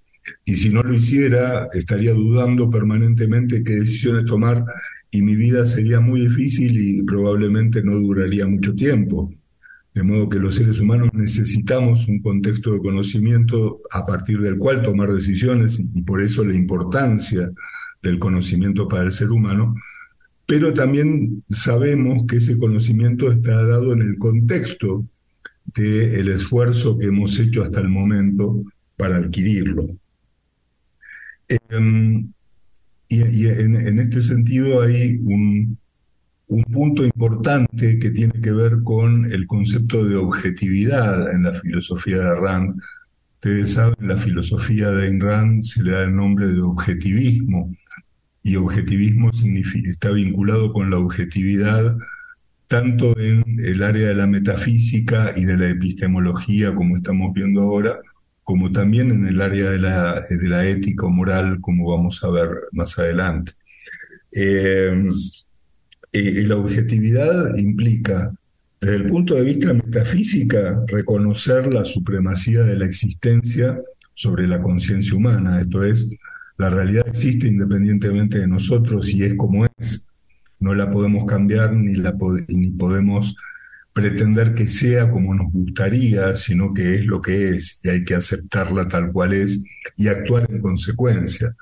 [0.45, 4.65] y si no lo hiciera estaría dudando permanentemente qué decisiones tomar
[5.11, 9.33] y mi vida sería muy difícil y probablemente no duraría mucho tiempo.
[9.93, 14.83] De modo que los seres humanos necesitamos un contexto de conocimiento a partir del cual
[14.83, 17.51] tomar decisiones y por eso la importancia
[18.01, 19.75] del conocimiento para el ser humano.
[20.51, 25.07] Pero también sabemos que ese conocimiento está dado en el contexto
[25.65, 28.65] del esfuerzo que hemos hecho hasta el momento
[28.97, 29.87] para adquirirlo.
[31.47, 32.33] Em,
[33.09, 35.79] y, en, este sentido hay un,
[36.49, 42.19] un punto importante que tiene que ver con el concepto de objetividad en la filosofía
[42.19, 42.81] de Rand.
[43.35, 47.73] Ustedes saben, la filosofía de Ayn Rand se le da el nombre de objetivismo,
[48.43, 49.31] y objetivismo
[49.85, 51.97] está vinculado con la objetividad
[52.71, 57.99] tanto en el área de la metafísica y de la epistemología, como estamos viendo ahora,
[58.45, 62.31] como también en el área de la, de la ética o moral, como vamos a
[62.31, 63.55] ver más adelante.
[64.31, 65.03] Eh,
[66.13, 68.33] la objetividad implica,
[68.81, 73.81] desde el punto de vista metafísica, reconocer la supremacía de la existencia
[74.15, 75.61] sobre la conciencia humana.
[75.61, 76.09] Esto es,
[76.61, 80.07] la realidad existe independientemente de nosotros y es como es.
[80.59, 83.35] No la podemos cambiar ni, la podemos
[83.95, 88.15] pretender que sea como nos gustaría, sino que es lo que es y hay que
[88.15, 89.65] aceptarla tal cual es
[89.97, 91.57] y actuar en consecuencia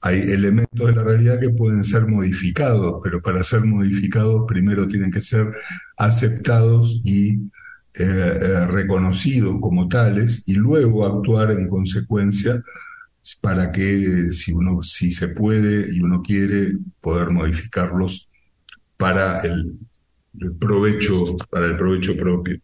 [0.00, 5.10] hay elementos de la realidad que pueden ser modificados, pero para ser modificados primero tienen
[5.10, 5.52] que ser
[5.96, 7.40] aceptados y eh,
[7.98, 12.62] eh, reconocidos como tales y luego actuar en consecuencia
[13.34, 18.28] para que si uno si se puede y uno quiere poder modificarlos
[18.96, 19.78] para el,
[20.58, 22.58] provecho para el provecho propio.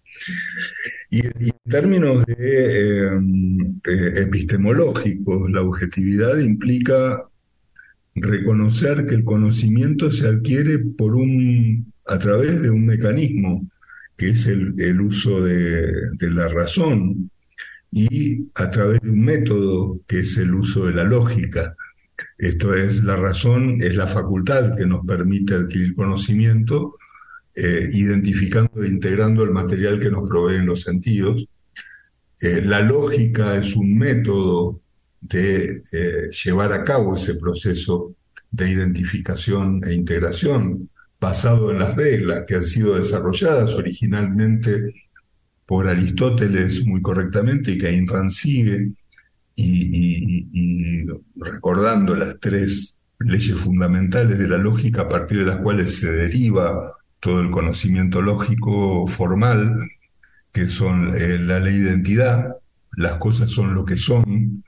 [1.11, 7.25] Y, en términos de, eh, epistemológicos la objetividad implica
[8.15, 13.67] reconocer que el conocimiento se adquiere por un, a través de un mecanismo,
[14.17, 17.31] que es el, uso de, la razón,
[17.93, 21.77] y a través de un método, que es el uso de la lógica.
[22.39, 26.97] Esto es, la razón es la facultad que nos permite adquirir conocimiento,
[27.55, 31.47] eh, identificando e integrando el material que nos proveen los sentidos.
[32.41, 34.81] Eh, la lógica es un método
[35.21, 38.15] de eh, llevar a cabo ese proceso
[38.51, 40.89] de identificación e integración
[41.21, 44.95] basado en las reglas que han sido desarrolladas originalmente
[45.73, 48.93] por Aristóteles muy correctamente y que Ayn sigue,
[49.57, 56.13] y, recordando las tres leyes fundamentales de la lógica a partir de las cuales se
[56.13, 59.89] deriva todo el conocimiento lógico formal,
[60.53, 62.55] que son eh, la ley de identidad,
[62.99, 64.63] las cosas son lo que son,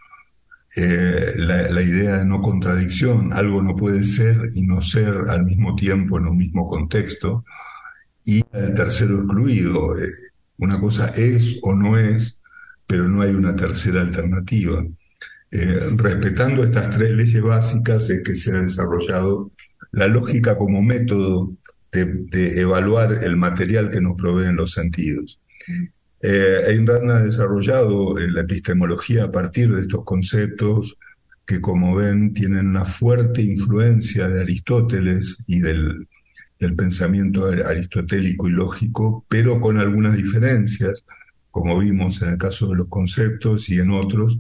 [0.75, 5.77] eh, la, idea de no contradicción, algo no puede ser y no ser al mismo
[5.77, 7.45] tiempo en un mismo contexto,
[8.25, 10.09] y el tercero excluido, eh,
[10.59, 12.41] una cosa es o no es,
[12.87, 14.85] pero no hay una tercera alternativa.
[15.51, 19.53] Eh, respetando estas tres leyes básicas es que se ha desarrollado
[19.93, 21.53] la lógica como método
[21.93, 25.41] de evaluar el material que nos proveen los sentidos.
[26.21, 30.97] Eh, ha desarrollado eh, la epistemología a partir de estos conceptos
[31.47, 35.61] que, como ven, tienen una fuerte influencia de Aristóteles y
[36.59, 41.05] del, pensamiento aristotélico y lógico, pero con algunas diferencias,
[41.51, 44.39] como vimos en el caso de los conceptos y en otros.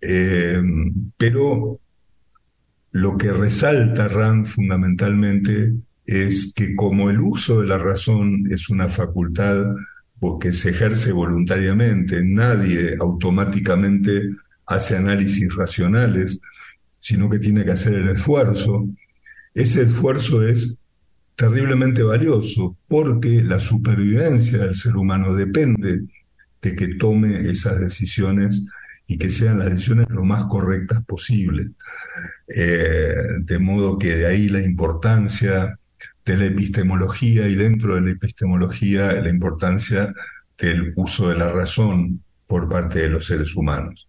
[0.00, 0.62] Eh,
[1.16, 1.80] pero
[2.92, 5.72] lo que resalta Rand fundamentalmente
[6.04, 9.74] es que como el uso de la razón es una facultad
[10.18, 14.30] porque se ejerce voluntariamente, nadie automáticamente
[14.66, 16.40] hace análisis racionales,
[16.98, 18.88] sino que tiene que hacer el esfuerzo.
[19.54, 20.78] Ese esfuerzo es
[21.36, 26.04] terriblemente valioso porque la supervivencia del ser humano depende
[26.62, 28.64] de que tome esas decisiones
[29.06, 31.70] y que sean las decisiones lo más correctas posible.
[32.48, 35.78] Eh, de modo que de ahí la importancia
[36.24, 40.12] de la epistemología y dentro de la epistemología la importancia
[40.58, 44.08] del uso de la razón por parte de los seres humanos.